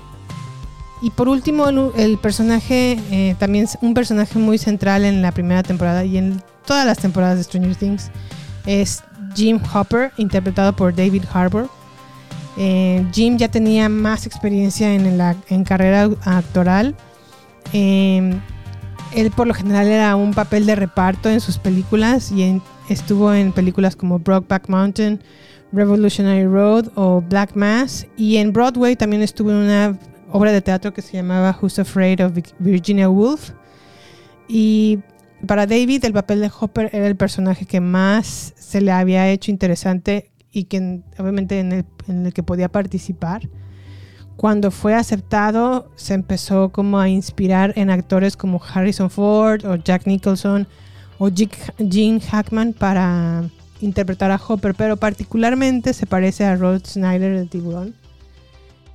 Y 1.01 1.09
por 1.11 1.29
último, 1.29 1.69
el, 1.69 2.17
personaje, 2.17 2.99
eh, 3.11 3.35
también 3.39 3.65
un 3.81 3.93
personaje 3.93 4.37
muy 4.37 4.57
central 4.57 5.05
en 5.05 5.21
la 5.21 5.31
primera 5.31 5.63
temporada 5.63 6.03
y 6.03 6.17
en 6.17 6.43
todas 6.65 6.85
las 6.85 6.97
temporadas 6.97 7.37
de 7.37 7.43
Stranger 7.45 7.77
Things, 7.77 8.11
es 8.65 9.03
Jim 9.35 9.59
Hopper, 9.73 10.11
interpretado 10.17 10.75
por 10.75 10.95
David 10.95 11.23
Harbour. 11.33 11.69
Eh, 12.57 13.05
Jim 13.11 13.37
ya 13.37 13.49
tenía 13.49 13.89
más 13.89 14.25
experiencia 14.25 14.93
en, 14.93 15.17
la, 15.17 15.35
en 15.49 15.63
carrera 15.63 16.09
actoral. 16.23 16.95
Eh, 17.73 18.33
él 19.13 19.31
por 19.31 19.47
lo 19.47 19.53
general 19.53 19.87
era 19.87 20.15
un 20.15 20.33
papel 20.33 20.65
de 20.65 20.75
reparto 20.75 21.29
en 21.29 21.39
sus 21.39 21.57
películas 21.57 22.31
y 22.31 22.61
estuvo 22.89 23.33
en 23.33 23.51
películas 23.51 23.95
como 23.95 24.19
Brokeback 24.19 24.67
Mountain, 24.69 25.21
Revolutionary 25.71 26.45
Road 26.45 26.89
o 26.95 27.21
Black 27.21 27.55
Mass. 27.55 28.07
Y 28.17 28.37
en 28.37 28.51
Broadway 28.51 28.95
también 28.95 29.21
estuvo 29.21 29.51
en 29.51 29.57
una 29.57 29.97
obra 30.31 30.51
de 30.51 30.61
teatro 30.61 30.93
que 30.93 31.01
se 31.01 31.13
llamaba 31.13 31.57
Who's 31.59 31.79
Afraid 31.79 32.25
of 32.25 32.33
Virginia 32.59 33.09
Woolf. 33.09 33.51
Y 34.47 34.99
para 35.47 35.67
David 35.67 36.05
el 36.05 36.13
papel 36.13 36.41
de 36.41 36.51
Hopper 36.59 36.89
era 36.93 37.07
el 37.07 37.15
personaje 37.15 37.65
que 37.65 37.81
más 37.81 38.53
se 38.57 38.81
le 38.81 38.91
había 38.91 39.29
hecho 39.29 39.51
interesante 39.51 40.31
y 40.51 40.65
que 40.65 41.01
obviamente 41.17 41.59
en 41.59 41.85
el, 42.07 42.33
que 42.33 42.43
podía 42.43 42.69
participar. 42.69 43.49
Cuando 44.37 44.71
fue 44.71 44.93
aceptado 44.95 45.91
se 45.95 46.13
empezó 46.13 46.69
como 46.69 46.99
a 46.99 47.09
inspirar 47.09 47.73
en 47.75 47.89
actores 47.89 48.37
como 48.37 48.61
Harrison 48.61 49.09
Ford 49.09 49.65
o 49.65 49.75
Jack 49.75 50.07
Nicholson 50.07 50.67
o 51.17 51.29
Gene 51.31 52.19
Hackman 52.19 52.73
para 52.73 53.43
interpretar 53.81 54.31
a 54.31 54.41
Hopper, 54.47 54.75
pero 54.75 54.97
particularmente 54.97 55.93
se 55.93 56.05
parece 56.05 56.45
a 56.45 56.55
Rod 56.55 56.85
Snyder 56.85 57.37
de 57.37 57.45
Tiburón. 57.45 57.93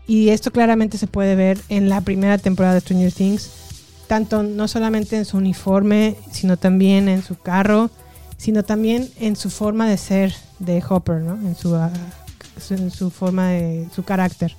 Y 0.07 0.31
esto 0.31 0.51
claramente 0.51 0.99
se 0.99 1.07
puede 1.07 1.37
ver 1.37 1.59
en 1.69 1.89
la 1.89 2.01
primera 2.01 2.37
temporada 2.37 2.75
de 2.75 2.81
Stranger 2.81 3.13
Things, 3.13 3.70
tanto 4.11 4.43
no 4.43 4.67
solamente 4.67 5.17
en 5.17 5.25
su 5.25 5.37
uniforme, 5.37 6.17
sino 6.33 6.57
también 6.57 7.09
en 7.09 7.23
su 7.23 7.39
carro, 7.39 7.91
sino 8.39 8.65
también 8.65 9.09
en 9.21 9.37
su 9.37 9.51
forma 9.51 9.89
de 9.89 9.97
ser 9.99 10.35
de 10.59 10.83
Hopper, 10.89 11.21
¿no? 11.21 11.35
en, 11.35 11.55
su, 11.55 11.77
ah, 11.77 11.93
en 12.71 12.91
su 12.91 13.13
forma 13.13 13.51
de 13.51 13.87
su 13.95 14.03
carácter. 14.03 14.57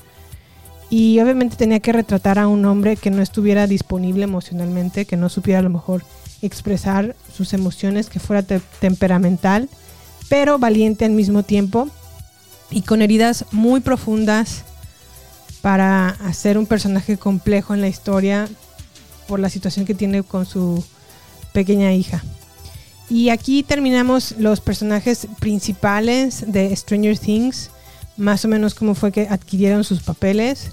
Y 0.89 1.19
obviamente 1.19 1.57
tenía 1.57 1.81
que 1.81 1.91
retratar 1.91 2.39
a 2.39 2.47
un 2.47 2.63
hombre 2.63 2.95
que 2.95 3.11
no 3.11 3.21
estuviera 3.21 3.67
disponible 3.67 4.23
emocionalmente, 4.23 5.03
que 5.03 5.17
no 5.17 5.27
supiera 5.27 5.59
a 5.59 5.63
lo 5.63 5.69
mejor 5.69 6.05
expresar 6.41 7.13
sus 7.35 7.51
emociones, 7.51 8.09
que 8.09 8.21
fuera 8.21 8.43
temperamental, 8.79 9.67
pero 10.29 10.59
valiente 10.59 11.03
al 11.03 11.11
mismo 11.11 11.43
tiempo 11.43 11.89
y 12.69 12.83
con 12.83 13.01
heridas 13.01 13.43
muy 13.51 13.81
profundas 13.81 14.63
para 15.61 16.07
hacer 16.07 16.57
un 16.57 16.67
personaje 16.67 17.17
complejo 17.17 17.73
en 17.73 17.81
la 17.81 17.89
historia 17.89 18.47
por 19.31 19.39
la 19.39 19.49
situación 19.49 19.85
que 19.85 19.95
tiene 19.95 20.23
con 20.23 20.45
su 20.45 20.83
pequeña 21.53 21.93
hija. 21.93 22.21
Y 23.09 23.29
aquí 23.29 23.63
terminamos 23.63 24.35
los 24.37 24.59
personajes 24.59 25.25
principales 25.39 26.43
de 26.51 26.75
Stranger 26.75 27.17
Things, 27.17 27.71
más 28.17 28.43
o 28.43 28.49
menos 28.49 28.75
cómo 28.75 28.93
fue 28.93 29.13
que 29.13 29.29
adquirieron 29.29 29.85
sus 29.85 30.01
papeles, 30.01 30.71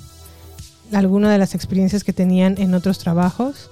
algunas 0.93 1.31
de 1.31 1.39
las 1.39 1.55
experiencias 1.55 2.03
que 2.03 2.13
tenían 2.13 2.57
en 2.59 2.75
otros 2.75 2.99
trabajos. 2.99 3.71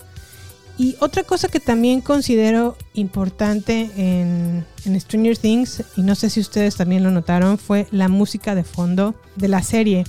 Y 0.78 0.94
otra 1.00 1.24
cosa 1.24 1.48
que 1.48 1.58
también 1.58 2.00
considero 2.00 2.76
importante 2.94 3.90
en, 3.96 4.64
Stranger 5.00 5.36
Things, 5.36 5.82
y 5.96 6.02
no 6.02 6.14
sé 6.14 6.30
si 6.30 6.38
ustedes 6.38 6.76
también 6.76 7.02
lo 7.02 7.10
notaron, 7.10 7.58
fue 7.58 7.88
la 7.90 8.06
música 8.06 8.54
de 8.54 8.62
fondo 8.62 9.16
de 9.34 9.48
la 9.48 9.64
serie. 9.64 10.04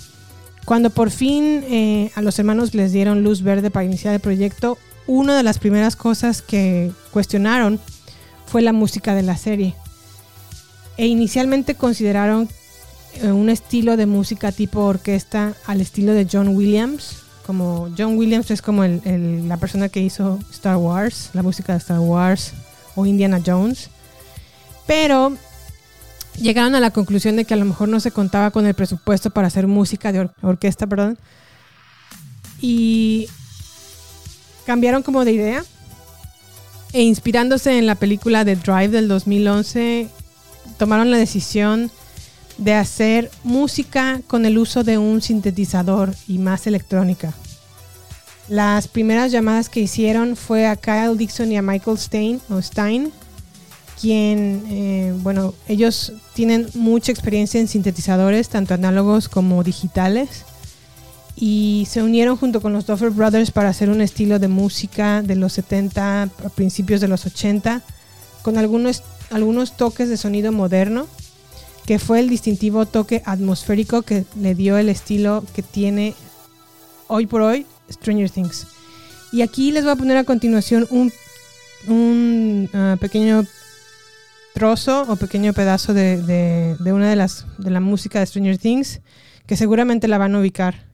Cuando 0.68 0.90
por 0.90 1.12
fin 1.12 1.64
eh, 1.70 2.12
a 2.16 2.22
los 2.22 2.38
hermanos 2.40 2.76
les 2.76 2.92
dieron 2.92 3.24
luz 3.24 3.42
verde 3.42 3.72
para 3.72 3.86
iniciar 3.86 4.14
el 4.14 4.20
proyecto, 4.20 4.78
una 5.08 5.38
de 5.38 5.42
las 5.42 5.60
primeras 5.60 5.96
cosas 5.96 6.42
que 6.42 6.92
cuestionaron 7.12 7.80
fue 8.48 8.62
la 8.62 8.74
música 8.74 9.16
de 9.16 9.24
la 9.24 9.38
serie. 9.38 9.76
E 10.98 11.08
inicialmente 11.08 11.76
consideraron 11.76 12.50
eh, 13.14 13.32
un 13.32 13.50
estilo 13.50 13.96
de 13.96 14.08
música 14.08 14.52
tipo 14.52 14.82
orquesta 14.82 15.54
al 15.68 15.80
estilo 15.80 16.12
de 16.12 16.28
John 16.30 16.50
Williams. 16.50 17.20
Como 17.46 17.88
John 17.98 18.18
Williams 18.18 18.52
es 18.52 18.62
como 18.62 18.84
la 18.84 19.56
persona 19.56 19.88
que 19.88 20.02
hizo 20.02 20.38
Star 20.52 20.76
Wars, 20.76 21.30
la 21.32 21.44
música 21.44 21.72
de 21.72 21.80
Star 21.80 22.00
Wars 22.00 22.52
o 22.94 23.06
Indiana 23.06 23.42
Jones. 23.46 23.90
Pero 24.86 25.38
llegaron 26.40 26.76
a 26.76 26.80
la 26.80 26.92
conclusión 26.92 27.36
de 27.36 27.46
que 27.46 27.54
a 27.54 27.58
lo 27.58 27.66
mejor 27.66 27.90
no 27.90 28.00
se 28.00 28.12
contaba 28.12 28.52
con 28.52 28.66
el 28.66 28.74
presupuesto 28.74 29.30
para 29.30 29.48
hacer 29.48 29.68
música 29.68 30.12
de 30.12 30.30
orquesta, 30.42 30.88
perdón. 30.88 31.18
Y 32.62 33.28
cambiaron 34.66 35.04
como 35.04 35.26
de 35.26 35.32
idea. 35.32 35.66
E 36.94 37.02
inspirándose 37.02 37.78
en 37.78 37.86
la 37.86 37.96
película 37.96 38.46
The 38.46 38.56
Drive 38.56 38.90
del 38.90 39.08
2011, 39.08 40.10
tomaron 40.78 41.12
la 41.12 41.18
decisión 41.18 41.92
de 42.58 42.74
hacer 42.74 43.30
música 43.44 44.22
con 44.28 44.46
el 44.46 44.58
uso 44.58 44.84
de 44.84 44.98
un 44.98 45.22
sintetizador 45.22 46.16
y 46.28 46.38
más 46.38 46.66
electrónica. 46.66 47.34
Las 48.48 48.88
primeras 48.88 49.32
llamadas 49.32 49.68
que 49.70 49.82
hicieron 49.82 50.38
fue 50.38 50.66
a 50.66 50.78
Kyle 50.78 51.18
Dixon 51.18 51.52
y 51.52 51.58
a 51.58 51.62
Michael 51.62 51.98
Stein, 51.98 52.42
o 52.50 52.62
Stein 52.62 53.12
quien, 54.00 54.64
eh, 54.70 55.14
bueno, 55.18 55.54
ellos 55.68 56.14
tienen 56.34 56.68
mucha 56.76 57.12
experiencia 57.12 57.60
en 57.60 57.68
sintetizadores, 57.68 58.50
tanto 58.50 58.74
análogos 58.74 59.28
como 59.28 59.64
digitales, 59.64 60.46
y 61.36 61.88
se 61.90 62.02
unieron 62.02 62.38
junto 62.38 62.62
con 62.62 62.74
los 62.74 62.86
Duffer 62.86 63.12
Brothers 63.12 63.52
para 63.52 63.70
hacer 63.70 63.90
un 63.90 64.02
estilo 64.02 64.40
de 64.40 64.48
música 64.48 65.22
de 65.22 65.36
los 65.36 65.54
70 65.54 66.24
a 66.24 66.50
principios 66.56 67.02
de 67.02 67.08
los 67.08 67.26
80, 67.26 67.82
con 68.42 68.58
algunos, 68.58 69.04
algunos 69.30 69.78
toques 69.78 70.10
de 70.10 70.18
sonido 70.18 70.52
moderno, 70.52 71.08
que 71.86 72.00
fue 72.00 72.20
el 72.20 72.30
distintivo 72.30 72.86
toque 72.86 73.22
atmosférico 73.26 74.02
que 74.02 74.26
le 74.40 74.56
dio 74.56 74.78
el 74.78 74.90
estilo 74.90 75.44
que 75.56 75.64
tiene 75.64 76.16
hoy 77.08 77.28
por 77.28 77.42
hoy 77.42 77.66
Stranger 77.90 78.30
Things. 78.30 78.68
Y 79.32 79.42
aquí 79.42 79.72
les 79.72 79.84
voy 79.84 79.94
a 79.94 79.96
poner 79.96 80.18
a 80.18 80.24
continuación 80.24 80.88
un, 80.90 81.12
un 81.88 82.70
ah, 82.74 82.98
pequeño 83.00 83.46
trozo 84.58 85.06
o 85.08 85.16
pequeño 85.18 85.54
pedazo 85.54 85.94
de, 85.94 86.76
una 86.82 87.08
de 87.08 87.16
las 87.16 87.46
de 87.60 87.70
la 87.70 87.80
música 87.80 88.20
de 88.20 88.26
Stranger 88.26 88.58
Things 88.58 89.02
que 89.46 89.56
seguramente 89.56 90.08
la 90.08 90.18
van 90.18 90.34
a 90.34 90.40
ubicar. 90.40 90.88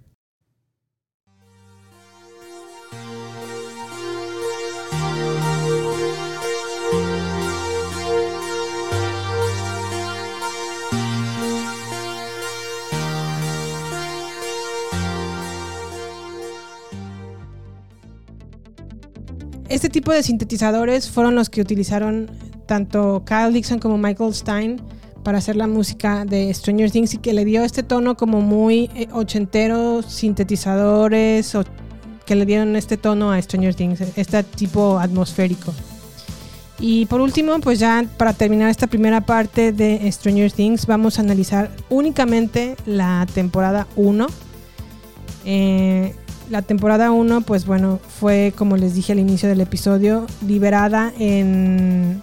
Este 19.69 19.87
tipo 19.89 20.11
de 20.11 20.21
sintetizadores 20.21 21.09
fueron 21.09 21.35
los 21.35 21.49
que 21.49 21.61
utilizaron 21.61 22.42
tanto 22.65 23.23
Kyle 23.25 23.51
Dixon 23.51 23.79
como 23.79 23.97
Michael 23.97 24.33
Stein 24.33 24.81
para 25.23 25.37
hacer 25.37 25.55
la 25.55 25.67
música 25.67 26.25
de 26.25 26.53
Stranger 26.53 26.91
Things 26.91 27.13
y 27.13 27.17
que 27.17 27.33
le 27.33 27.45
dio 27.45 27.63
este 27.63 27.81
tono 27.81 28.15
como 28.15 28.41
muy 28.41 28.89
eh, 28.95 29.07
ochentero, 29.13 30.01
sintetizadores 30.01 31.55
que 32.25 32.35
le 32.35 32.45
dieron 32.45 32.75
este 32.75 32.97
tono 32.97 33.31
a 33.31 33.41
Stranger 33.41 33.75
Things, 33.75 34.01
este 34.01 34.43
tipo 34.43 34.99
atmosférico. 34.99 35.73
Y 36.79 37.05
por 37.05 37.21
último, 37.21 37.59
pues 37.59 37.79
ya 37.79 38.05
para 38.17 38.33
terminar 38.33 38.69
esta 38.69 38.87
primera 38.87 39.21
parte 39.21 39.71
de 39.71 40.11
Stranger 40.11 40.51
Things, 40.51 40.85
vamos 40.85 41.17
a 41.17 41.21
analizar 41.21 41.71
únicamente 41.89 42.75
la 42.85 43.25
temporada 43.33 43.87
1. 43.95 44.27
Eh, 45.45 46.13
la 46.49 46.61
temporada 46.61 47.11
1, 47.11 47.41
pues 47.41 47.65
bueno, 47.65 47.99
fue 48.19 48.53
como 48.57 48.75
les 48.75 48.95
dije 48.95 49.13
al 49.13 49.19
inicio 49.19 49.47
del 49.47 49.61
episodio, 49.61 50.25
liberada 50.45 51.13
en 51.19 52.21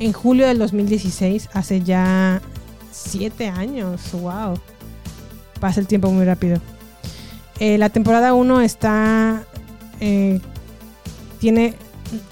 en 0.00 0.12
julio 0.12 0.48
del 0.48 0.58
2016, 0.58 1.50
hace 1.52 1.82
ya 1.82 2.40
siete 2.90 3.46
años. 3.48 4.00
¡Wow! 4.12 4.58
Pasa 5.60 5.78
el 5.78 5.86
tiempo 5.86 6.10
muy 6.10 6.24
rápido. 6.24 6.58
Eh, 7.60 7.78
la 7.78 7.90
temporada 7.90 8.34
1 8.34 8.62
está. 8.62 9.44
Eh, 10.00 10.40
tiene 11.38 11.74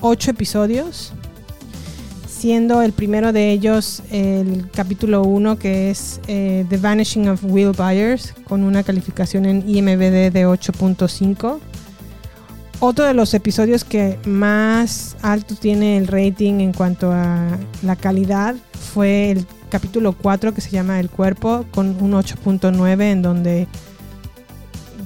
ocho 0.01 0.31
episodios. 0.31 1.13
Siendo 2.27 2.83
el 2.83 2.93
primero 2.93 3.33
de 3.33 3.51
ellos 3.51 4.03
el 4.11 4.71
capítulo 4.71 5.23
1, 5.23 5.59
que 5.59 5.91
es 5.91 6.21
eh, 6.29 6.65
The 6.69 6.77
Vanishing 6.77 7.29
of 7.29 7.43
Will 7.43 7.73
Byers, 7.73 8.33
con 8.45 8.63
una 8.63 8.85
calificación 8.85 9.45
en 9.45 9.69
IMBD 9.69 10.33
de 10.33 10.47
8.5 10.47 11.59
otro 12.81 13.05
de 13.05 13.15
los 13.15 13.35
episodios 13.35 13.85
que 13.85 14.19
más 14.25 15.17
alto 15.23 15.55
tiene 15.55 15.97
el 15.97 16.07
rating 16.07 16.61
en 16.61 16.73
cuanto 16.73 17.11
a 17.13 17.59
la 17.83 17.97
calidad 17.97 18.55
fue 18.95 19.33
el 19.33 19.47
capítulo 19.69 20.13
4 20.13 20.55
que 20.55 20.61
se 20.61 20.71
llama 20.71 21.01
El 21.01 21.11
cuerpo 21.11 21.65
con 21.73 22.01
un 22.01 22.13
8.9 22.13 23.03
en 23.03 23.23
donde 23.23 23.67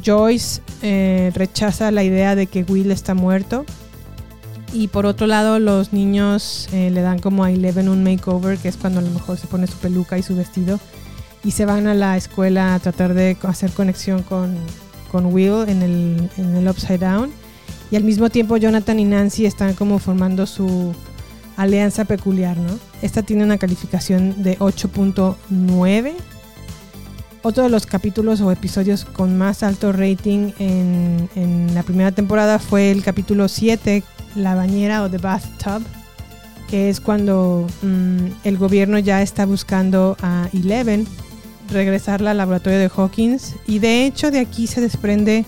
Joyce 0.04 0.60
eh, 0.82 1.32
rechaza 1.34 1.90
la 1.90 2.04
idea 2.04 2.34
de 2.34 2.46
que 2.46 2.64
Will 2.64 2.90
está 2.90 3.14
muerto. 3.14 3.64
Y 4.74 4.88
por 4.88 5.04
otro 5.04 5.26
lado, 5.26 5.58
los 5.58 5.92
niños 5.92 6.68
eh, 6.72 6.90
le 6.90 7.02
dan 7.02 7.18
como 7.18 7.44
a 7.44 7.50
Eleven 7.50 7.90
un 7.90 8.02
makeover, 8.02 8.56
que 8.56 8.68
es 8.68 8.76
cuando 8.76 9.00
a 9.00 9.02
lo 9.02 9.10
mejor 9.10 9.36
se 9.36 9.46
pone 9.46 9.66
su 9.66 9.76
peluca 9.76 10.16
y 10.16 10.22
su 10.22 10.34
vestido. 10.34 10.80
Y 11.44 11.50
se 11.50 11.66
van 11.66 11.86
a 11.86 11.94
la 11.94 12.16
escuela 12.16 12.74
a 12.74 12.78
tratar 12.78 13.12
de 13.12 13.36
hacer 13.42 13.70
conexión 13.72 14.22
con, 14.22 14.56
con 15.10 15.26
Will 15.26 15.68
en 15.68 15.82
el, 15.82 16.30
en 16.38 16.56
el 16.56 16.68
Upside 16.68 16.98
Down 16.98 17.41
y 17.92 17.96
al 17.96 18.02
mismo 18.02 18.28
tiempo 18.28 18.56
Jonathan 18.56 18.98
y 18.98 19.04
Nancy 19.04 19.46
están 19.46 19.74
como 19.74 20.00
formando 20.00 20.46
su, 20.46 20.92
alianza 21.56 22.04
peculiar, 22.04 22.56
¿no? 22.56 22.78
Esta 23.02 23.22
tiene 23.22 23.44
una 23.44 23.58
calificación 23.58 24.42
de 24.42 24.58
8.9. 24.58 26.12
Otro 27.42 27.64
de 27.64 27.70
los 27.70 27.86
capítulos 27.86 28.40
o 28.40 28.52
episodios 28.52 29.04
con 29.04 29.36
más 29.36 29.62
alto 29.62 29.92
rating 29.92 30.52
en, 30.58 31.74
la 31.74 31.82
primera 31.82 32.12
temporada 32.12 32.58
fue 32.58 32.90
el 32.90 33.02
capítulo 33.02 33.48
7, 33.48 34.04
La 34.36 34.54
bañera 34.54 35.02
o 35.02 35.10
The 35.10 35.18
Bathtub, 35.18 35.82
que 36.70 36.88
es 36.88 37.00
cuando 37.00 37.66
mm, 37.82 38.26
el 38.44 38.58
gobierno 38.58 38.98
ya 38.98 39.22
está 39.22 39.44
buscando 39.44 40.16
a 40.22 40.48
Eleven 40.52 41.06
regresarla 41.68 42.30
al 42.30 42.36
laboratorio 42.36 42.78
de 42.78 42.90
Hawkins. 42.94 43.56
Y 43.66 43.80
de 43.80 44.04
hecho 44.04 44.30
de 44.30 44.38
aquí 44.38 44.68
se 44.68 44.80
desprende 44.80 45.44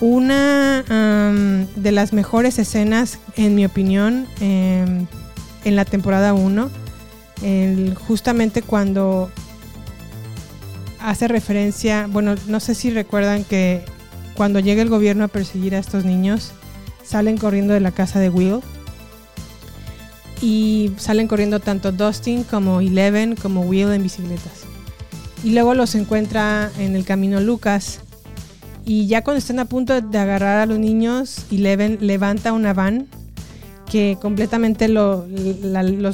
una 0.00 1.64
de 1.76 1.92
las 1.92 2.12
mejores 2.12 2.58
escenas, 2.58 3.18
en 3.36 3.54
mi 3.54 3.64
opinión, 3.64 4.26
em, 4.40 5.06
en 5.64 5.76
la 5.76 5.84
temporada 5.84 6.32
1. 6.34 6.70
El- 7.42 7.94
justamente 7.94 8.62
cuando 8.62 9.30
hace 11.00 11.28
referencia, 11.28 12.06
bueno, 12.10 12.34
no 12.46 12.60
sé 12.60 12.74
si 12.74 12.90
recuerdan 12.90 13.44
que 13.44 13.84
cuando 14.34 14.58
llega 14.60 14.82
el 14.82 14.88
gobierno 14.88 15.24
a 15.24 15.28
perseguir 15.28 15.74
a 15.74 15.78
estos 15.78 16.04
niños, 16.04 16.52
salen 17.04 17.36
corriendo 17.36 17.74
de 17.74 17.80
la 17.80 17.90
casa 17.90 18.18
de 18.20 18.28
Will. 18.30 18.60
Y 20.42 20.92
salen 20.96 21.28
corriendo 21.28 21.60
tanto 21.60 21.92
Dustin 21.92 22.44
como 22.44 22.80
Eleven 22.80 23.36
como 23.36 23.60
Will 23.62 23.92
en 23.92 24.02
bicicletas. 24.02 24.64
Y 25.44 25.52
luego 25.52 25.74
los 25.74 25.94
encuentra 25.94 26.70
en 26.78 26.96
el 26.96 27.04
camino 27.04 27.40
Lucas. 27.40 28.00
Y 28.84 29.06
ya 29.06 29.22
cuando 29.22 29.38
están 29.38 29.58
a 29.60 29.64
punto 29.66 30.00
de 30.00 30.18
agarrar 30.18 30.58
a 30.60 30.66
los 30.66 30.78
niños, 30.78 31.46
Eleven 31.52 31.98
levanta 32.00 32.52
una 32.52 32.72
van 32.74 33.06
que 33.90 34.16
completamente 34.20 34.88
los 34.88 35.28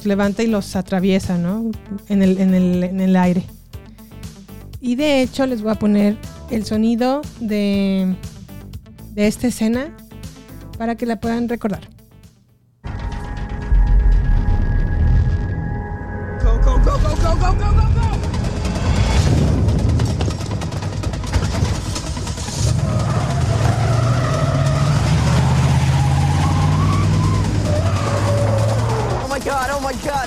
levanta 0.06 0.42
y 0.42 0.46
los 0.46 0.76
atraviesa, 0.76 1.36
¿no? 1.38 1.70
En 2.08 2.22
el, 2.22 2.38
en 2.38 2.54
el- 2.54 2.84
en 2.84 3.00
el 3.00 3.16
aire. 3.16 3.44
Y 4.80 4.94
de 4.96 5.20
hecho 5.22 5.46
les 5.46 5.62
voy 5.62 5.72
a 5.72 5.74
poner 5.74 6.16
el 6.50 6.64
sonido 6.64 7.20
de, 7.40 8.14
de 9.14 9.26
esta 9.26 9.46
escena 9.48 9.94
para 10.78 10.94
que 10.94 11.04
la 11.06 11.16
puedan 11.20 11.48
recordar. 11.48 11.80
Go, 16.42 16.58
go, 16.64 16.78
go, 16.78 16.98
go, 16.98 17.16
go, 17.16 17.34
go, 17.36 17.52
go, 17.58 17.95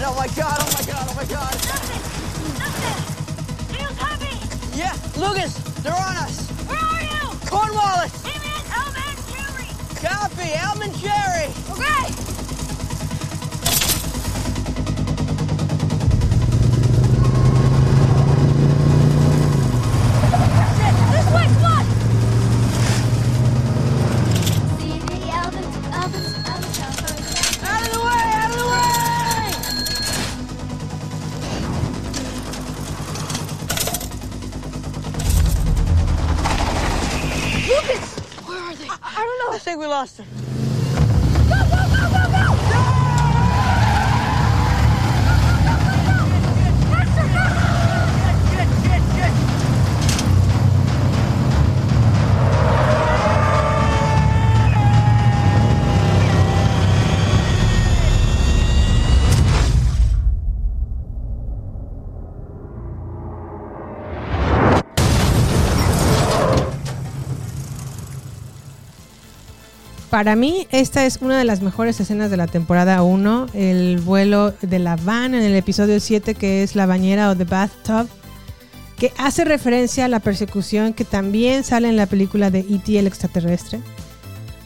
oh 0.06 0.16
my 0.16 0.28
god, 0.28 0.58
oh 0.60 0.72
my 0.78 0.84
god, 0.86 1.08
oh 1.10 1.16
my 1.16 1.26
god, 1.26 1.56
oh 1.56 1.60
my 1.60 1.70
god. 1.70 2.90
Feels 3.74 3.98
heavy! 3.98 4.78
Yeah, 4.78 4.94
Lucas, 5.18 5.54
they're 5.84 5.94
on 5.94 6.18
us. 6.18 6.48
Where 6.68 6.78
are 6.78 7.02
you? 7.04 7.38
Cornwallis, 7.48 8.14
Hey 8.24 8.40
man, 8.40 8.64
Elman, 8.80 9.16
Jerry! 9.32 9.70
copy, 10.00 10.54
Elman 10.54 10.94
Jerry. 11.00 11.52
Okay! 11.72 12.49
awesome. 40.00 40.39
Para 70.20 70.36
mí, 70.36 70.68
esta 70.72 71.06
es 71.06 71.20
una 71.22 71.38
de 71.38 71.46
las 71.46 71.62
mejores 71.62 71.98
escenas 72.02 72.30
de 72.30 72.36
la 72.36 72.48
temporada 72.48 73.04
1. 73.04 73.46
El 73.54 74.02
vuelo 74.02 74.52
de 74.52 74.78
la 74.78 74.98
van 74.98 75.34
en 75.34 75.44
el 75.44 75.56
episodio 75.56 75.98
7, 76.02 76.36
que 76.36 76.62
es 76.62 76.76
la 76.76 76.86
bañera 76.86 77.30
o 77.30 77.38
The 77.38 77.46
Bathtub, 77.46 78.10
que 78.98 79.14
hace 79.18 79.46
referencia 79.46 80.04
a 80.04 80.08
la 80.10 80.20
persecución 80.20 80.92
que 80.92 81.06
también 81.06 81.64
sale 81.64 81.88
en 81.88 81.96
la 81.96 82.06
película 82.06 82.52
de 82.52 82.60
E.T. 82.60 83.00
el 83.00 83.08
extraterrestre. 83.08 83.80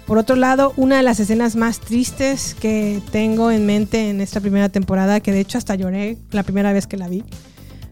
Por 0.07 0.17
otro 0.17 0.35
lado, 0.35 0.73
una 0.75 0.97
de 0.97 1.03
las 1.03 1.19
escenas 1.19 1.55
más 1.55 1.79
tristes 1.79 2.55
que 2.59 2.99
tengo 3.11 3.51
en 3.51 3.67
mente 3.67 4.09
en 4.09 4.21
esta 4.21 4.41
primera 4.41 4.69
temporada, 4.69 5.19
que 5.19 5.33
de 5.33 5.41
hecho 5.41 5.59
hasta 5.59 5.75
lloré 5.75 6.17
la 6.31 6.41
primera 6.41 6.73
vez 6.73 6.87
que 6.87 6.97
la 6.97 7.09
vi, 7.09 7.23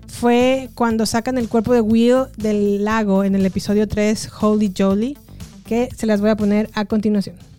fue 0.08 0.72
cuando 0.74 1.06
sacan 1.06 1.38
el 1.38 1.48
cuerpo 1.48 1.76
de 1.76 1.82
Will 1.82 2.24
del 2.38 2.84
lago 2.84 3.24
en 3.24 3.36
el 3.36 3.46
episodio 3.46 3.88
3, 3.88 4.32
Holy 4.42 4.74
Jolly, 4.76 5.16
que 5.64 5.90
se 5.96 6.08
las 6.08 6.22
voy 6.22 6.32
a 6.32 6.36
poner 6.36 6.68
a 6.74 6.86
continuación. 6.86 7.51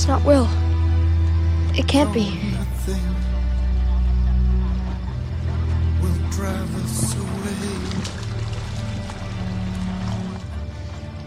It's 0.00 0.08
not 0.08 0.24
Will. 0.24 0.48
It 1.78 1.86
can't 1.86 2.10
be. 2.14 2.40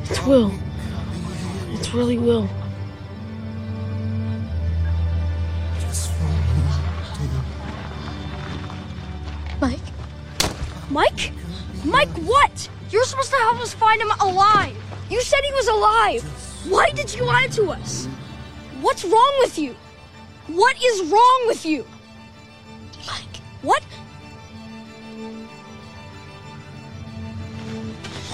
It's 0.02 0.26
Will. 0.26 0.52
It's 1.74 1.94
really 1.94 2.18
Will. 2.18 2.50
Mike? 9.62 9.80
Mike? 10.90 11.32
Mike, 11.86 12.10
what? 12.24 12.70
You're 12.90 13.04
supposed 13.04 13.30
to 13.30 13.38
help 13.38 13.60
us 13.60 13.76
find 13.76 14.02
him 14.02 14.10
alive. 14.20 14.76
You 15.12 15.22
said 15.22 15.42
he 15.44 15.54
was 15.54 15.68
alive. 15.68 16.24
Why 16.68 16.90
did 16.90 17.14
you 17.14 17.24
lie 17.24 17.46
to 17.52 17.70
us? 17.70 18.08
What's 18.84 19.06
wrong 19.06 19.34
with 19.40 19.58
you? 19.58 19.78
What 20.48 20.76
is 20.84 21.10
wrong 21.10 21.44
with 21.48 21.66
you? 21.66 21.86
Mike. 23.08 23.38
What? 23.62 23.82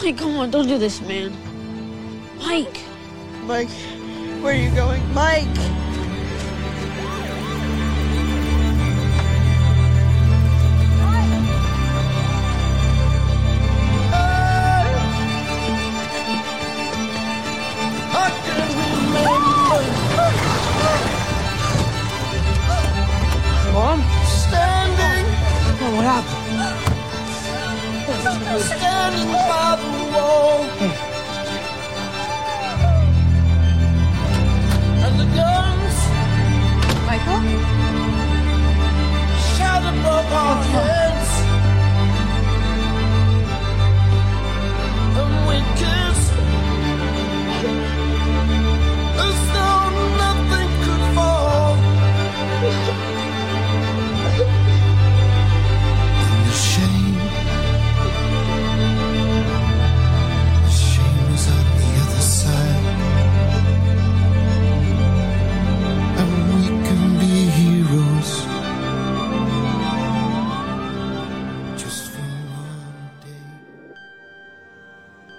Mike, 0.01 0.17
come 0.17 0.37
on, 0.37 0.49
don't 0.49 0.67
do 0.67 0.79
this, 0.79 1.01
man. 1.01 1.37
Mike. 2.39 2.81
Mike, 3.43 3.69
where 4.41 4.53
are 4.53 4.57
you 4.57 4.71
going? 4.71 5.13
Mike! 5.13 5.45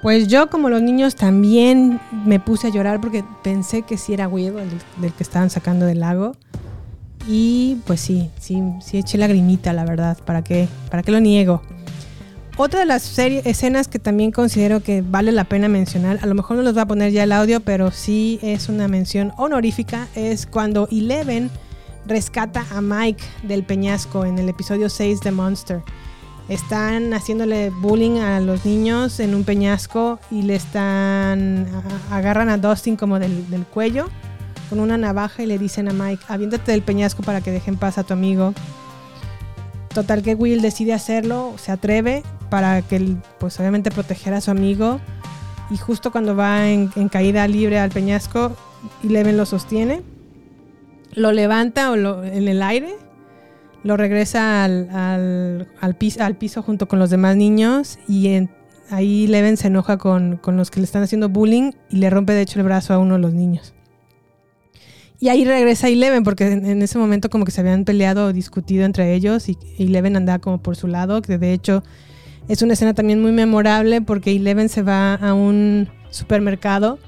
Pues 0.03 0.29
yo, 0.29 0.49
como 0.49 0.71
los 0.71 0.81
niños, 0.81 1.15
también 1.15 2.01
me 2.25 2.41
puse 2.41 2.69
a 2.69 2.71
llorar 2.71 3.01
porque 3.01 3.23
pensé 3.43 3.83
que 3.83 3.99
sí 3.99 4.15
era 4.15 4.29
Will, 4.29 4.57
el 4.59 4.71
del 5.01 5.13
que 5.13 5.23
estaban 5.23 5.51
sacando 5.51 5.85
del 5.85 6.01
lago. 6.01 6.37
Y 7.29 7.77
pues 7.87 8.01
sí, 8.01 8.31
sí, 8.41 8.63
sí 8.81 8.97
eché 8.99 9.19
lagrimita, 9.19 9.75
la 9.75 9.85
verdad. 9.85 10.17
¿Para 10.25 10.43
qué? 10.43 10.69
¿Para 10.91 11.03
qué 11.03 11.13
lo 11.13 11.21
niego? 11.21 11.61
Otra 12.57 12.81
de 12.81 12.87
las 12.87 13.03
serie- 13.03 13.43
escenas 13.45 13.89
que 13.89 13.99
también 13.99 14.33
considero 14.33 14.83
que 14.83 15.03
vale 15.03 15.33
la 15.33 15.45
pena 15.45 15.69
mencionar, 15.69 16.19
a 16.23 16.27
lo 16.27 16.35
mejor 16.35 16.57
no 16.57 16.63
los 16.63 16.77
va 16.77 16.83
a 16.83 16.87
poner 16.87 17.11
ya 17.13 17.25
el 17.25 17.33
audio, 17.33 17.61
pero 17.61 17.91
sí 17.91 18.39
es 18.43 18.69
una 18.69 18.89
mención 18.89 19.33
honorífica, 19.37 20.09
es 20.15 20.47
cuando 20.47 20.89
Eleven 20.91 21.51
rescata 22.07 22.65
a 22.75 22.81
Mike 22.81 23.23
del 23.45 23.65
peñasco 23.65 24.25
en 24.25 24.39
el 24.39 24.49
episodio 24.49 24.89
6 24.91 25.21
de 25.21 25.31
Monster. 25.31 25.83
Están 26.51 27.15
haciéndole 27.15 27.71
bullying 27.71 28.19
a 28.19 28.41
los 28.41 28.65
niños 28.67 29.21
en 29.21 29.35
un 29.37 29.45
peñasco 29.45 30.19
y 30.33 30.43
le 30.43 30.57
están 30.57 31.67
agarran 32.11 32.49
a 32.49 32.59
Dustin 32.59 32.97
como 32.97 33.19
del, 33.21 33.45
cuello 33.73 34.09
con 34.69 34.81
una 34.81 34.99
navaja 34.99 35.45
y 35.45 35.47
le 35.47 35.59
dicen 35.59 35.89
a 35.89 35.93
Mike, 35.93 36.25
aviéntate 36.29 36.73
del 36.73 36.83
peñasco 36.83 37.23
para 37.23 37.41
que 37.41 37.51
dejen 37.53 37.77
paz 37.77 37.99
a 37.99 38.03
tu 38.05 38.13
amigo. 38.15 38.53
Total 39.95 40.23
que 40.23 40.35
Will 40.35 40.61
decide 40.61 40.93
hacerlo, 40.93 41.55
se 41.57 41.71
atreve 41.73 42.23
para 42.51 42.83
que, 42.83 43.17
pues 43.39 43.59
obviamente, 43.61 43.91
proteger 43.93 44.35
a 44.35 44.41
su 44.41 44.51
amigo. 44.51 45.01
Y 45.71 45.77
justo 45.77 46.11
cuando 46.13 46.35
va 46.37 46.69
en, 46.69 46.91
en 46.97 47.09
caída 47.09 47.47
libre 47.49 47.79
al 47.79 47.91
peñasco, 47.91 48.57
Eleven 49.05 49.37
lo 49.37 49.47
sostiene, 49.47 50.03
lo 51.15 51.31
levanta 51.33 51.91
o 51.93 51.97
lo- 51.97 52.25
en 52.25 52.47
el 52.49 52.63
aire, 52.63 52.95
lo 53.83 53.97
regresa 53.97 54.65
al, 54.65 54.91
al, 54.91 55.69
al 55.81 55.95
pis- 55.97 56.21
al 56.21 56.37
piso 56.37 56.63
junto 56.63 56.87
con 56.89 56.99
los 56.99 57.11
demás 57.11 57.37
niños 57.37 57.99
y 58.09 58.49
ahí 58.91 59.25
Eleven 59.25 59.57
se 59.57 59.69
enoja 59.69 59.97
con, 59.97 60.37
con 60.37 60.57
los 60.57 60.71
que 60.71 60.81
le 60.81 60.85
están 60.85 61.03
haciendo 61.03 61.29
bullying 61.29 61.73
y 61.89 61.97
le 61.97 62.11
rompe 62.11 62.33
de 62.33 62.43
hecho 62.43 62.59
el 62.59 62.65
brazo 62.65 62.93
a 62.93 62.99
uno 62.99 63.15
de 63.15 63.21
los 63.21 63.33
niños. 63.33 63.75
Y 65.19 65.29
ahí 65.29 65.45
regresa 65.45 65.89
Eleven 65.89 66.25
porque 66.25 66.47
en, 66.47 66.81
ese 66.83 66.99
momento 66.99 67.29
como 67.29 67.45
que 67.45 67.51
se 67.53 67.61
habían 67.61 67.85
peleado 67.85 68.27
o 68.27 68.33
discutido 68.33 68.85
entre 68.85 69.15
ellos 69.15 69.49
y 69.49 69.59
Eleven 69.79 70.17
andaba 70.17 70.39
como 70.39 70.63
por 70.63 70.77
su 70.77 70.87
lado, 70.87 71.21
que 71.23 71.37
de 71.39 71.53
hecho 71.53 71.83
es 72.49 72.63
una 72.63 72.73
escena 72.73 72.95
también 72.95 73.21
muy 73.21 73.33
memorable 73.33 74.01
porque 74.01 74.35
Eleven 74.35 74.69
se 74.69 74.83
va 74.83 75.15
a 75.15 75.35
un 75.35 75.89
supermercado 76.11 76.99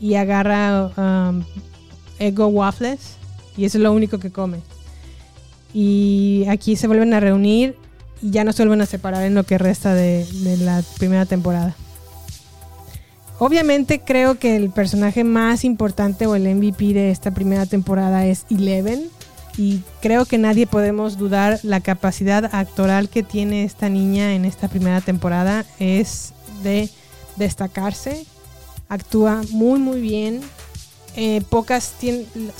y 0.00 0.14
agarra 0.14 0.90
um, 0.96 1.42
Eggo 2.18 2.46
Waffles 2.46 3.16
y 3.56 3.64
eso 3.64 3.78
es 3.78 3.82
lo 3.82 3.92
único 3.92 4.18
que 4.18 4.30
come. 4.30 4.58
Y 5.72 6.44
aquí 6.48 6.76
se 6.76 6.86
vuelven 6.86 7.14
a 7.14 7.20
reunir 7.20 7.76
y 8.22 8.30
ya 8.30 8.44
no 8.44 8.52
se 8.52 8.62
vuelven 8.62 8.82
a 8.82 8.86
separar 8.86 9.24
en 9.24 9.34
lo 9.34 9.44
que 9.44 9.58
resta 9.58 9.94
de, 9.94 10.24
de 10.24 10.56
la 10.58 10.82
primera 10.98 11.26
temporada. 11.26 11.74
Obviamente 13.38 14.00
creo 14.00 14.38
que 14.38 14.56
el 14.56 14.70
personaje 14.70 15.22
más 15.22 15.64
importante 15.64 16.26
o 16.26 16.34
el 16.34 16.54
MVP 16.54 16.94
de 16.94 17.10
esta 17.10 17.32
primera 17.32 17.66
temporada 17.66 18.24
es 18.24 18.46
Eleven 18.48 19.10
y 19.58 19.82
creo 20.00 20.24
que 20.24 20.38
nadie 20.38 20.66
podemos 20.66 21.16
dudar 21.16 21.60
la 21.62 21.80
capacidad 21.80 22.54
actoral 22.54 23.08
que 23.08 23.22
tiene 23.22 23.64
esta 23.64 23.88
niña 23.88 24.34
en 24.34 24.44
esta 24.44 24.68
primera 24.68 25.00
temporada 25.00 25.64
es 25.78 26.32
de 26.62 26.90
destacarse. 27.36 28.26
Actúa 28.88 29.42
muy 29.50 29.78
muy 29.78 30.00
bien. 30.00 30.40
Eh, 31.18 31.40
pocas 31.48 31.94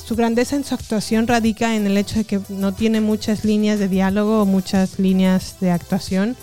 su 0.03 0.15
grandeza 0.15 0.55
en 0.55 0.63
su 0.63 0.73
actuación 0.73 1.27
radica 1.27 1.75
en 1.75 1.85
el 1.85 1.95
hecho 1.95 2.15
de 2.15 2.25
que 2.25 2.41
no 2.49 2.73
tiene 2.73 3.01
muchas 3.01 3.45
líneas 3.45 3.77
de 3.77 3.87
diálogo 3.87 4.41
o 4.41 4.45
muchas 4.45 4.97
líneas 4.97 5.57
de 5.61 5.69
actuación. 5.69 6.35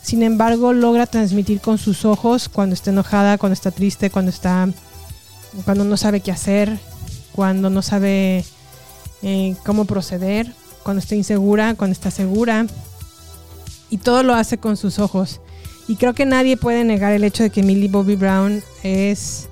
Sin 0.00 0.22
embargo, 0.22 0.72
logra 0.72 1.06
transmitir 1.06 1.60
con 1.60 1.78
sus 1.78 2.04
ojos 2.04 2.48
cuando 2.48 2.74
está 2.74 2.90
enojada, 2.90 3.36
cuando 3.36 3.54
está 3.54 3.72
triste, 3.72 4.10
cuando 4.10 4.30
está 4.30 4.68
cuando 5.64 5.84
no 5.84 5.96
sabe 5.96 6.20
qué 6.20 6.30
hacer, 6.30 6.78
cuando 7.32 7.70
no 7.70 7.82
sabe 7.82 8.44
eh, 9.22 9.56
cómo 9.64 9.86
proceder, 9.86 10.52
cuando 10.84 11.00
está 11.00 11.16
insegura, 11.16 11.74
cuando 11.74 11.92
está 11.92 12.12
segura. 12.12 12.66
Y 13.90 13.98
todo 13.98 14.22
lo 14.22 14.34
hace 14.34 14.58
con 14.58 14.76
sus 14.76 14.98
ojos. 15.00 15.40
Y 15.88 15.96
creo 15.96 16.14
que 16.14 16.26
nadie 16.26 16.56
puede 16.56 16.84
negar 16.84 17.12
el 17.12 17.24
hecho 17.24 17.42
de 17.42 17.50
que 17.50 17.62
Millie 17.62 17.88
Bobby 17.88 18.16
Brown 18.16 18.62
es 18.82 19.48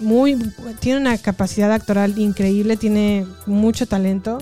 muy 0.00 0.36
tiene 0.80 1.00
una 1.00 1.18
capacidad 1.18 1.72
actoral 1.72 2.18
increíble, 2.18 2.76
tiene 2.76 3.26
mucho 3.46 3.86
talento. 3.86 4.38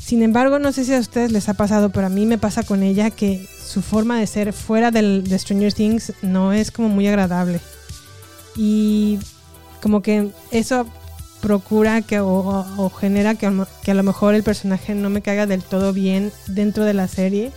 Sin 0.00 0.22
embargo, 0.22 0.58
no 0.58 0.72
sé 0.72 0.84
si 0.84 0.94
a 0.94 0.98
ustedes 0.98 1.30
les 1.30 1.48
ha 1.48 1.54
pasado, 1.54 1.90
pero 1.90 2.06
a 2.06 2.10
mí 2.10 2.26
me 2.26 2.38
pasa 2.38 2.62
con 2.62 2.82
ella 2.82 3.10
que 3.10 3.46
su 3.62 3.82
forma 3.82 4.18
de 4.18 4.26
ser 4.26 4.52
fuera 4.52 4.90
del, 4.90 5.24
de 5.28 5.38
Stranger 5.38 5.72
Things 5.72 6.12
no 6.22 6.52
es 6.52 6.70
como 6.70 6.88
muy 6.88 7.06
agradable. 7.06 7.60
Y 8.56 9.18
como 9.82 10.02
que 10.02 10.30
eso 10.50 10.86
procura 11.40 12.02
que 12.02 12.20
o, 12.20 12.92
genera 12.98 13.34
que 13.34 13.46
a 13.46 13.94
lo 13.94 14.02
mejor 14.02 14.34
el 14.34 14.42
personaje 14.42 14.94
no 14.94 15.10
me 15.10 15.22
caiga 15.22 15.46
del 15.46 15.62
todo 15.62 15.92
bien 15.92 16.32
dentro 16.46 16.84
de 16.84 16.94
la 16.94 17.08
serie. 17.08 17.52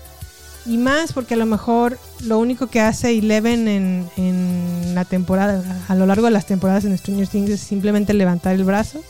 Y 0.66 0.78
más 0.78 1.11
porque 1.11 1.34
a 1.34 1.38
lo 1.38 1.45
mejor 1.45 1.99
lo 2.22 2.39
único 2.39 2.68
que 2.68 2.80
hace 2.80 3.18
Eleven 3.18 3.68
en, 3.68 4.09
en 4.16 4.95
la 4.95 5.03
temporada, 5.03 5.61
a 5.88 5.95
lo 5.95 6.05
largo 6.05 6.26
de 6.26 6.32
las 6.32 6.45
temporadas 6.45 6.86
en 6.86 6.97
Stranger 6.97 7.28
Things 7.28 7.49
es 7.49 7.59
simplemente 7.59 8.14
levantar 8.14 8.55
el 8.55 8.64
brazo 8.64 9.03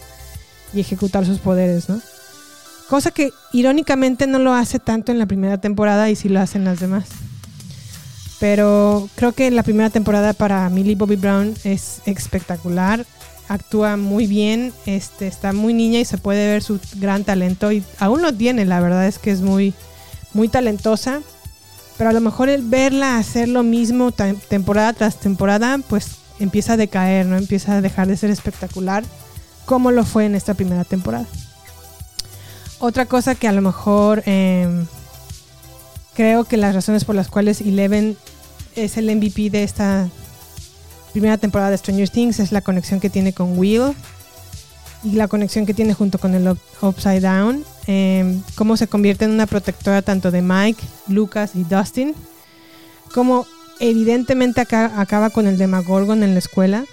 y 0.73 0.79
ejecutar 0.79 1.25
sus 1.25 1.37
poderes, 1.39 1.89
¿no? 1.89 2.01
Cosa 2.89 3.11
que 3.11 3.31
irónicamente 3.51 4.27
no 4.27 4.39
lo 4.39 4.53
hace 4.53 4.79
tanto 4.79 5.11
en 5.11 5.19
la 5.19 5.25
primera 5.25 5.57
temporada 5.59 6.09
y 6.09 6.15
sí 6.15 6.29
lo 6.29 6.39
hacen 6.39 6.65
las 6.65 6.79
demás. 6.79 7.05
Pero 8.39 9.07
creo 9.15 9.31
que 9.31 9.49
la 9.51 9.63
primera 9.63 9.89
temporada 9.89 10.33
para 10.33 10.69
Millie 10.69 10.95
Bobby 10.95 11.15
Brown 11.15 11.53
es 11.63 12.01
espectacular. 12.05 13.05
Actúa 13.47 13.95
muy 13.95 14.27
bien, 14.27 14.73
este, 14.85 15.27
está 15.27 15.53
muy 15.53 15.73
niña 15.73 15.99
y 15.99 16.05
se 16.05 16.17
puede 16.17 16.47
ver 16.47 16.63
su 16.63 16.79
gran 16.95 17.23
talento. 17.23 17.71
Y 17.71 17.83
aún 17.99 18.21
lo 18.21 18.33
tiene, 18.33 18.65
la 18.65 18.81
verdad 18.81 19.07
es 19.07 19.17
que 19.17 19.31
es 19.31 19.41
muy, 19.41 19.73
muy 20.33 20.49
talentosa. 20.49 21.21
Pero 21.97 22.09
a 22.09 22.13
lo 22.13 22.21
mejor 22.21 22.49
el 22.49 22.63
verla 22.63 23.17
hacer 23.17 23.47
lo 23.47 23.63
mismo 23.63 24.11
temporada 24.11 24.93
tras 24.93 25.19
temporada, 25.19 25.77
pues 25.87 26.07
empieza 26.39 26.73
a 26.73 26.77
decaer, 26.77 27.25
¿no? 27.27 27.37
Empieza 27.37 27.73
a 27.77 27.81
dejar 27.81 28.07
de 28.07 28.17
ser 28.17 28.29
espectacular 28.31 29.03
como 29.65 29.91
lo 29.91 30.03
fue 30.03 30.25
en 30.25 30.35
esta 30.35 30.53
primera 30.55 30.83
temporada. 30.83 31.25
Otra 32.79 33.05
cosa 33.05 33.35
que 33.35 33.47
a 33.47 33.51
lo 33.53 33.61
mejor 33.61 34.23
em, 34.25 34.85
creo 36.15 36.43
que 36.43 36.57
las 36.57 36.75
razones 36.75 37.05
por 37.05 37.15
las 37.15 37.29
cuales 37.29 37.61
Eleven 37.61 38.17
es 38.75 38.97
el 38.97 39.05
MVP 39.15 39.49
de 39.51 39.63
esta 39.63 40.09
primera 41.11 41.37
temporada 41.37 41.69
de 41.69 41.77
Stranger 41.77 42.09
Things 42.09 42.39
es 42.39 42.51
la 42.51 42.61
conexión 42.61 42.99
que 42.99 43.09
tiene 43.09 43.33
con 43.33 43.57
Will 43.57 43.93
y 45.03 45.11
la 45.11 45.27
conexión 45.27 45.65
que 45.65 45.73
tiene 45.75 45.93
junto 45.93 46.17
con 46.17 46.33
el 46.33 46.47
Up- 46.47 46.59
Upside 46.81 47.21
Down. 47.21 47.63
Em, 47.87 48.41
cómo 48.55 48.77
se 48.77 48.87
convierte 48.87 49.25
en 49.25 49.31
una 49.31 49.47
protectora 49.47 50.01
tanto 50.01 50.31
de 50.31 50.41
Mike, 50.41 50.83
Lucas 51.07 51.51
y 51.55 51.63
Dustin. 51.63 52.13
Como 53.13 53.45
evidentemente 53.79 54.61
acaba 54.61 55.29
con 55.29 55.47
el 55.47 55.57
Demagorgon 55.57 56.23
en 56.23 56.33
la 56.33 56.39
escuela. 56.39 56.85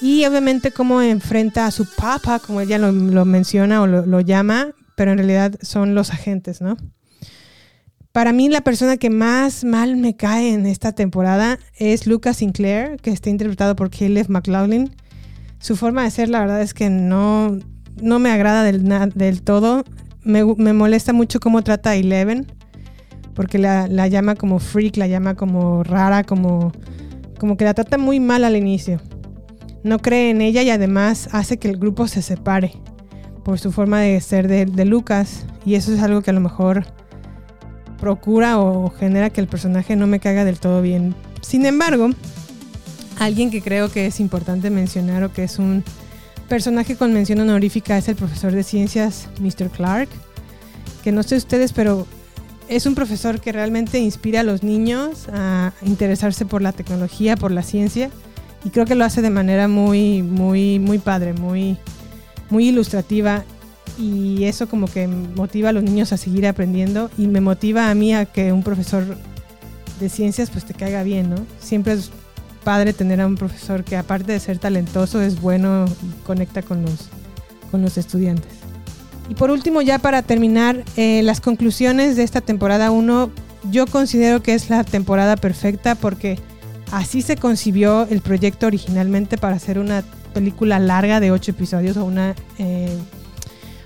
Y 0.00 0.24
obviamente 0.24 0.72
cómo 0.72 1.00
enfrenta 1.00 1.66
a 1.66 1.70
su 1.70 1.86
papá, 1.86 2.40
como 2.40 2.60
ella 2.60 2.78
lo, 2.78 3.24
menciona 3.24 3.82
o 3.82 3.86
lo, 3.86 4.04
lo 4.04 4.20
llama, 4.20 4.72
pero 4.96 5.12
en 5.12 5.18
realidad 5.18 5.54
son 5.62 5.94
los 5.94 6.10
agentes, 6.10 6.60
¿no? 6.60 6.76
Para 8.12 8.32
mí 8.34 8.50
la 8.50 8.60
persona 8.60 8.98
que 8.98 9.08
más 9.08 9.64
mal 9.64 9.96
me 9.96 10.16
cae 10.16 10.52
en 10.52 10.66
esta 10.66 10.92
temporada 10.92 11.58
es 11.78 12.06
Lucas 12.06 12.36
Sinclair, 12.38 12.98
que 13.00 13.10
está 13.10 13.30
interpretado 13.30 13.74
por 13.74 13.90
Caleb 13.90 14.28
McLaughlin. 14.28 14.94
Su 15.58 15.76
forma 15.76 16.04
de 16.04 16.10
ser, 16.10 16.28
la 16.28 16.40
verdad 16.40 16.60
es 16.60 16.74
que 16.74 16.90
no, 16.90 17.58
no 18.00 18.18
me 18.18 18.30
agrada 18.30 18.62
del, 18.62 18.88
del 19.14 19.42
todo. 19.42 19.84
Me, 20.22 20.44
me 20.44 20.72
molesta 20.72 21.12
mucho 21.12 21.40
cómo 21.40 21.62
trata 21.62 21.90
a 21.90 21.96
Eleven, 21.96 22.46
porque 23.34 23.58
la, 23.58 23.88
la 23.88 24.06
llama 24.06 24.36
como 24.36 24.58
freak, 24.58 24.96
la 24.96 25.06
llama 25.06 25.34
como 25.34 25.82
rara, 25.82 26.24
como, 26.24 26.72
como 27.38 27.56
que 27.56 27.64
la 27.64 27.74
trata 27.74 27.98
muy 27.98 28.20
mal 28.20 28.44
al 28.44 28.56
inicio. 28.56 29.00
No 29.82 29.98
cree 29.98 30.30
en 30.30 30.40
ella 30.40 30.62
y 30.62 30.70
además 30.70 31.28
hace 31.32 31.58
que 31.58 31.68
el 31.68 31.76
grupo 31.76 32.06
se 32.06 32.22
separe 32.22 32.72
por 33.44 33.58
su 33.58 33.72
forma 33.72 34.00
de 34.00 34.20
ser 34.20 34.46
de, 34.46 34.66
de 34.66 34.84
Lucas. 34.84 35.44
Y 35.64 35.74
eso 35.74 35.92
es 35.92 36.00
algo 36.00 36.22
que 36.22 36.30
a 36.30 36.34
lo 36.34 36.40
mejor 36.40 36.84
procura 37.98 38.58
o 38.58 38.90
genera 38.90 39.30
que 39.30 39.40
el 39.40 39.48
personaje 39.48 39.96
no 39.96 40.06
me 40.06 40.20
caiga 40.20 40.44
del 40.44 40.60
todo 40.60 40.82
bien. 40.82 41.14
Sin 41.40 41.66
embargo, 41.66 42.10
alguien 43.18 43.50
que 43.50 43.62
creo 43.62 43.90
que 43.90 44.06
es 44.06 44.20
importante 44.20 44.70
mencionar 44.70 45.22
o 45.24 45.32
que 45.32 45.44
es 45.44 45.58
un 45.58 45.84
personaje 46.52 46.96
con 46.96 47.14
mención 47.14 47.40
honorífica 47.40 47.96
es 47.96 48.08
el 48.08 48.14
profesor 48.14 48.52
de 48.52 48.62
ciencias 48.62 49.26
Mr. 49.40 49.70
Clark, 49.70 50.10
que 51.02 51.10
no 51.10 51.22
sé 51.22 51.36
ustedes, 51.36 51.72
pero 51.72 52.06
es 52.68 52.84
un 52.84 52.94
profesor 52.94 53.40
que 53.40 53.52
realmente 53.52 53.98
inspira 53.98 54.40
a 54.40 54.42
los 54.42 54.62
niños 54.62 55.30
a 55.32 55.72
interesarse 55.80 56.44
por 56.44 56.60
la 56.60 56.72
tecnología, 56.72 57.38
por 57.38 57.52
la 57.52 57.62
ciencia, 57.62 58.10
y 58.66 58.68
creo 58.68 58.84
que 58.84 58.94
lo 58.94 59.06
hace 59.06 59.22
de 59.22 59.30
manera 59.30 59.66
muy, 59.66 60.20
muy, 60.22 60.78
muy 60.78 60.98
padre, 60.98 61.32
muy, 61.32 61.78
muy 62.50 62.68
ilustrativa, 62.68 63.44
y 63.98 64.44
eso 64.44 64.68
como 64.68 64.88
que 64.88 65.06
motiva 65.08 65.70
a 65.70 65.72
los 65.72 65.82
niños 65.82 66.12
a 66.12 66.18
seguir 66.18 66.46
aprendiendo 66.46 67.10
y 67.16 67.28
me 67.28 67.40
motiva 67.40 67.88
a 67.88 67.94
mí 67.94 68.14
a 68.14 68.26
que 68.26 68.52
un 68.52 68.62
profesor 68.62 69.16
de 70.00 70.08
ciencias 70.10 70.50
pues 70.50 70.66
te 70.66 70.74
caiga 70.74 71.02
bien, 71.02 71.30
¿no? 71.30 71.36
Siempre 71.60 71.94
es 71.94 72.10
padre 72.62 72.92
tener 72.92 73.20
a 73.20 73.26
un 73.26 73.36
profesor 73.36 73.84
que 73.84 73.96
aparte 73.96 74.32
de 74.32 74.40
ser 74.40 74.58
talentoso 74.58 75.20
es 75.20 75.40
bueno 75.40 75.84
y 76.02 76.24
conecta 76.24 76.62
con 76.62 76.82
los, 76.82 77.08
con 77.70 77.82
los 77.82 77.98
estudiantes. 77.98 78.52
Y 79.28 79.34
por 79.34 79.50
último, 79.50 79.82
ya 79.82 79.98
para 79.98 80.22
terminar, 80.22 80.84
eh, 80.96 81.22
las 81.22 81.40
conclusiones 81.40 82.16
de 82.16 82.22
esta 82.22 82.40
temporada 82.40 82.90
1, 82.90 83.30
yo 83.70 83.86
considero 83.86 84.42
que 84.42 84.54
es 84.54 84.70
la 84.70 84.84
temporada 84.84 85.36
perfecta 85.36 85.94
porque 85.94 86.38
así 86.90 87.22
se 87.22 87.36
concibió 87.36 88.06
el 88.10 88.20
proyecto 88.20 88.66
originalmente 88.66 89.38
para 89.38 89.56
hacer 89.56 89.78
una 89.78 90.02
película 90.34 90.78
larga 90.78 91.20
de 91.20 91.30
8 91.30 91.52
episodios 91.52 91.96
o 91.96 92.04
una, 92.04 92.34
eh, 92.58 92.96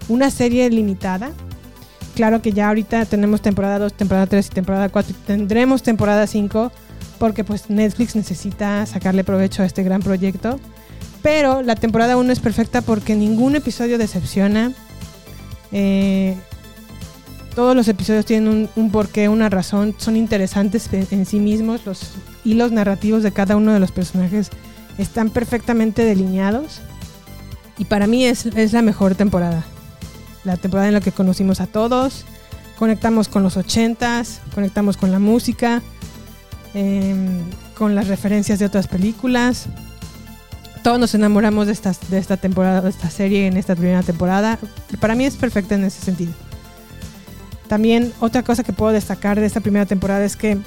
una 0.09 0.31
serie 0.31 0.69
limitada. 0.71 1.31
Claro 2.15 2.41
que 2.41 2.53
ya 2.53 2.69
ahorita 2.69 3.05
tenemos 3.05 3.43
temporada 3.43 3.79
2, 3.79 3.93
temporada 3.93 4.27
3 4.27 4.47
y 4.47 4.51
temporada 4.51 4.89
4 4.89 5.15
y 5.15 5.27
tendremos 5.27 5.83
temporada 5.83 6.27
5 6.27 6.73
porque 7.19 7.45
pues 7.45 7.71
Netflix 7.71 8.17
necesita 8.17 8.87
sacarle 8.87 9.25
provecho 9.25 9.63
a 9.63 9.67
este 9.67 9.83
gran 9.83 10.03
proyecto. 10.03 10.61
Pero 11.23 11.63
la 11.63 11.75
temporada 11.75 12.17
1 12.17 12.33
es 12.33 12.41
perfecta 12.41 12.83
porque 12.83 13.17
ningún 13.17 13.57
episodio 13.57 13.99
decepciona. 13.99 14.73
Eh, 15.73 16.37
todos 17.55 17.75
los 17.75 17.89
episodios 17.89 18.27
tienen 18.27 18.69
un, 18.77 18.91
porqué, 18.91 19.29
una 19.29 19.49
razón, 19.49 19.95
son 19.99 20.17
interesantes 20.17 20.93
en, 20.93 21.07
en, 21.11 21.25
sí 21.25 21.41
mismos, 21.41 21.87
los 21.87 22.13
hilos 22.45 22.71
narrativos 22.71 23.23
de 23.23 23.33
cada 23.33 23.57
uno 23.57 23.73
de 23.73 23.81
los 23.81 23.93
personajes 23.93 24.51
están 24.99 25.31
perfectamente 25.31 26.05
delineados 26.05 26.81
y 27.79 27.87
para 27.87 28.07
mí 28.07 28.25
es, 28.25 28.47
es 28.47 28.73
la 28.73 28.83
mejor 28.83 29.15
temporada. 29.15 29.65
La 30.45 30.57
temporada 30.57 30.89
en 30.89 30.95
la 30.95 31.01
que 31.01 31.13
conocimos 31.13 31.61
a 31.61 31.67
todos, 31.67 32.25
conectamos 32.79 33.29
con 33.29 33.43
los 33.43 33.57
ochentas, 33.57 34.41
conectamos 34.55 34.97
con 34.97 35.11
la 35.11 35.19
música, 35.19 35.83
eh, 36.79 37.15
con 37.75 37.95
las 37.95 38.07
referencias 38.07 38.59
de 38.59 38.67
otras 38.67 38.87
películas. 38.87 39.65
Todos 40.83 41.01
nos 41.01 41.15
enamoramos 41.15 41.67
de 41.69 41.73
esta, 41.73 41.95
de 42.11 42.19
esta 42.19 42.37
temporada, 42.37 42.83
de 42.83 42.91
esta 42.91 43.09
serie 43.09 43.47
en 43.47 43.57
esta 43.57 43.75
primera 43.75 44.03
temporada. 44.03 44.59
Para 45.01 45.15
mí 45.15 45.25
es 45.25 45.37
perfecta 45.37 45.75
en 45.75 45.85
ese 45.85 46.05
sentido. 46.05 46.35
También 47.67 48.13
otra 48.21 48.43
cosa 48.43 48.63
que 48.63 48.75
puedo 48.75 48.93
destacar 48.93 49.41
de 49.41 49.47
esta 49.47 49.61
primera 49.61 49.87
temporada 49.87 50.23
es 50.23 50.37
que 50.37 50.59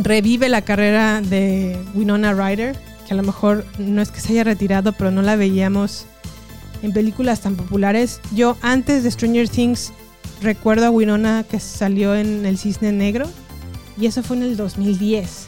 revive 0.00 0.48
la 0.48 0.62
carrera 0.62 1.20
de 1.20 1.78
Winona 1.94 2.34
Ryder, 2.34 2.76
que 3.06 3.14
a 3.14 3.16
lo 3.16 3.22
mejor 3.22 3.64
no 3.78 4.02
es 4.02 4.10
que 4.10 4.18
se 4.18 4.32
haya 4.32 4.42
retirado, 4.42 4.94
pero 4.94 5.12
no 5.12 5.22
la 5.22 5.36
veíamos 5.36 6.06
en 6.82 6.92
películas 6.92 7.40
tan 7.40 7.54
populares. 7.54 8.20
Yo 8.34 8.56
antes 8.62 9.04
de 9.04 9.12
Stranger 9.12 9.48
Things 9.48 9.92
recuerdo 10.42 10.86
a 10.86 10.90
Winona 10.90 11.44
que 11.48 11.60
salió 11.60 12.16
en 12.16 12.44
El 12.44 12.58
Cisne 12.58 12.90
Negro 12.90 13.28
y 14.00 14.06
eso 14.06 14.22
fue 14.22 14.36
en 14.36 14.42
el 14.44 14.56
2010. 14.56 15.46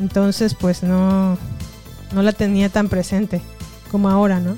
Entonces 0.00 0.54
pues 0.54 0.82
no, 0.82 1.38
no 2.12 2.22
la 2.22 2.32
tenía 2.32 2.68
tan 2.68 2.88
presente 2.88 3.40
como 3.90 4.08
ahora, 4.08 4.40
¿no? 4.40 4.56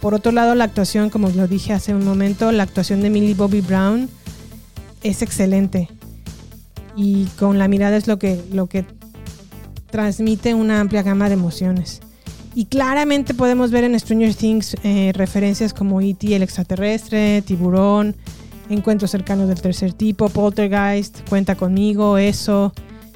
Por 0.00 0.14
otro 0.14 0.32
lado, 0.32 0.54
la 0.54 0.64
actuación, 0.64 1.10
como 1.10 1.28
lo 1.28 1.46
dije 1.46 1.74
hace 1.74 1.94
un 1.94 2.04
momento, 2.04 2.52
la 2.52 2.62
actuación 2.62 3.02
de 3.02 3.10
Millie 3.10 3.34
Bobby 3.34 3.60
Brown 3.60 4.08
es 5.02 5.20
excelente. 5.20 5.88
Y 6.96 7.26
con 7.38 7.58
la 7.58 7.68
mirada 7.68 7.96
es 7.96 8.06
lo 8.06 8.18
que, 8.18 8.42
lo 8.50 8.66
que 8.66 8.86
transmite 9.90 10.54
una 10.54 10.80
amplia 10.80 11.02
gama 11.02 11.28
de 11.28 11.34
emociones. 11.34 12.00
Y 12.54 12.64
claramente 12.64 13.34
podemos 13.34 13.70
ver 13.70 13.84
en 13.84 13.98
Stranger 13.98 14.34
Things 14.34 14.76
eh, 14.82 15.12
referencias 15.14 15.74
como 15.74 16.00
E.T. 16.00 16.34
el 16.34 16.42
extraterrestre, 16.42 17.42
Tiburón, 17.42 18.16
Encuentros 18.70 19.10
cercanos 19.10 19.48
del 19.48 19.60
tercer 19.60 19.92
tipo, 19.92 20.30
Poltergeist, 20.30 21.28
Cuenta 21.28 21.56
conmigo, 21.56 22.16
Eso, 22.16 22.72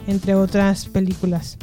entre 0.06 0.34
otras 0.34 0.86
películas. 0.86 1.56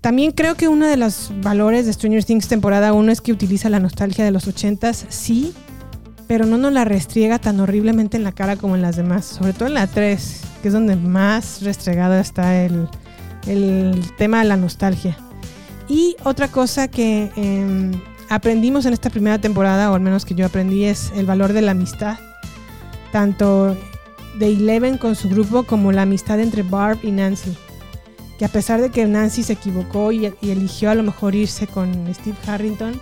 También 0.00 0.32
creo 0.32 0.54
que 0.54 0.68
uno 0.68 0.86
de 0.86 0.96
los 0.96 1.32
valores 1.42 1.84
de 1.84 1.92
Stranger 1.92 2.24
Things 2.24 2.48
temporada 2.48 2.92
1 2.92 3.12
es 3.12 3.20
que 3.20 3.32
utiliza 3.32 3.68
la 3.68 3.80
nostalgia 3.80 4.24
de 4.24 4.30
los 4.30 4.46
80s, 4.46 5.06
sí, 5.08 5.52
pero 6.28 6.46
no 6.46 6.58
nos 6.58 6.72
la 6.72 6.84
restriega 6.84 7.38
tan 7.38 7.60
horriblemente 7.60 8.16
en 8.16 8.24
la 8.24 8.32
cara 8.32 8.56
como 8.56 8.76
en 8.76 8.82
las 8.82 8.96
demás, 8.96 9.24
sobre 9.24 9.52
todo 9.52 9.66
en 9.66 9.74
la 9.74 9.86
3, 9.86 10.40
que 10.62 10.68
es 10.68 10.74
donde 10.74 10.96
más 10.96 11.62
restregado 11.62 12.14
está 12.14 12.64
el, 12.64 12.88
el 13.46 14.00
tema 14.16 14.38
de 14.38 14.44
la 14.44 14.56
nostalgia. 14.56 15.16
Y 15.88 16.16
otra 16.24 16.48
cosa 16.48 16.88
que 16.88 17.30
eh, 17.36 17.90
aprendimos 18.28 18.86
en 18.86 18.92
esta 18.92 19.10
primera 19.10 19.40
temporada, 19.40 19.90
o 19.90 19.94
al 19.94 20.00
menos 20.00 20.24
que 20.24 20.34
yo 20.34 20.46
aprendí, 20.46 20.84
es 20.84 21.12
el 21.14 21.26
valor 21.26 21.52
de 21.52 21.62
la 21.62 21.72
amistad. 21.72 22.18
Tanto 23.16 23.74
de 24.38 24.48
Eleven 24.48 24.98
con 24.98 25.16
su 25.16 25.30
grupo 25.30 25.62
como 25.62 25.90
la 25.90 26.02
amistad 26.02 26.38
entre 26.38 26.62
Barb 26.62 26.98
y 27.02 27.10
Nancy. 27.12 27.56
Que 28.38 28.44
a 28.44 28.48
pesar 28.48 28.82
de 28.82 28.90
que 28.90 29.06
Nancy 29.06 29.42
se 29.42 29.54
equivocó 29.54 30.12
y, 30.12 30.26
eligió 30.42 30.90
a 30.90 30.94
lo 30.94 31.02
mejor 31.02 31.34
irse 31.34 31.66
con 31.66 31.90
Steve 32.12 32.36
Harrington, 32.46 33.00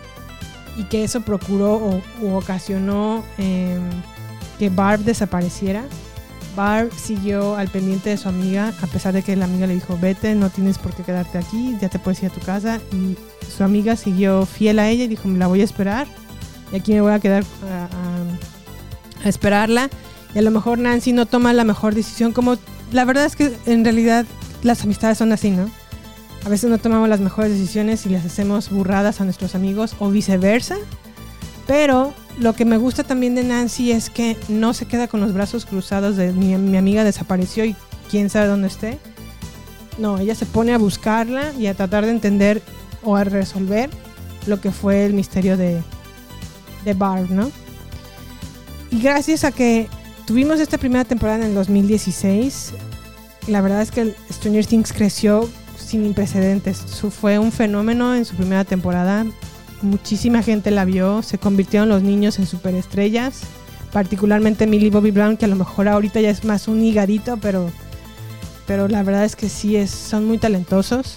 y 0.76 0.84
que 0.84 1.02
eso 1.02 1.22
procuró 1.22 2.00
o 2.22 2.36
ocasionó 2.36 3.24
eh, 3.38 3.76
que 4.60 4.70
Barb 4.70 5.00
desapareciera, 5.00 5.82
Barb 6.54 6.92
siguió 6.94 7.56
al 7.56 7.66
pendiente 7.66 8.10
de 8.10 8.16
su 8.16 8.28
amiga, 8.28 8.72
a 8.82 8.86
pesar 8.86 9.14
de 9.14 9.22
que 9.22 9.34
la 9.34 9.46
amiga 9.46 9.66
le 9.66 9.74
dijo, 9.74 9.98
vete, 10.00 10.36
no 10.36 10.48
tienes 10.48 10.78
por 10.78 10.94
qué 10.94 11.02
quedarte 11.02 11.38
aquí, 11.38 11.76
ya 11.80 11.88
te 11.88 11.98
puedes 11.98 12.22
ir 12.22 12.30
a 12.30 12.32
tu 12.32 12.40
casa. 12.40 12.78
Y 12.92 13.16
su 13.50 13.64
amiga 13.64 13.96
siguió 13.96 14.46
fiel 14.46 14.78
a 14.78 14.88
ella 14.88 15.02
y 15.02 15.08
dijo, 15.08 15.26
me 15.26 15.38
la 15.38 15.48
voy 15.48 15.62
a 15.62 15.64
esperar. 15.64 16.06
Y 16.72 16.76
aquí 16.76 16.92
me 16.92 17.00
voy 17.00 17.12
a 17.12 17.18
quedar 17.18 17.42
esperarla. 19.28 19.90
Y 20.34 20.38
a 20.38 20.42
lo 20.42 20.50
mejor 20.50 20.78
Nancy 20.78 21.12
no 21.12 21.26
toma 21.26 21.52
la 21.52 21.64
mejor 21.64 21.94
decisión, 21.94 22.32
como 22.32 22.56
la 22.92 23.04
verdad 23.04 23.24
es 23.24 23.36
que 23.36 23.52
en 23.66 23.84
realidad 23.84 24.26
las 24.62 24.82
amistades 24.82 25.18
son 25.18 25.32
así, 25.32 25.50
¿no? 25.50 25.70
A 26.44 26.48
veces 26.48 26.68
no 26.68 26.78
tomamos 26.78 27.08
las 27.08 27.20
mejores 27.20 27.52
decisiones 27.52 28.04
y 28.04 28.10
les 28.10 28.24
hacemos 28.24 28.70
burradas 28.70 29.20
a 29.20 29.24
nuestros 29.24 29.54
amigos 29.54 29.96
o 29.98 30.10
viceversa. 30.10 30.76
Pero 31.66 32.12
lo 32.38 32.54
que 32.54 32.64
me 32.64 32.76
gusta 32.76 33.04
también 33.04 33.34
de 33.34 33.44
Nancy 33.44 33.92
es 33.92 34.10
que 34.10 34.36
no 34.48 34.74
se 34.74 34.86
queda 34.86 35.08
con 35.08 35.20
los 35.20 35.32
brazos 35.32 35.64
cruzados 35.64 36.16
de 36.16 36.32
mi, 36.32 36.56
mi, 36.56 36.76
amiga 36.76 37.04
desapareció 37.04 37.64
y 37.64 37.74
quién 38.10 38.28
sabe 38.28 38.48
dónde 38.48 38.68
esté. 38.68 38.98
No, 39.96 40.18
ella 40.18 40.34
se 40.34 40.44
pone 40.44 40.74
a 40.74 40.78
buscarla 40.78 41.52
y 41.58 41.66
a 41.66 41.74
tratar 41.74 42.04
de 42.04 42.10
entender 42.10 42.60
o 43.02 43.16
a 43.16 43.24
resolver 43.24 43.88
lo 44.46 44.60
que 44.60 44.70
fue 44.70 45.06
el 45.06 45.14
misterio 45.14 45.56
de, 45.56 45.80
de 46.84 46.94
Barb, 46.94 47.30
¿no? 47.30 47.50
Y 48.94 49.00
gracias 49.00 49.42
a 49.42 49.50
que 49.50 49.88
tuvimos 50.24 50.60
esta 50.60 50.78
primera 50.78 51.04
temporada 51.04 51.40
en 51.40 51.50
el 51.50 51.54
2016, 51.56 52.74
la 53.48 53.60
verdad 53.60 53.82
es 53.82 53.90
que 53.90 54.14
Stranger 54.32 54.64
Things 54.64 54.92
creció 54.92 55.50
sin 55.76 56.14
precedentes. 56.14 56.78
Fue 57.10 57.40
un 57.40 57.50
fenómeno 57.50 58.14
en 58.14 58.24
su 58.24 58.36
primera 58.36 58.62
temporada 58.62 59.26
muchísima 59.82 60.44
gente 60.44 60.70
la 60.70 60.84
vio, 60.84 61.22
se 61.22 61.38
convirtieron 61.38 61.88
los 61.88 62.04
niños 62.04 62.38
en 62.38 62.46
superestrellas, 62.46 63.40
particularmente 63.92 64.68
Millie 64.68 64.90
Bobby 64.90 65.10
Brown, 65.10 65.36
que 65.36 65.46
a 65.46 65.48
lo 65.48 65.56
mejor 65.56 65.88
ahorita 65.88 66.20
ya 66.20 66.30
es 66.30 66.44
más 66.44 66.68
un 66.68 66.80
higadito, 66.84 67.36
pero, 67.38 67.72
pero 68.64 68.86
la 68.86 69.02
verdad 69.02 69.24
es 69.24 69.34
que 69.34 69.48
sí 69.48 69.74
es, 69.74 69.90
son 69.90 70.24
muy 70.24 70.38
talentosos. 70.38 71.16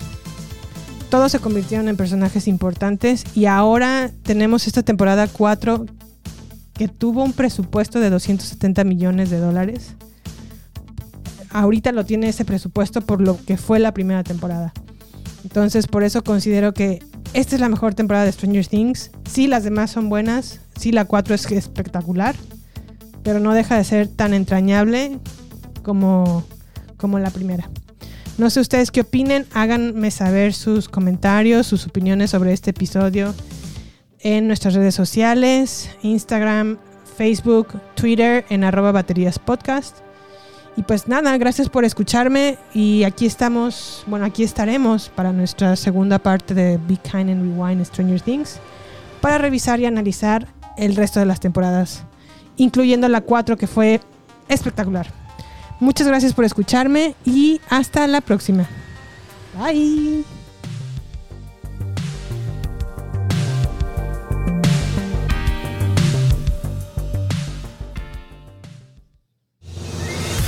Todos 1.12 1.32
se 1.32 1.40
convirtieron 1.40 1.90
en 1.90 1.96
personajes 1.96 2.48
importantes 2.48 3.24
y 3.36 3.46
ahora 3.46 4.10
tenemos 4.24 4.66
esta 4.66 4.82
temporada 4.82 5.28
4 5.28 5.86
que 6.78 6.88
tuvo 6.88 7.24
un 7.24 7.34
presupuesto 7.34 8.00
de 8.00 8.10
270 8.10 8.84
millones 8.84 9.30
de 9.30 9.40
dólares. 9.40 9.96
Ahorita 11.50 11.92
lo 11.92 12.06
tiene 12.06 12.30
ese 12.30 12.46
presupuesto 12.46 13.02
por 13.02 13.20
lo 13.20 13.38
que 13.46 13.58
fue 13.58 13.80
la 13.80 13.94
primera 13.94 14.24
temporada. 14.24 14.74
Entonces 15.44 15.88
por 15.88 16.04
eso 16.04 16.24
considero 16.24 16.74
que 16.74 17.02
esta 17.34 17.56
es 17.56 17.62
la 17.62 17.70
mejor 17.70 17.96
temporada 17.96 18.26
de 18.26 18.32
Stranger 18.32 18.68
Things. 18.68 19.12
Sí, 19.30 19.48
las 19.48 19.64
demás 19.64 19.92
son 19.92 20.10
buenas. 20.10 20.60
Sí, 20.78 20.92
la 20.92 21.06
4 21.06 21.34
es 21.36 21.52
espectacular. 21.52 22.36
Pero 23.24 23.40
no 23.40 23.54
deja 23.54 23.76
de 23.76 23.84
ser 23.84 24.08
tan 24.08 24.34
entrañable 24.34 25.20
como, 25.84 26.46
como 26.98 27.18
la 27.20 27.32
primera. 27.32 27.70
No 28.38 28.50
sé 28.52 28.60
ustedes 28.60 28.92
qué 28.92 29.02
opinen. 29.02 29.48
Háganme 29.54 30.12
saber 30.12 30.54
sus 30.54 30.88
comentarios, 30.90 31.66
sus 31.66 31.88
opiniones 31.88 32.30
sobre 32.30 32.54
este 32.54 32.70
episodio 32.70 33.34
en 34.22 34.48
nuestras 34.48 34.74
redes 34.74 34.96
sociales, 34.96 35.90
Instagram, 36.02 36.78
Facebook, 37.18 37.80
Twitter, 37.96 38.46
en 38.50 38.64
arroba 38.64 38.92
baterías 38.92 39.40
podcast. 39.40 39.98
Y 40.76 40.84
pues 40.84 41.08
nada, 41.08 41.36
gracias 41.38 41.70
por 41.70 41.86
escucharme 41.86 42.58
y 42.74 43.04
aquí 43.04 43.26
estamos, 43.26 44.04
bueno, 44.06 44.26
aquí 44.26 44.44
estaremos 44.44 45.10
para 45.10 45.34
nuestra 45.34 45.76
segunda 45.76 46.20
parte 46.20 46.54
de 46.54 46.78
Be 46.78 46.98
Kind 46.98 47.32
and 47.32 47.58
Rewind 47.58 47.84
Stranger 47.84 48.22
Things 48.22 48.60
para 49.20 49.40
revisar 49.40 49.80
y 49.80 49.88
analizar 49.88 50.48
el 50.78 50.96
resto 50.96 51.20
de 51.20 51.26
las 51.26 51.40
temporadas, 51.40 52.04
incluyendo 52.58 53.10
la 53.10 53.22
4 53.22 53.58
que 53.58 53.66
fue 53.66 54.00
espectacular. 54.48 55.12
Muchas 55.80 56.08
gracias 56.08 56.34
por 56.34 56.46
escucharme 56.46 57.16
y 57.26 57.60
hasta 57.70 58.06
la 58.06 58.22
próxima. 58.22 58.68
Bye. 59.60 60.47